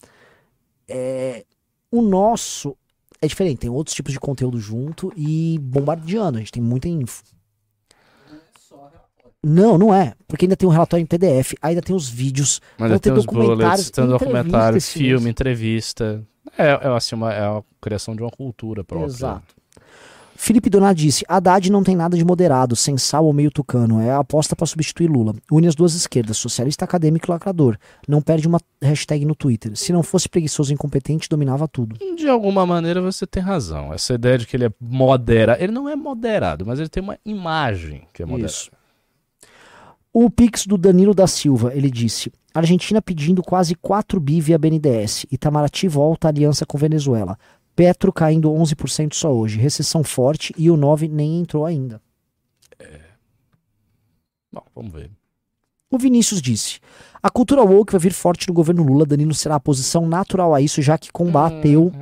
[0.88, 1.44] É,
[1.90, 2.76] o nosso
[3.20, 6.38] é diferente, tem outros tipos de conteúdo junto e bombardeando.
[6.38, 7.22] A gente tem muita info.
[9.42, 10.14] Não, não é.
[10.28, 12.60] Porque ainda tem um relatório em PDF, ainda tem os vídeos.
[12.78, 16.26] Aí tem os bullets, documentários, tem documentário, entrevistas, filme, entrevista.
[16.56, 19.06] É, é, assim, uma, é a criação de uma cultura própria.
[19.06, 19.54] Exato.
[20.42, 24.00] Felipe Donat disse: Haddad não tem nada de moderado, sem sal ou meio tucano.
[24.00, 25.34] É a aposta para substituir Lula.
[25.52, 27.76] Une as duas esquerdas, socialista acadêmico e lacrador.
[28.08, 29.76] Não perde uma hashtag no Twitter.
[29.76, 31.94] Se não fosse preguiçoso e incompetente, dominava tudo.
[32.16, 33.92] De alguma maneira você tem razão.
[33.92, 35.62] Essa ideia de que ele é modera.
[35.62, 38.50] Ele não é moderado, mas ele tem uma imagem que é moderada.
[38.50, 38.70] Isso.
[40.10, 45.26] O Pix do Danilo da Silva, ele disse: Argentina pedindo quase 4 bi via BNDES.
[45.30, 47.38] Itamaraty volta à aliança com Venezuela.
[47.76, 49.58] Petro caindo 11% só hoje.
[49.58, 52.00] Recessão forte e o 9 nem entrou ainda.
[54.52, 55.10] Bom, vamos ver.
[55.90, 56.80] O Vinícius disse:
[57.22, 59.06] A cultura woke vai vir forte no governo Lula.
[59.06, 61.92] Danilo será a posição natural a isso, já que combateu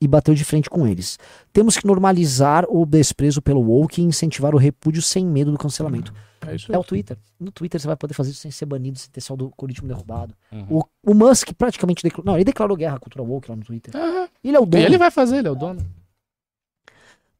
[0.00, 1.18] e bateu de frente com eles.
[1.52, 6.12] Temos que normalizar o desprezo pelo woke e incentivar o repúdio sem medo do cancelamento.
[6.46, 7.16] É isso É o Twitter.
[7.38, 10.34] No Twitter você vai poder fazer isso sem ser banido, sem ter seu algoritmo derrubado.
[10.70, 12.24] O, o Musk praticamente declarou.
[12.26, 13.94] Não, ele declarou guerra à cultura woke lá no Twitter.
[14.42, 14.84] Ele é o E dono.
[14.84, 15.84] ele vai fazer, ele é o dono.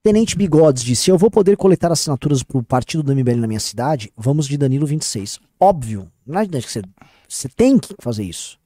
[0.02, 4.12] Tenente Bigodes disse: Eu vou poder coletar assinaturas pro partido do MBL na minha cidade?
[4.16, 5.40] Vamos de Danilo 26.
[5.58, 6.10] Óbvio.
[6.24, 6.82] Não é que você,
[7.28, 8.58] você tem que fazer isso.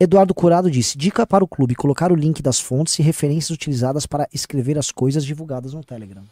[0.00, 4.06] Eduardo Curado disse: Dica para o clube: colocar o link das fontes e referências utilizadas
[4.06, 6.24] para escrever as coisas divulgadas no Telegram.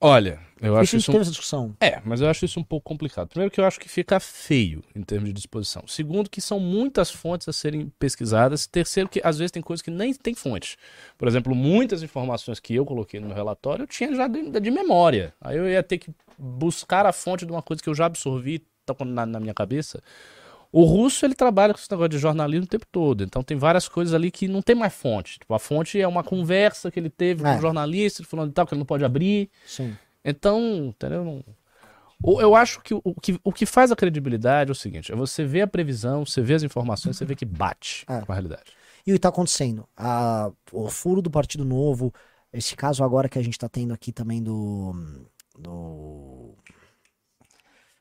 [0.00, 1.20] Olha, eu acho isso teve Um...
[1.22, 1.76] essa discussão.
[1.80, 3.28] É, mas eu acho isso um pouco complicado.
[3.28, 5.84] Primeiro que eu acho que fica feio em termos de disposição.
[5.86, 8.66] Segundo que são muitas fontes a serem pesquisadas.
[8.66, 10.76] Terceiro que às vezes tem coisas que nem tem fonte.
[11.16, 14.70] Por exemplo, muitas informações que eu coloquei no meu relatório eu tinha já de, de
[14.70, 15.34] memória.
[15.40, 18.62] Aí eu ia ter que buscar a fonte de uma coisa que eu já absorvi
[18.84, 20.02] tá na, na minha cabeça.
[20.72, 23.22] O russo, ele trabalha com esse negócio de jornalismo o tempo todo.
[23.24, 25.38] Então tem várias coisas ali que não tem mais fonte.
[25.38, 27.56] Tipo, a fonte é uma conversa que ele teve com É.
[27.56, 29.48] o jornalista, falando e tal, que ele não pode abrir.
[29.66, 29.96] Sim.
[30.24, 31.42] Então, entendeu?
[32.40, 35.44] Eu acho que o, que o que faz a credibilidade é o seguinte: é você
[35.44, 38.20] vê a previsão, você vê as informações, você vê que bate É.
[38.22, 38.72] com a realidade.
[39.06, 39.86] E o que está acontecendo?
[39.96, 42.12] A- o furo do Partido Novo,
[42.52, 44.94] esse caso agora que a gente está tendo aqui também do.
[45.58, 46.25] do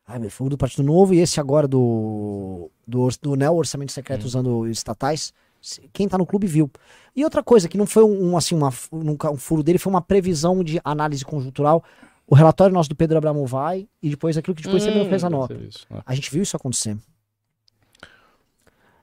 [0.07, 2.69] Ai, meu, furo do Partido Novo e esse agora do.
[2.87, 5.33] do, do neo orçamento secreto usando estatais.
[5.91, 6.69] Quem tá no clube viu.
[7.15, 9.91] E outra coisa, que não foi um, um, assim, uma, nunca um furo dele, foi
[9.91, 11.83] uma previsão de análise conjuntural.
[12.27, 15.23] O relatório nosso do Pedro Abramo vai, e depois aquilo que depois você mesmo fez
[15.23, 15.55] a Hum, nota.
[15.55, 16.01] isso, né?
[16.05, 16.95] A gente viu isso acontecer.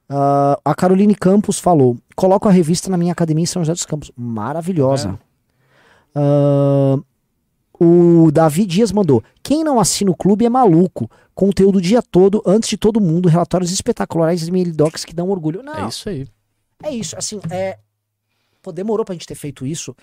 [0.09, 3.87] Ah, a Caroline Campos falou: coloco a revista na minha academia em São José dos
[3.87, 4.13] Campos.
[4.17, 5.19] Maravilhosa.
[6.15, 6.97] Ah,
[7.83, 11.11] o Davi Dias mandou: quem não assina o clube é maluco.
[11.35, 15.63] Conteúdo o dia todo, antes de todo mundo, relatórios espetaculares e docs que dão orgulho.
[15.63, 16.29] Não, É isso aí.
[16.83, 17.79] é isso, assim, é.
[18.61, 19.97] Pô, demorou pra gente ter feito isso.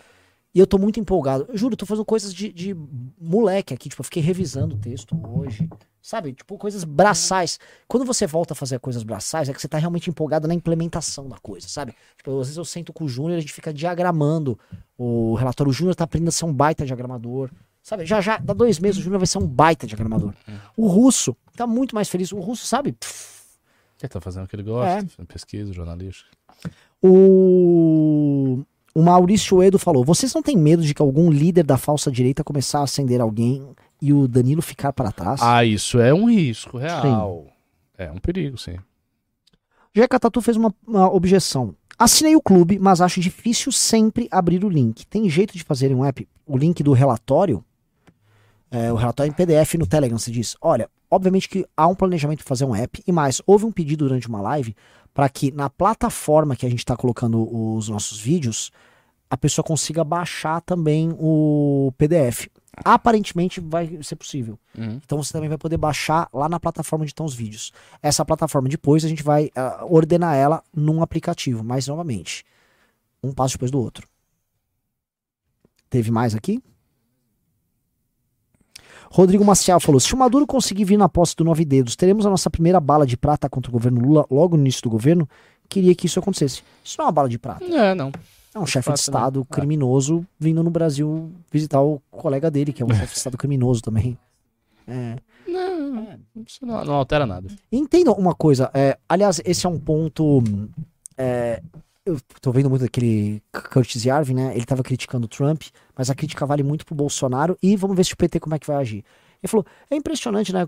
[0.53, 1.45] E eu tô muito empolgado.
[1.47, 2.75] Eu juro, tô fazendo coisas de, de
[3.21, 3.87] moleque aqui.
[3.87, 5.69] Tipo, eu fiquei revisando o texto hoje.
[6.01, 6.33] Sabe?
[6.33, 7.59] Tipo, coisas braçais.
[7.87, 11.29] Quando você volta a fazer coisas braçais, é que você tá realmente empolgado na implementação
[11.29, 11.93] da coisa, sabe?
[12.17, 14.57] Tipo, às vezes eu sento com o Júnior e a gente fica diagramando
[14.97, 15.69] o relatório.
[15.69, 17.51] O Júnior tá aprendendo a ser um baita diagramador.
[17.89, 18.05] Sabe?
[18.05, 20.31] Já, já, dá dois meses, o Júnior vai ser um baita diagramador.
[20.77, 22.31] O russo tá muito mais feliz.
[22.31, 22.95] O russo, sabe?
[23.99, 25.25] Ele tá fazendo o que ele gosta, É.
[25.25, 26.29] pesquisa, jornalística.
[27.01, 28.59] O,
[28.93, 32.43] o Maurício Edo falou: vocês não têm medo de que algum líder da falsa direita
[32.43, 33.67] começar a acender alguém
[33.99, 35.41] e o Danilo ficar para trás?
[35.41, 37.47] Ah, isso é um risco real.
[37.97, 38.77] É um perigo, sim.
[39.95, 41.75] Jeca Tatu fez uma, uma objeção.
[41.97, 45.07] Assinei o clube, mas acho difícil sempre abrir o link.
[45.07, 46.29] Tem jeito de fazer um app?
[46.45, 47.65] O link do relatório?
[48.71, 50.55] É, o relatório em PDF no Telegram, se diz.
[50.61, 54.07] Olha, obviamente que há um planejamento de fazer um app, e mais, houve um pedido
[54.07, 54.75] durante uma live
[55.13, 58.71] para que na plataforma que a gente está colocando os nossos vídeos,
[59.29, 62.47] a pessoa consiga baixar também o PDF.
[62.83, 64.57] Aparentemente vai ser possível.
[64.77, 64.99] Uhum.
[65.03, 67.71] Então você também vai poder baixar lá na plataforma onde estão os vídeos.
[68.01, 72.45] Essa plataforma depois a gente vai ah, ordenar ela num aplicativo, mas novamente,
[73.21, 74.07] um passo depois do outro.
[75.89, 76.61] Teve mais aqui?
[79.11, 82.29] Rodrigo Maciel falou: se o Maduro conseguir vir na posse do Nove Dedos, teremos a
[82.29, 85.27] nossa primeira bala de prata contra o governo Lula logo no início do governo.
[85.67, 86.63] Queria que isso acontecesse.
[86.83, 87.63] Isso não é uma bala de prata.
[87.65, 88.11] É, não.
[88.53, 88.99] É um chefe de?
[88.99, 89.53] Estado É.
[89.53, 93.81] criminoso vindo no Brasil visitar o colega dele, que é um chefe de Estado criminoso
[93.81, 94.17] também.
[94.87, 95.15] É.
[95.47, 97.47] Não, isso não, não altera nada.
[97.71, 100.41] Entendam uma coisa, é, aliás, esse é um ponto.
[101.17, 101.61] é,
[102.09, 103.41] eu tô vendo muito aquele
[103.71, 104.55] Curtis Yarvin, né?
[104.55, 105.63] Ele tava criticando o Trump,
[105.95, 108.59] mas a crítica vale muito pro Bolsonaro e vamos ver se o PT como é
[108.59, 109.03] que vai agir.
[109.41, 110.65] Ele falou: é impressionante, né?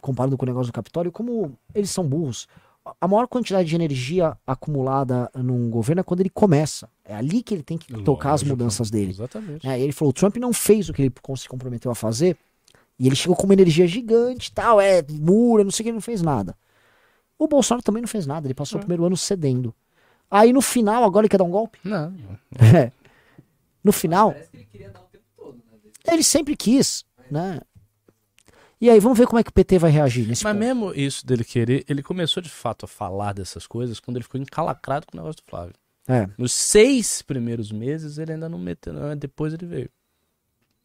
[0.00, 2.46] Comparando com o negócio do Capitólio, como eles são burros.
[3.00, 6.88] A maior quantidade de energia acumulada num governo é quando ele começa.
[7.04, 8.50] É ali que ele tem que tocar as Lógico.
[8.50, 9.10] mudanças dele.
[9.10, 9.66] Exatamente.
[9.66, 12.36] É, ele falou: o Trump não fez o que ele se comprometeu a fazer.
[12.98, 15.96] E ele chegou com uma energia gigante tal, é, mura, não sei o que, ele
[15.96, 16.56] não fez nada.
[17.38, 19.72] O Bolsonaro também não fez nada, ele passou o primeiro ano cedendo.
[20.30, 21.78] Aí no final, agora ele quer dar um golpe?
[21.84, 22.14] Não.
[22.74, 22.90] É.
[23.84, 24.32] No final.
[24.32, 25.56] Parece que ele queria dar o tempo
[26.06, 27.60] Ele sempre quis, né?
[28.80, 30.64] E aí, vamos ver como é que o PT vai reagir nesse Mas ponto.
[30.64, 34.40] mesmo isso dele querer, ele começou de fato a falar dessas coisas quando ele ficou
[34.40, 35.74] encalacrado com o negócio do Flávio.
[36.06, 36.28] É.
[36.38, 39.90] Nos seis primeiros meses ele ainda não meteu, não, depois ele veio.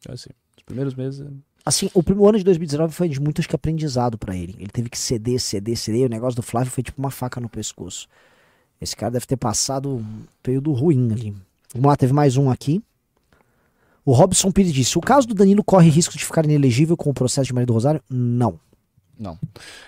[0.08, 1.26] Assim, os primeiros meses.
[1.64, 4.54] Assim, o primeiro ano de 2019 foi de muito acho que, aprendizado pra ele.
[4.58, 6.02] Ele teve que ceder, ceder, ceder.
[6.02, 8.06] E o negócio do Flávio foi tipo uma faca no pescoço.
[8.84, 10.04] Esse cara deve ter passado um
[10.42, 11.34] período ruim ali.
[11.74, 12.82] Vamos lá, teve mais um aqui.
[14.04, 17.14] O Robson Pires disse: o caso do Danilo corre risco de ficar inelegível com o
[17.14, 18.02] processo de Maria do Rosário?
[18.08, 18.60] Não.
[19.18, 19.38] Não.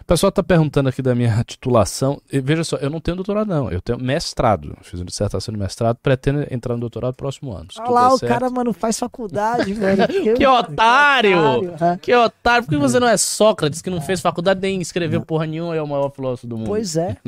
[0.00, 2.22] O pessoal tá perguntando aqui da minha titulação.
[2.32, 3.70] E veja só, eu não tenho doutorado, não.
[3.70, 4.76] Eu tenho mestrado.
[4.82, 7.66] Fiz uma dissertação de mestrado, pretendo entrar no doutorado no próximo ano.
[7.78, 8.32] Olha lá, o certo.
[8.32, 10.36] cara, mano, faz faculdade, velho.
[10.36, 11.38] Que otário!
[11.38, 15.20] otário, Que otário, por que você não é Sócrates, que não fez faculdade nem escreveu
[15.20, 16.68] porra nenhuma e é o maior filósofo do mundo?
[16.68, 17.16] Pois é.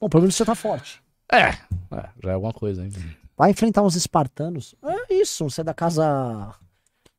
[0.00, 1.02] Bom, pelo menos você tá forte.
[1.32, 2.90] É, é, já é alguma coisa, hein?
[3.36, 4.74] Vai enfrentar uns espartanos.
[4.82, 6.54] É isso, você é da casa.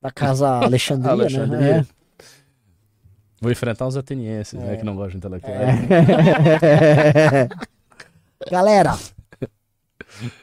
[0.01, 1.77] Da casa Alexandria, Alexandria.
[1.79, 1.87] né?
[3.39, 5.59] Vou enfrentar uns atenienses, né, que não gostam de intelectuais.
[5.91, 7.47] É.
[8.49, 8.97] Galera,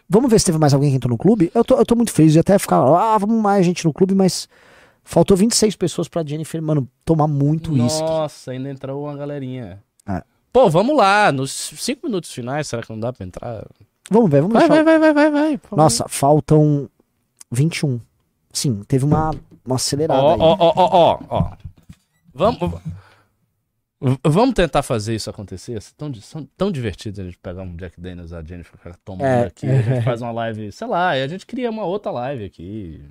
[0.09, 1.51] vamos ver se teve mais alguém que entrou no clube.
[1.55, 2.77] Eu tô, eu tô muito feliz de até ficar.
[2.77, 4.49] Ah, vamos mais gente no clube, mas
[5.03, 8.01] faltou 26 pessoas pra Jennifer, mano, tomar muito uísque.
[8.01, 9.83] Nossa, ainda entrou uma galerinha.
[10.55, 10.61] É.
[10.61, 13.67] Pô, vamos lá, nos cinco minutos finais, será que não dá pra entrar?
[14.11, 14.85] Vamos ver, vamos Vai, deixar.
[14.85, 15.61] vai, vai, vai, vai, vai.
[15.77, 16.89] Nossa, faltam
[17.51, 18.01] 21.
[18.53, 19.31] Sim, teve uma,
[19.65, 20.39] uma acelerada Ó, aí.
[20.41, 21.57] ó, ó, ó, ó, ó.
[22.33, 22.59] Vamos,
[24.23, 25.81] vamos tentar fazer isso acontecer?
[25.83, 29.47] São tão, são tão divertidos a gente pegar um Jack Daniels, a Jennifer tomando É,
[29.47, 32.45] aqui, a gente faz uma live, sei lá, e a gente cria uma outra live
[32.45, 33.03] aqui,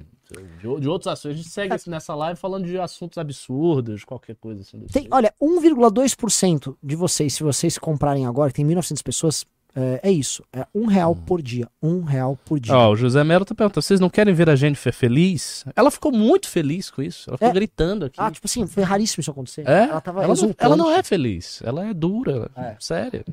[0.60, 1.32] de, de outros assuntos.
[1.32, 4.78] A gente segue assim nessa live falando de assuntos absurdos, qualquer coisa assim.
[4.80, 5.16] do Tem, tipo.
[5.16, 9.46] olha, 1,2% de vocês, se vocês comprarem agora, que tem 1.900 pessoas,
[9.76, 10.44] é, é isso.
[10.54, 11.68] É um real por dia.
[11.82, 12.76] Um real por dia.
[12.76, 15.66] Ó, o José Melo tá perguntando, vocês não querem ver a Jennifer feliz?
[15.76, 17.54] Ela ficou muito feliz com isso, ela ficou É.
[17.54, 18.16] gritando aqui.
[18.20, 19.68] Ah, tipo assim, foi raríssimo isso acontecer.
[19.68, 19.86] É?
[19.86, 22.76] Ela tava ela, não, ela não é feliz, ela é dura, É.
[22.80, 23.26] séria.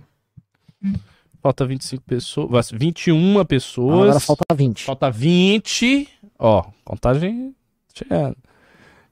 [1.42, 4.02] Falta 25 pessoas, 21 Ah, pessoas.
[4.08, 4.84] Agora falta 20.
[4.84, 6.06] Falta 20.
[6.40, 7.54] Ó, contagem
[7.94, 8.36] chegando.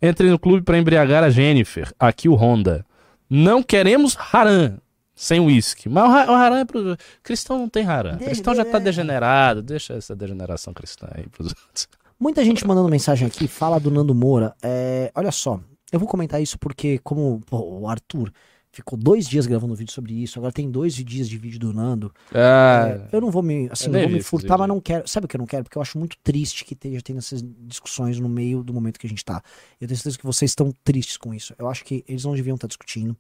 [0.00, 1.92] Entre no clube pra embriagar a Jennifer.
[1.98, 2.84] Aqui o Honda.
[3.28, 4.78] Não queremos Haran
[5.14, 5.88] sem uísque.
[5.88, 6.96] Mas o Ra- o Haran é pro.
[7.22, 8.16] Cristão não tem Haran.
[8.18, 8.80] Cristão já tá é.
[8.80, 9.60] degenerado.
[9.62, 11.88] Deixa essa degeneração cristã aí pros outros.
[12.18, 14.55] Muita gente mandando mensagem aqui, fala do Nando Moura.
[14.62, 15.60] É, olha só,
[15.92, 18.32] eu vou comentar isso porque, como pô, o Arthur
[18.78, 22.12] ficou dois dias gravando vídeo sobre isso, agora tem dois dias de vídeo do Nando.
[22.34, 25.06] Ah, É, eu não vou me, assim, não nem vou me furtar, mas não quero.
[25.06, 25.64] Sabe o que eu não quero?
[25.64, 29.06] Porque eu acho muito triste que esteja tendo essas discussões no meio do momento que
[29.06, 29.42] a gente tá.
[29.80, 31.55] Eu tenho certeza que vocês estão tristes com isso.
[31.59, 33.16] Eu acho que eles não deviam estar discutindo.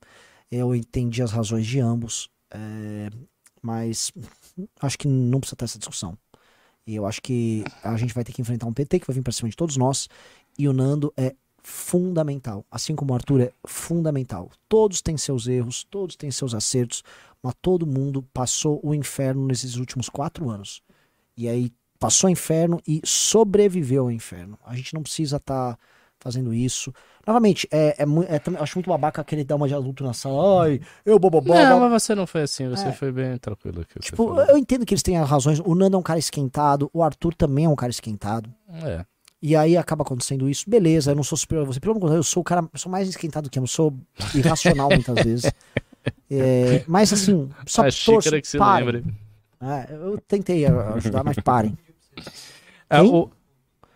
[0.50, 3.10] Eu entendi as razões de ambos, é,
[3.60, 4.12] mas
[4.80, 6.16] acho que não precisa ter essa discussão.
[6.86, 9.22] E eu acho que a gente vai ter que enfrentar um PT que vai vir
[9.22, 10.08] pra cima de todos nós.
[10.58, 12.64] E o Nando é fundamental.
[12.70, 14.50] Assim como o Arthur é fundamental.
[14.68, 17.02] Todos têm seus erros, todos têm seus acertos,
[17.42, 20.82] mas todo mundo passou o inferno nesses últimos quatro anos.
[21.36, 24.58] E aí passou o inferno e sobreviveu ao inferno.
[24.64, 25.78] A gente não precisa estar
[26.20, 26.92] fazendo isso.
[27.26, 30.64] Novamente, é, é, é acho muito babaca querer dar uma de adulto na sala.
[30.64, 31.54] Ai, eu bobobó.
[31.54, 32.68] não, mas você não foi assim.
[32.68, 32.92] Você É.
[32.92, 34.00] foi bem tranquilo aqui.
[34.00, 35.60] Tipo, eu entendo que eles têm razões.
[35.60, 38.52] O Nando é um cara esquentado, o Arthur também é um cara esquentado.
[38.84, 39.04] É.
[39.40, 40.68] E aí acaba acontecendo isso.
[40.68, 41.78] Beleza, eu não sou superior a você.
[41.78, 43.94] Pelo contrário, eu sou o cara eu sou mais esquentado que eu, eu sou
[44.34, 45.52] irracional muitas vezes.
[46.30, 48.86] É, mas assim, só a torço, que você parem.
[48.90, 49.14] lembra.
[49.60, 51.76] É, eu tentei ajudar, mas parem.
[52.14, 53.02] Quem?
[53.10, 53.28] o,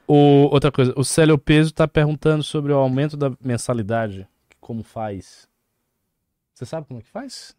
[0.07, 4.27] o- outra coisa, o Célio Peso tá perguntando sobre o aumento da mensalidade.
[4.61, 5.49] Como faz?
[6.53, 7.55] Você sabe como é que faz?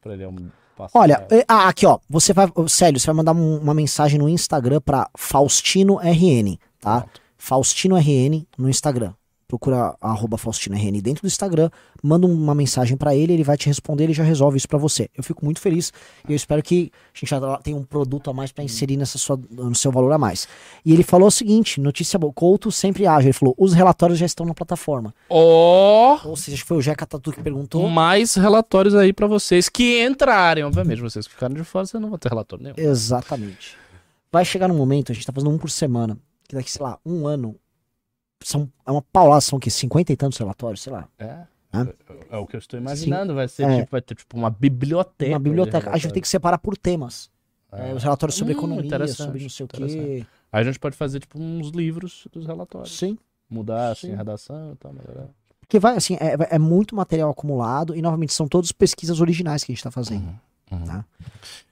[0.00, 0.98] Pra ele um- passar.
[0.98, 4.28] Olha, é, ah, aqui ó, você vai, Célio, você vai mandar um- uma mensagem no
[4.28, 7.00] Instagram pra Faustino RN, tá?
[7.00, 7.22] Pronto.
[7.38, 9.14] Faustino RN no Instagram.
[9.48, 11.68] Procura arroba Faustino RN dentro do Instagram,
[12.02, 15.10] manda uma mensagem pra ele, ele vai te responder, ele já resolve isso pra você.
[15.14, 15.92] Eu fico muito feliz
[16.26, 19.18] e eu espero que a gente já tenha um produto a mais pra inserir nessa
[19.18, 20.48] sua, no seu valor a mais.
[20.86, 24.24] E ele falou o seguinte, notícia boa, Couto sempre age, ele falou, os relatórios já
[24.24, 25.14] estão na plataforma.
[25.28, 27.86] Ó, Ou seja, foi o Jeca Tatu que perguntou.
[27.90, 30.64] mais relatórios aí pra vocês que entrarem.
[30.64, 32.76] Obviamente, vocês que ficaram de fora, você não vão ter relatório nenhum.
[32.78, 33.76] Exatamente.
[34.32, 36.16] Vai chegar num momento, a gente tá fazendo um por semana,
[36.52, 37.56] que daqui, sei lá, um ano,
[38.44, 39.70] são, é uma paulada, são o quê?
[39.70, 41.08] 50 e tantos relatórios, sei lá.
[41.18, 41.46] É.
[41.74, 41.88] Hã?
[42.30, 43.34] É o que eu estou imaginando.
[43.34, 43.78] Vai ser É.
[43.80, 45.32] tipo, vai ter tipo uma biblioteca.
[45.32, 45.78] uma biblioteca.
[45.78, 46.20] A gente relatórios.
[46.22, 47.30] que separar por temas.
[47.72, 50.26] É, os relatórios sobre Hum, economia, sobre não sei o quê.
[50.52, 52.94] Aí a gente pode fazer tipo uns livros dos relatórios.
[52.98, 53.16] Sim.
[53.48, 54.12] Mudar assim Sim.
[54.12, 55.28] a redação e tal, melhorar.
[55.60, 59.72] Porque vai, assim, é, é muito material acumulado e, novamente, são todas pesquisas originais que
[59.72, 60.38] a gente tá fazendo.
[60.80, 61.04] Tá?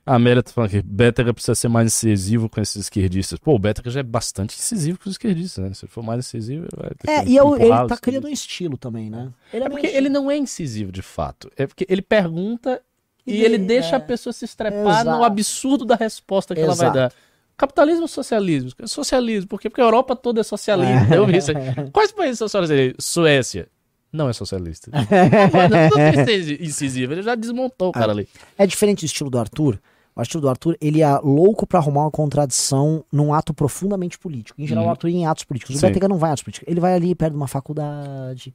[0.06, 3.38] A Amélia tá falando Bétega precisa ser mais incisivo com esses esquerdistas.
[3.38, 5.72] Pô, o Bétega já é bastante incisivo com os esquerdistas, né?
[5.74, 7.96] Se ele for mais incisivo, ele vai ter É, que e eu- ele empurrar tá
[7.96, 9.28] criando um estilo também, né?
[9.52, 11.50] Ele É meio porque ele não é incisivo, de fato.
[11.56, 12.80] É porque ele pergunta
[13.26, 13.96] e, E ele ele- deixa é.
[13.96, 15.24] a pessoa se estrepar no Exato.
[15.24, 16.98] absurdo da resposta que ela vai Exato.
[16.98, 17.12] dar.
[17.56, 18.70] Capitalismo ou socialismo?
[18.86, 19.68] Socialismo, por quê?
[19.68, 20.90] Porque a Europa toda é socialista.
[21.14, 21.52] Eu vi isso.
[21.92, 23.04] Quais países são socialistas?
[23.04, 23.68] Suécia.
[24.12, 24.90] Não é socialista.
[25.52, 27.12] Mas não tem ser incisivo.
[27.12, 28.28] Ele já desmontou o cara ali.
[28.58, 29.80] É diferente do estilo do Arthur.
[30.14, 34.60] O estilo do Arthur, ele é louco pra arrumar uma contradição num ato profundamente político.
[34.60, 34.88] Em geral, Uhum.
[34.88, 35.76] o Arthur ia em atos políticos.
[35.76, 35.86] O Sim.
[35.86, 36.68] Bétega não vai em atos políticos.
[36.68, 38.52] Ele vai ali perto de uma faculdade.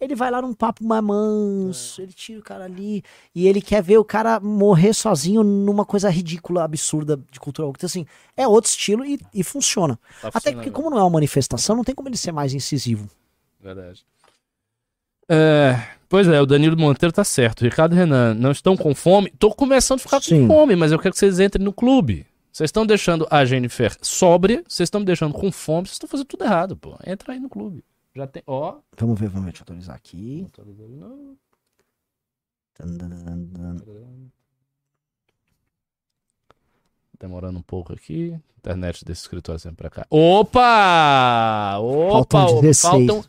[0.00, 2.00] Ele vai lá num papo mais manso.
[2.02, 3.02] Ele tira o cara ali.
[3.34, 7.68] E ele quer ver o cara morrer sozinho numa coisa ridícula, absurda de cultura.
[7.68, 8.06] Então, assim,
[8.36, 9.98] é outro estilo e, e funciona.
[10.20, 13.08] Tá Até porque, como não é uma manifestação, não tem como ele ser mais incisivo.
[13.60, 14.04] Verdade.
[15.28, 17.62] É, pois é, o Danilo Monteiro tá certo.
[17.62, 19.30] Ricardo Renan, não estão com fome?
[19.38, 20.46] Tô começando a ficar Sim.
[20.46, 22.26] com fome, mas eu quero que vocês entrem no clube.
[22.52, 26.26] Vocês estão deixando a Jennifer sóbria, vocês estão me deixando com fome, vocês estão fazendo
[26.26, 26.96] tudo errado, pô.
[27.06, 27.82] Entra aí no clube.
[28.14, 28.42] Já tem.
[28.46, 28.76] Ó.
[28.98, 29.52] Vamos ver, vamos ver.
[29.52, 30.46] Deixa eu atualizar aqui.
[30.90, 31.36] Não.
[37.18, 38.38] Demorando um pouco aqui.
[38.58, 40.06] Internet desse escritório sempre pra cá.
[40.10, 41.78] Opa!
[41.78, 42.12] Opa!
[42.12, 42.80] Faltam opa, 16.
[42.82, 43.24] Faltam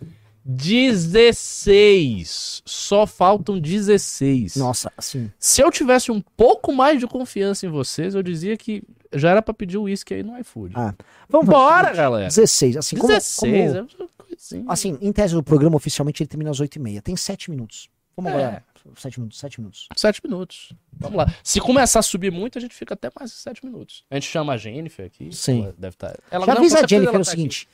[0.46, 2.62] 16.
[2.66, 4.56] Só faltam 16.
[4.56, 5.32] Nossa, assim.
[5.40, 8.84] Se eu tivesse um pouco mais de confiança em vocês, eu dizia que
[9.14, 10.74] já era pra pedir o uísque aí no iFood.
[10.76, 10.94] Ah,
[11.30, 11.54] vamos ver.
[11.54, 12.28] Bora, galera!
[12.28, 12.78] 16.
[12.78, 14.66] Assim, como, 16, como- é uma coisinha.
[14.68, 17.02] assim, em tese do programa, oficialmente ele termina às 8h30.
[17.02, 17.90] Tem 7 minutos.
[18.16, 18.36] Vamos É.
[18.36, 18.64] agora.
[18.98, 19.88] 7 minutos, 7 minutos.
[19.96, 20.74] Sete minutos.
[21.00, 21.34] Vamos lá.
[21.42, 24.04] Se começar a subir muito, a gente fica até mais de sete minutos.
[24.12, 25.30] A gente chama a Jennifer aqui.
[25.34, 25.64] Sim.
[25.64, 26.18] Ela deve estar.
[26.30, 27.66] Ela Já avisa a Jennifer ela o tá seguinte: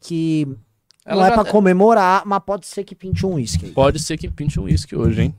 [0.00, 0.46] que aqui.
[0.50, 0.58] não
[1.06, 3.68] Ela é já- pra comemorar, mas pode ser que pinte um uísque.
[3.70, 5.34] Pode ser que pinte um uísque hoje, hein?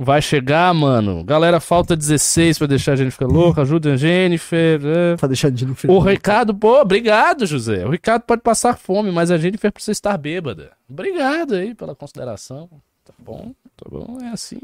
[0.00, 1.24] Vai chegar, mano.
[1.24, 3.62] Galera, falta 16 pra deixar a Jennifer louca.
[3.62, 4.80] Ajuda a Jennifer.
[4.84, 5.16] é.
[5.16, 5.90] Pra deixar a Jennifer.
[5.90, 7.84] O Ricardo, pô, obrigado, José.
[7.84, 10.70] O Ricardo pode passar fome, mas a Jennifer precisa estar bêbada.
[10.88, 12.68] Obrigado aí pela consideração.
[13.04, 14.60] Tá bom, tá bom, é assim.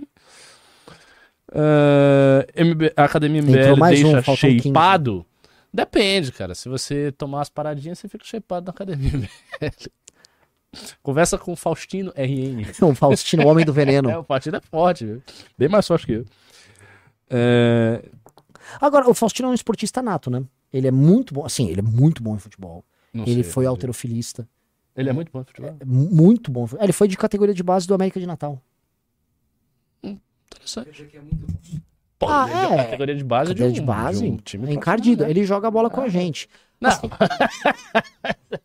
[1.52, 4.62] Ah, MB a Academia MBL um, deixa 15.
[4.62, 5.26] shapeado?
[5.74, 6.54] Depende, cara.
[6.54, 9.90] Se você tomar as paradinhas, você fica shapeado na Academia MBL.
[11.02, 12.62] Conversa com o Faustino RN.
[12.80, 14.08] O Faustino, o homem do veneno.
[14.14, 15.22] É, o Faustino é forte, viu?
[15.58, 16.24] Bem mais forte que eu.
[17.28, 18.04] É,
[18.80, 20.44] Agora, o Faustino é um esportista nato, né?
[20.72, 21.44] Ele é muito bom.
[21.44, 22.84] Assim, ele é muito bom em futebol.
[23.12, 24.48] não ele sei, foi alterofilista.
[24.96, 25.76] Ele é muito bom no futebol.
[25.80, 26.68] É muito bom.
[26.80, 28.62] Ele foi de categoria de base do América de Natal.
[30.02, 30.84] Interessante.
[30.86, 31.82] Pô, Ah, ele
[32.30, 32.76] é de é.
[32.84, 34.22] categoria de base Categoria de, de um, base.
[34.22, 35.24] de um time É encardido.
[35.24, 36.48] Ele joga a bola com a gente.
[36.80, 36.90] Não,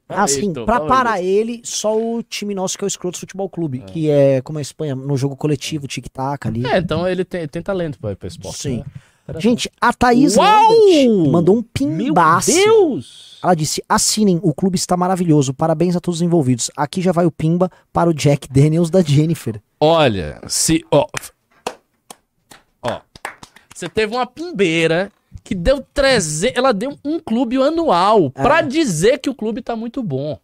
[0.10, 3.80] Assim, pra fala parar ele, só o time nosso que é o Escrotos Futebol Clube,
[3.80, 6.66] que é como a Espanha, no jogo coletivo, tic-tac ali.
[6.66, 8.58] É, então ele tem, tem talento pra, pra esporte.
[8.58, 8.78] Sim.
[8.78, 8.86] né?
[9.40, 10.36] Gente, a Thaís!
[10.36, 12.52] Lambert mandou um Meu pimbaço.
[12.52, 13.38] Deus!
[13.44, 15.54] Ela disse: assinem, o clube está maravilhoso.
[15.54, 16.72] Parabéns a todos os envolvidos.
[16.76, 19.62] Aqui já vai o pimba para o Jack Daniels da Jennifer.
[19.80, 20.84] Olha, se.
[20.92, 21.06] Ó.
[23.80, 25.10] Você teve uma pimbeira
[25.44, 26.56] que deu 300.
[26.58, 28.42] Ela deu um clube anual É.
[28.44, 30.38] pra dizer que o clube tá muito bom.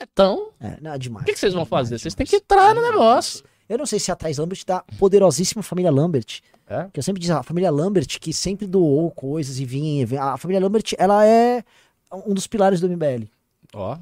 [0.00, 1.22] Então, É, não, é demais.
[1.22, 1.98] o que, que vocês vão Demais, fazer?
[1.98, 2.28] Vocês demais.
[2.30, 3.44] têm que entrar no negócio.
[3.68, 6.40] Eu não sei se a Thais Lambert da poderosíssima família Lambert.
[6.68, 6.88] É?
[6.92, 10.04] Que eu sempre digo, a família Lambert que sempre doou coisas e vinha.
[10.20, 11.62] A família Lambert, ela é
[12.26, 13.28] um dos pilares do MBL.
[13.74, 13.96] Ó.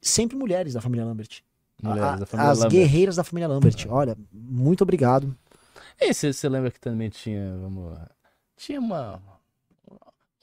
[0.00, 1.40] Sempre mulheres da família Lambert.
[1.82, 2.72] Mulheres A- da família as Lambert.
[2.72, 3.86] guerreiras da família Lambert.
[3.90, 5.36] Olha, muito obrigado.
[6.00, 8.08] E você, você lembra que também tinha, vamos lá,
[8.56, 9.20] tinha uma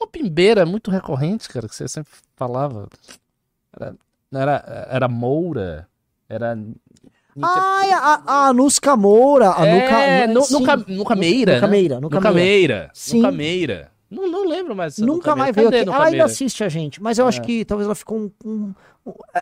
[0.00, 2.88] uma pimbeira muito recorrente, cara, que você sempre falava.
[3.72, 3.94] Era,
[4.32, 5.88] era, era Moura,
[6.28, 6.56] era
[7.42, 9.52] Ai, a, a Anuska Moura.
[9.56, 10.54] A é, Nuca, nu, sim.
[10.54, 11.70] Nuca, Nuca Meira, Nuca né?
[11.70, 12.44] Meira, Nuca Nuca Meira.
[12.44, 13.16] Meira, Sim.
[13.22, 13.92] Nuca Meira.
[14.10, 15.88] Não, não lembro mais Nunca mais veio Cadê aqui.
[15.90, 17.44] Ela ainda assiste a gente, mas eu acho É.
[17.44, 18.74] que talvez ela ficou um- um-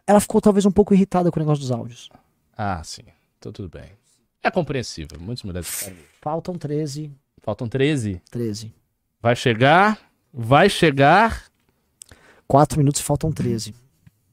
[0.06, 2.08] Ela ficou talvez um pouco irritada com o negócio dos áudios.
[2.56, 3.02] Ah, sim.
[3.38, 3.84] Então tudo bem.
[4.42, 5.18] É compreensível.
[5.20, 5.90] Muitas mulheres.
[6.20, 7.10] Faltam 13.
[7.42, 8.20] Faltam 13.
[8.30, 8.72] 13.
[9.20, 9.98] Vai chegar.
[10.32, 11.44] Vai chegar.
[12.46, 13.74] 4 minutos e faltam 13.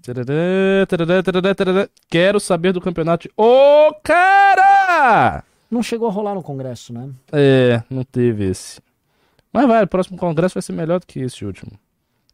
[0.01, 1.89] Tarará, tarará, tarará, tarará.
[2.09, 3.27] Quero saber do campeonato.
[3.27, 5.43] de- Ô, cara!
[5.69, 7.09] Não chegou a rolar no Congresso, né?
[7.31, 8.81] É, não teve esse.
[9.53, 11.71] Mas vai, o próximo congresso vai ser melhor do que esse último.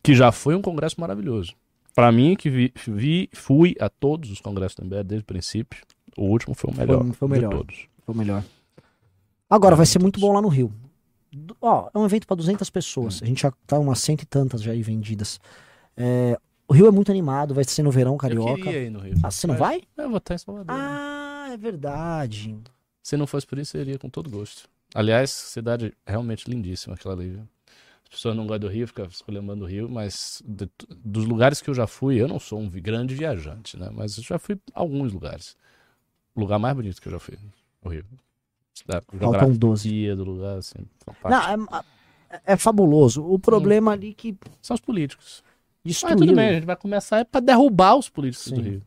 [0.02, 1.53] Que já foi um congresso maravilhoso.
[1.93, 5.81] Pra mim, que vi, vi- fui a todos os congressos do MBL desde o princípio,
[6.18, 7.06] o último foi o melhor.
[7.14, 7.50] foi o melhor.
[7.50, 7.88] De todos.
[8.06, 8.44] Foi o melhor.
[9.50, 10.72] Agora, vai ser muito bom lá no Rio.
[11.62, 13.22] Ó, é um evento para 200 pessoas.
[13.22, 15.40] A gente já tá umas cento e tantas já aí vendidas.
[15.96, 16.38] É,
[16.68, 18.56] o Rio é muito animado, vai ser no verão Eu carioca.
[18.64, 19.16] queria ir no Rio.
[19.22, 19.82] Ah, você não vai?
[19.98, 20.76] Eu vou estar em Salvador.
[20.76, 20.82] né?
[20.82, 22.58] Ah, é verdade.
[23.04, 24.68] Se não fosse por isso, eu iria com todo gosto.
[24.94, 27.40] Aliás, cidade realmente lindíssima aquela ali.
[28.04, 30.70] As pessoas não gostam do Rio, ficam escolhendo do Rio, mas de-
[31.04, 33.90] dos lugares que eu já fui, eu não sou um grande viajante, né?
[33.92, 35.56] Mas eu já fui a alguns lugares.
[36.36, 37.38] Lugar mais bonito que eu já fui,
[37.88, 38.03] Rio.
[38.86, 39.90] Da Faltam 12.
[39.90, 41.57] geografia do lugar, assim, fantástico.
[41.57, 41.80] Não,
[42.30, 43.26] é, é fabuloso.
[43.26, 45.44] O problema ali que São os políticos.
[45.84, 46.18] Mas destruiu.
[46.18, 48.62] tudo bem, a gente vai começar é pra derrubar os políticos do Sim.
[48.62, 48.82] Rio.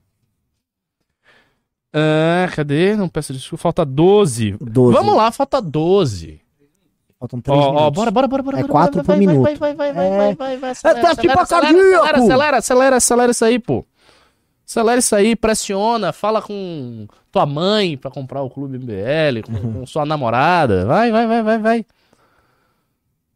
[1.93, 2.95] Ah, cadê?
[2.97, 4.57] Não peço desculpa, falta 12.
[4.61, 4.97] 12.
[4.97, 6.41] Vamos lá, falta 12.
[7.19, 7.95] Faltam Ó, 3 ó, minutos.
[7.95, 8.59] bora, bora, bora, bora.
[8.59, 9.43] É bora, quatro vai, por vai, minuto.
[9.43, 10.19] Vai, vai, vai, vai, É.
[10.19, 10.71] vai, vai, vai.
[10.71, 12.05] É teste acelera, cardíaco!
[12.05, 13.85] acelera, acelera, acelera, acelera isso aí, pô.
[14.67, 17.09] Acelera isso aí, pressiona, fala com
[17.39, 20.85] tua mãe pra comprar o Clube MBL, com, com sua namorada.
[20.85, 21.87] Vai, vai, vai, vai, vai.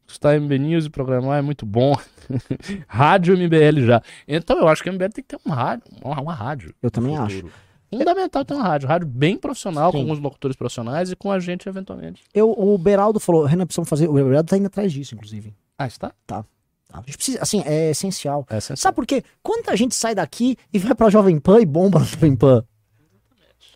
[0.08, 1.96] Está MB News e programar é muito bom.
[2.86, 4.02] rádio MBL já.
[4.26, 6.74] Então eu acho que a MBL tem que ter um rádio, uma, uma rádio.
[6.82, 7.36] Eu também no acho.
[7.36, 7.52] futuro.
[7.90, 8.88] Fundamental ter uma rádio.
[8.88, 10.04] Rádio bem profissional, com Sim.
[10.04, 12.24] alguns locutores profissionais e com a gente eventualmente.
[12.34, 14.08] Eu, o Beraldo falou, Renan, precisamos fazer.
[14.08, 15.54] O Beraldo tá indo atrás disso, inclusive.
[15.78, 16.12] Ah, está?
[16.26, 16.44] Tá?
[16.92, 18.46] A gente precisa, assim, é essencial.
[18.50, 18.76] É essencial.
[18.76, 19.22] Sabe por quê?
[19.42, 22.64] Quanta gente sai daqui e vai pra Jovem Pan e bomba na Jovem Pan?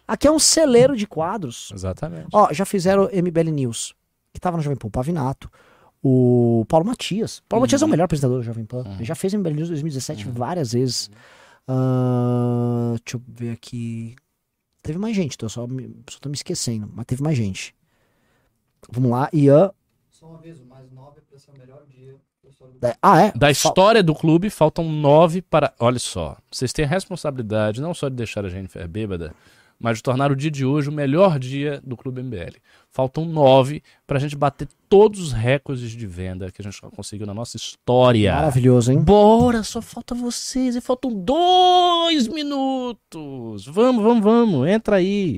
[0.06, 1.70] Aqui é um celeiro de quadros.
[1.72, 2.28] Exatamente.
[2.32, 3.94] Ó, já fizeram MBL News,
[4.32, 5.50] que tava na Jovem Pan, o Pavinato.
[6.02, 7.42] O Paulo Matias.
[7.48, 8.84] Paulo Matias é o melhor apresentador da Jovem Pan.
[8.94, 11.10] Ele já fez MBL News 2017 várias vezes.
[11.66, 14.14] Ah, deixa eu ver aqui.
[14.82, 17.74] Teve mais gente, tô só, me- só tô me esquecendo, mas teve mais gente.
[18.90, 19.72] Vamos lá, Ian.
[20.10, 22.14] Só um aviso, mais nove pra ser o melhor dia.
[23.02, 23.32] Ah, é?
[23.32, 25.74] Da história do clube, faltam nove para.
[25.80, 29.34] Olha só, vocês têm a responsabilidade não só de deixar a Jennifer bêbada,
[29.78, 32.56] mas de tornar o dia de hoje o melhor dia do Clube MBL.
[32.90, 37.26] Faltam nove para a gente bater todos os recordes de venda que a gente conseguiu
[37.26, 38.34] na nossa história.
[38.34, 39.00] Maravilhoso, hein?
[39.00, 43.66] Bora, só falta vocês e faltam dois minutos.
[43.66, 45.36] Vamos, vamos, vamos, entra aí.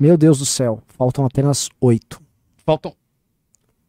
[0.00, 2.20] Meu Deus do céu, faltam apenas oito.
[2.66, 2.94] Faltam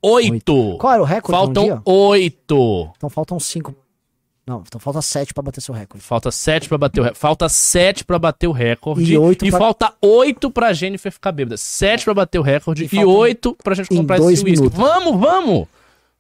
[0.02, 0.78] oito.
[0.78, 1.82] Qual era o recorde Faltam dia?
[1.86, 2.92] oito.
[2.96, 3.74] Então faltam cinco.
[4.48, 6.06] Não, então falta sete pra bater seu recorde.
[6.06, 7.20] Falta sete pra bater o recorde.
[7.20, 9.12] Falta sete pra bater o recorde.
[9.14, 11.58] E oito pra- falta oito pra Jennifer ficar bêbada.
[11.58, 12.84] Sete pra bater o recorde.
[12.84, 14.78] E E, falta- oito pra gente comprar esse minutos.
[14.78, 15.68] Vamos, vamos!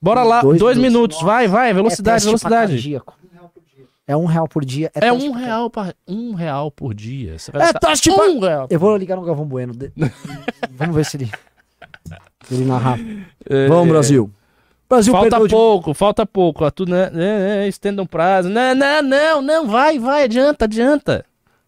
[0.01, 0.81] Bora Em lá, dois minutos.
[0.81, 1.21] minutos.
[1.21, 2.97] Vai, vai, velocidade, é velocidade.
[4.07, 4.91] É um real por dia.
[4.93, 7.39] É teste um pra- real, pra, um real por dia.
[7.39, 8.67] Você vai É gastar teste pra- um real.
[8.69, 9.73] Eu vou ligar no Galvão Bueno.
[9.73, 9.91] de-
[10.77, 11.31] Vamos ver se ele.
[12.45, 12.99] se ele narrar.
[13.49, 14.31] É, Vamos, Brasil.
[14.87, 16.63] Brasil Falta perdeu de- pouco, falta pouco.
[16.63, 18.49] ó, Tu, né, é, é, estenda um prazo.
[18.49, 21.25] Não, não, não, não, vai, vai, adianta, adianta.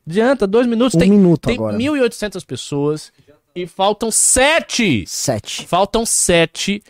[0.07, 0.95] Adianta, dois minutos.
[0.95, 1.76] Um tem minuto tem agora.
[1.77, 3.11] 1.800 pessoas
[3.56, 5.03] e faltam sete.
[5.07, 5.65] Sete.
[5.65, 6.81] Faltam sete.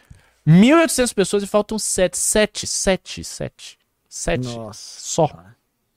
[0.45, 2.17] 1.800 pessoas e faltam sete.
[2.17, 3.77] Sete, sete, sete.
[4.09, 4.47] Sete.
[4.47, 4.99] Nossa.
[5.01, 5.29] Só.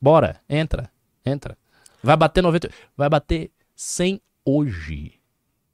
[0.00, 0.90] Bora, entra,
[1.26, 1.56] entra.
[2.02, 2.70] Vai bater 90.
[2.96, 5.12] Vai bater 100 hoje.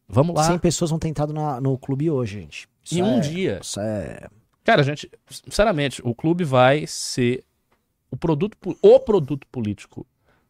[0.08, 0.44] Vamos lá.
[0.44, 2.68] 100 pessoas vão ter entrado na- no clube hoje, gente.
[2.84, 3.58] Isso Em um é- dia.
[3.62, 4.26] Isso é.
[4.66, 7.44] Cara, gente, sinceramente, o clube vai ser
[8.10, 10.05] o produto, o produto político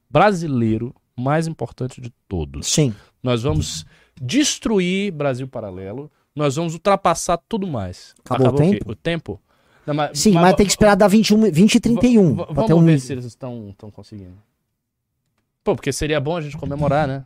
[0.08, 2.66] brasileiro mais importante de todos.
[2.66, 2.94] Sim.
[3.22, 3.84] Nós vamos
[4.18, 8.14] destruir Brasil Paralelo, nós vamos ultrapassar tudo mais.
[8.24, 8.70] Acabou o quê?
[8.78, 8.90] tempo?
[8.92, 9.42] O tempo?
[9.86, 12.34] Não, mas, Sim, mas, va- tem que esperar dar 21, 20 e 31.
[12.34, 12.86] va- pra Vamos um...
[12.86, 14.36] ver se eles estão estão conseguindo.
[15.62, 17.24] Pô, porque seria bom a gente comemorar, né?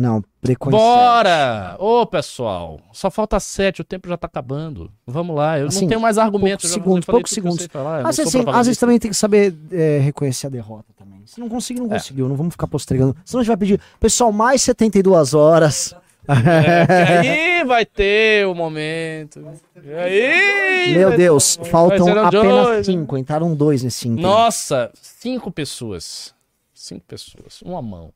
[0.00, 0.80] Não, preconceito.
[0.80, 1.74] Bora!
[1.80, 4.92] Ô, pessoal, só falta sete, o tempo já tá acabando.
[5.04, 6.72] Vamos lá, eu Assim, não tenho mais argumentos.
[6.72, 7.66] falei poucos segundos.
[7.66, 11.20] falar, Às vezes, às vezes também tem que saber é, reconhecer a derrota também.
[11.26, 11.94] Se não conseguir, não É.
[11.94, 12.28] conseguiu.
[12.28, 13.16] Não vamos ficar postergando.
[13.24, 15.96] Senão a gente vai pedir, pessoal, mais 72 horas.
[16.28, 16.28] É,
[17.58, 19.40] aí vai ter o momento.
[19.82, 22.30] E aí, Meu Deus, faltam apenas
[22.66, 22.86] dois.
[22.86, 23.16] cinco.
[23.18, 24.28] Entraram dois nesse inteiro.
[24.30, 26.32] Nossa, cinco pessoas.
[26.72, 27.60] Cinco pessoas.
[27.62, 28.12] Uma mão.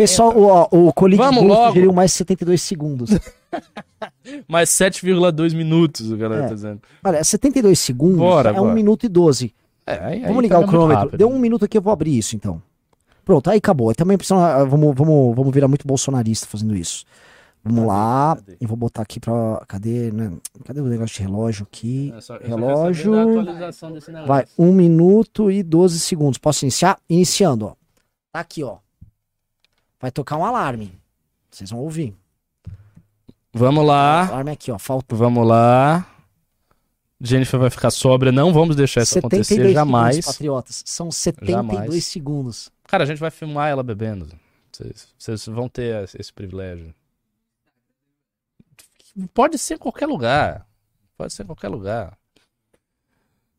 [0.00, 0.92] Pessoal, o, ó, o
[1.48, 1.68] logo.
[1.68, 3.10] sugeriu mais 72 segundos.
[4.48, 6.48] Mais 7,2 minutos, o galera É.
[6.48, 6.80] tá dizendo.
[7.04, 8.70] Olha, 72 segundos Bora, é bora.
[8.70, 9.52] 1 minuto e 12.
[9.86, 11.18] É, aí- Vamos aí ligar tá o cronômetro.
[11.18, 12.62] Deu um minuto aqui, eu vou abrir isso então.
[13.24, 13.92] Pronto, aí acabou.
[13.94, 17.04] Também precisa, ah, vamos, vamos, vamos virar muito bolsonarista fazendo isso.
[17.62, 18.36] Vamos lá.
[18.36, 18.56] cadê?
[18.60, 19.62] Eu vou botar aqui pra.
[19.68, 20.32] Cadê, né?
[20.64, 22.12] Cadê o negócio de relógio aqui?
[22.16, 23.12] É só- relógio.
[24.26, 26.38] Vai, 1 minuto e 12 segundos.
[26.38, 26.98] Posso iniciar?
[27.08, 27.72] Iniciando, ó.
[28.32, 28.76] Tá aqui, ó.
[30.00, 30.98] Vai tocar um alarme.
[31.50, 32.16] Vocês vão ouvir.
[33.52, 34.28] Vamos O lá.
[34.28, 34.78] alarme aqui, ó.
[34.78, 36.06] Falta Vamos lá.
[37.20, 38.32] Jennifer vai ficar sóbria.
[38.32, 40.24] Não vamos deixar isso 72 acontecer segundos, jamais.
[40.26, 40.82] patriotas.
[40.86, 42.06] São 72 Jamais.
[42.06, 42.72] segundos.
[42.84, 44.26] Cara, a gente vai filmar ela bebendo.
[45.18, 46.94] Vocês- vão ter esse- privilégio.
[49.34, 50.66] Pode ser em qualquer lugar.
[51.18, 52.16] Pode ser em qualquer lugar.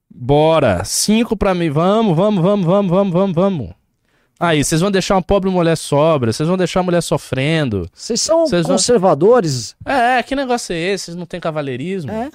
[0.10, 0.84] Bora.
[0.84, 1.70] Cinco pra mim.
[1.70, 3.74] Vamos, vamos, vamos, vamos, vamos, vamos, vamos.
[4.42, 7.90] Aí, vocês vão deixar uma pobre mulher sobra, vocês vão deixar a mulher sofrendo.
[7.94, 9.76] Vocês são vão- conservadores.
[9.86, 11.06] É, é, que negócio é esse?
[11.06, 12.12] Vocês não têm cavaleirismo?
[12.12, 12.30] É.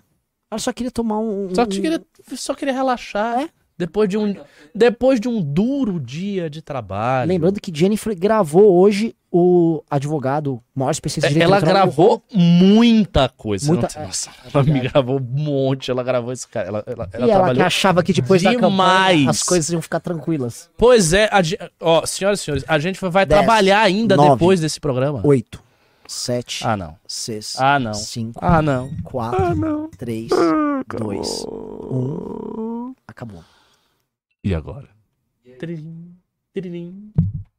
[0.51, 1.53] Ela só queria tomar um.
[1.55, 2.01] Só queria,
[2.37, 3.41] só queria relaxar.
[3.41, 3.49] É.
[3.79, 4.35] Depois de, um,
[4.75, 7.29] depois de um duro dia de trabalho.
[7.29, 12.23] Lembrando que Jennifer gravou hoje o advogado, o maior especialista de É, direito ela gravou
[12.33, 13.67] muita coisa.
[13.71, 14.93] Muita- não tem é, é ela me verdade.
[14.93, 15.91] gravou um monte.
[15.91, 16.69] Ela gravou esse cara.
[16.69, 17.65] Ela, ela, ela e ela que trabalhou.
[17.67, 19.29] achava que depois da campanha demais.
[19.29, 20.71] as coisas iam ficar tranquilas.
[20.79, 21.43] Pois é, a
[21.79, 25.21] ó, senhoras e senhores, a gente vai Dez, trabalhar ainda nove, depois desse programa.
[25.23, 25.63] Oito,
[26.09, 26.97] sete, Ah, não.
[27.07, 27.93] seis, Ah, não.
[27.93, 28.89] cinco, Ah, não.
[29.05, 30.31] quatro, três,
[30.99, 31.45] dois,
[31.91, 32.95] um.
[33.07, 33.43] Acabou.
[34.47, 34.89] E agora?
[35.59, 36.17] Tiririm,
[36.55, 37.13] tiririm,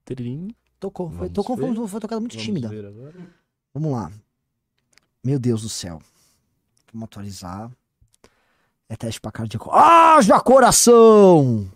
[0.05, 0.55] tiririm.
[0.79, 1.11] Tocou.
[1.11, 1.75] Foi, tocou, ver.
[1.75, 2.69] foi, foi tocada muito Vamos tímida.
[3.73, 4.09] Vamos lá.
[5.21, 6.01] Meu Deus do céu.
[6.93, 7.69] Vamos atualizar.
[8.87, 9.69] É teste pra cardíaco.
[9.69, 11.69] Haja coração!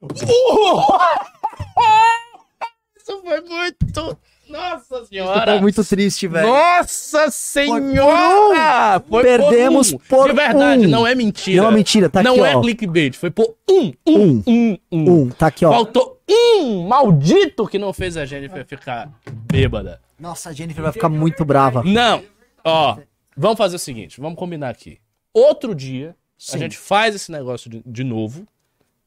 [2.96, 4.18] Isso foi muito.
[4.48, 5.60] Nossa senhora!
[5.60, 6.46] muito triste, velho.
[6.48, 9.00] Nossa senhora!
[9.08, 9.98] Foi Perdemos um.
[9.98, 10.90] por De verdade, um.
[10.90, 11.62] não é mentira.
[11.62, 12.60] Não é mentira, tá não aqui, é ó.
[12.60, 14.42] clickbait, foi por um, um, Um.
[14.46, 15.10] um, um.
[15.22, 15.70] Um, tá aqui, ó.
[15.72, 19.10] Faltou um maldito que não fez a Jennifer ficar
[19.50, 20.00] bêbada.
[20.18, 21.82] Nossa, a Jennifer vai ficar muito brava.
[21.84, 22.22] Não,
[22.64, 22.98] ó,
[23.36, 24.98] vamos fazer o seguinte, vamos combinar aqui.
[25.32, 26.56] Outro dia, Sim.
[26.56, 28.46] a gente faz esse negócio de, de novo,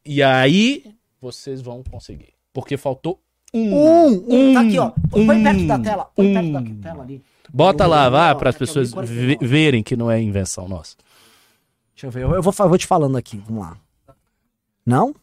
[0.06, 2.34] e aí vocês vão conseguir.
[2.54, 3.20] Porque faltou
[3.56, 3.74] um.
[3.76, 4.92] Um, um, tá aqui, ó.
[5.10, 5.44] Põe Um.
[5.44, 6.06] perto da tela.
[6.16, 6.52] Põe perto Um.
[6.54, 7.22] da tela ali.
[7.54, 8.92] Bota lá, vá, para as pessoas
[9.42, 10.96] verem que não é invenção nossa.
[11.94, 12.24] Deixa eu ver.
[12.24, 13.38] Eu, eu vou, eu vou te falando aqui.
[13.38, 13.78] Vamos lá.
[14.86, 15.16] Não?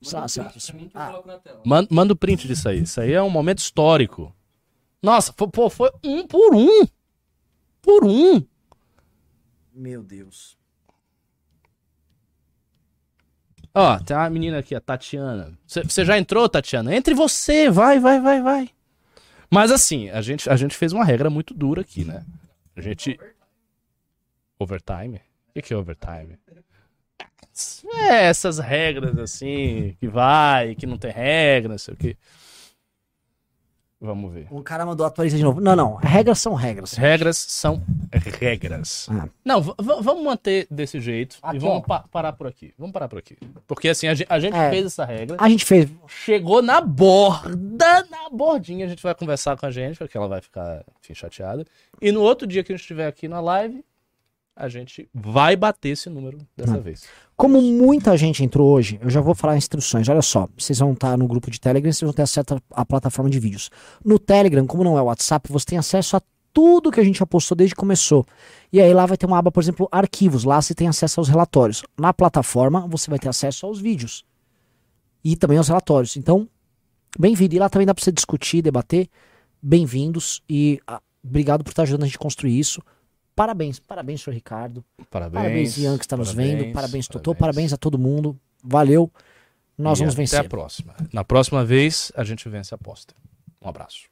[0.00, 0.42] Só- só-
[0.94, 1.20] Ah,
[1.64, 2.82] Manda, manda o print disso aí.
[2.82, 4.32] Isso aí é um momento histórico.
[5.02, 6.86] Nossa, pô, foi um por um.
[7.82, 8.42] Por um.
[9.72, 10.56] meu Deus.
[13.80, 15.56] Ó, tem uma menina aqui, a Tatiana.
[15.64, 16.96] Você já entrou, Tatiana?
[16.96, 18.70] Entre você, vai, vai, vai, vai.
[19.48, 22.24] Mas assim, a gente, a gente fez uma regra muito dura aqui, né?
[22.74, 23.16] A gente.
[24.58, 25.18] Overtime?
[25.50, 26.36] O que, que é overtime?
[27.94, 32.16] É, essas regras assim, que vai, que não tem regra, não sei o quê.
[34.00, 34.46] Vamos ver.
[34.52, 35.60] Um cara mandou atualizar de novo.
[35.60, 35.94] Não, não.
[35.96, 36.92] Regras são regras.
[36.92, 37.82] Regras são
[38.38, 39.08] regras.
[39.10, 39.28] Ah.
[39.44, 42.72] Não, vamos manter desse jeito Aqui, e vamos pa- parar por aqui.
[42.78, 43.36] Vamos parar por aqui.
[43.66, 44.70] Porque assim, a gente, a gente É.
[44.70, 45.36] fez essa regra.
[45.40, 45.90] A gente fez.
[46.06, 50.40] Chegou na borda, na bordinha, a gente vai conversar com a gente, porque ela vai
[50.40, 51.66] ficar enfim, chateada.
[52.00, 53.84] E no outro dia que a gente estiver aqui na live,
[54.58, 56.80] a gente vai bater esse número dessa Hum.
[56.80, 57.04] vez.
[57.36, 60.08] Como muita gente entrou hoje, eu já vou falar instruções.
[60.08, 63.30] Olha só, vocês vão estar no grupo de Telegram, vocês vão ter acesso à plataforma
[63.30, 63.70] de vídeos.
[64.04, 66.22] No Telegram, como não é o WhatsApp, você tem acesso a
[66.52, 68.26] tudo que a gente já postou desde que começou.
[68.72, 70.42] E aí lá vai ter uma aba, por exemplo, arquivos.
[70.42, 71.84] Lá você tem acesso aos relatórios.
[71.96, 74.24] Na plataforma, você vai ter acesso aos vídeos.
[75.24, 76.16] E também aos relatórios.
[76.16, 76.48] Então,
[77.16, 77.54] bem-vindo.
[77.54, 79.08] E lá também dá para você discutir, debater.
[79.62, 80.42] Bem-vindos.
[80.48, 82.82] E ah, obrigado por estar ajudando a gente a construir isso.
[83.38, 84.84] Parabéns, parabéns, senhor Ricardo.
[85.10, 85.42] Parabéns.
[85.42, 86.72] Parabéns, Ian, que está nos parabéns, vendo.
[86.74, 87.34] Parabéns, Totô.
[87.34, 88.38] Parabéns a todo mundo.
[88.62, 89.10] Valeu.
[89.78, 90.40] Nós E vamos Até vencer.
[90.40, 90.94] a próxima.
[91.12, 93.14] Na próxima vez, a gente vence a aposta.
[93.62, 94.08] Um abraço.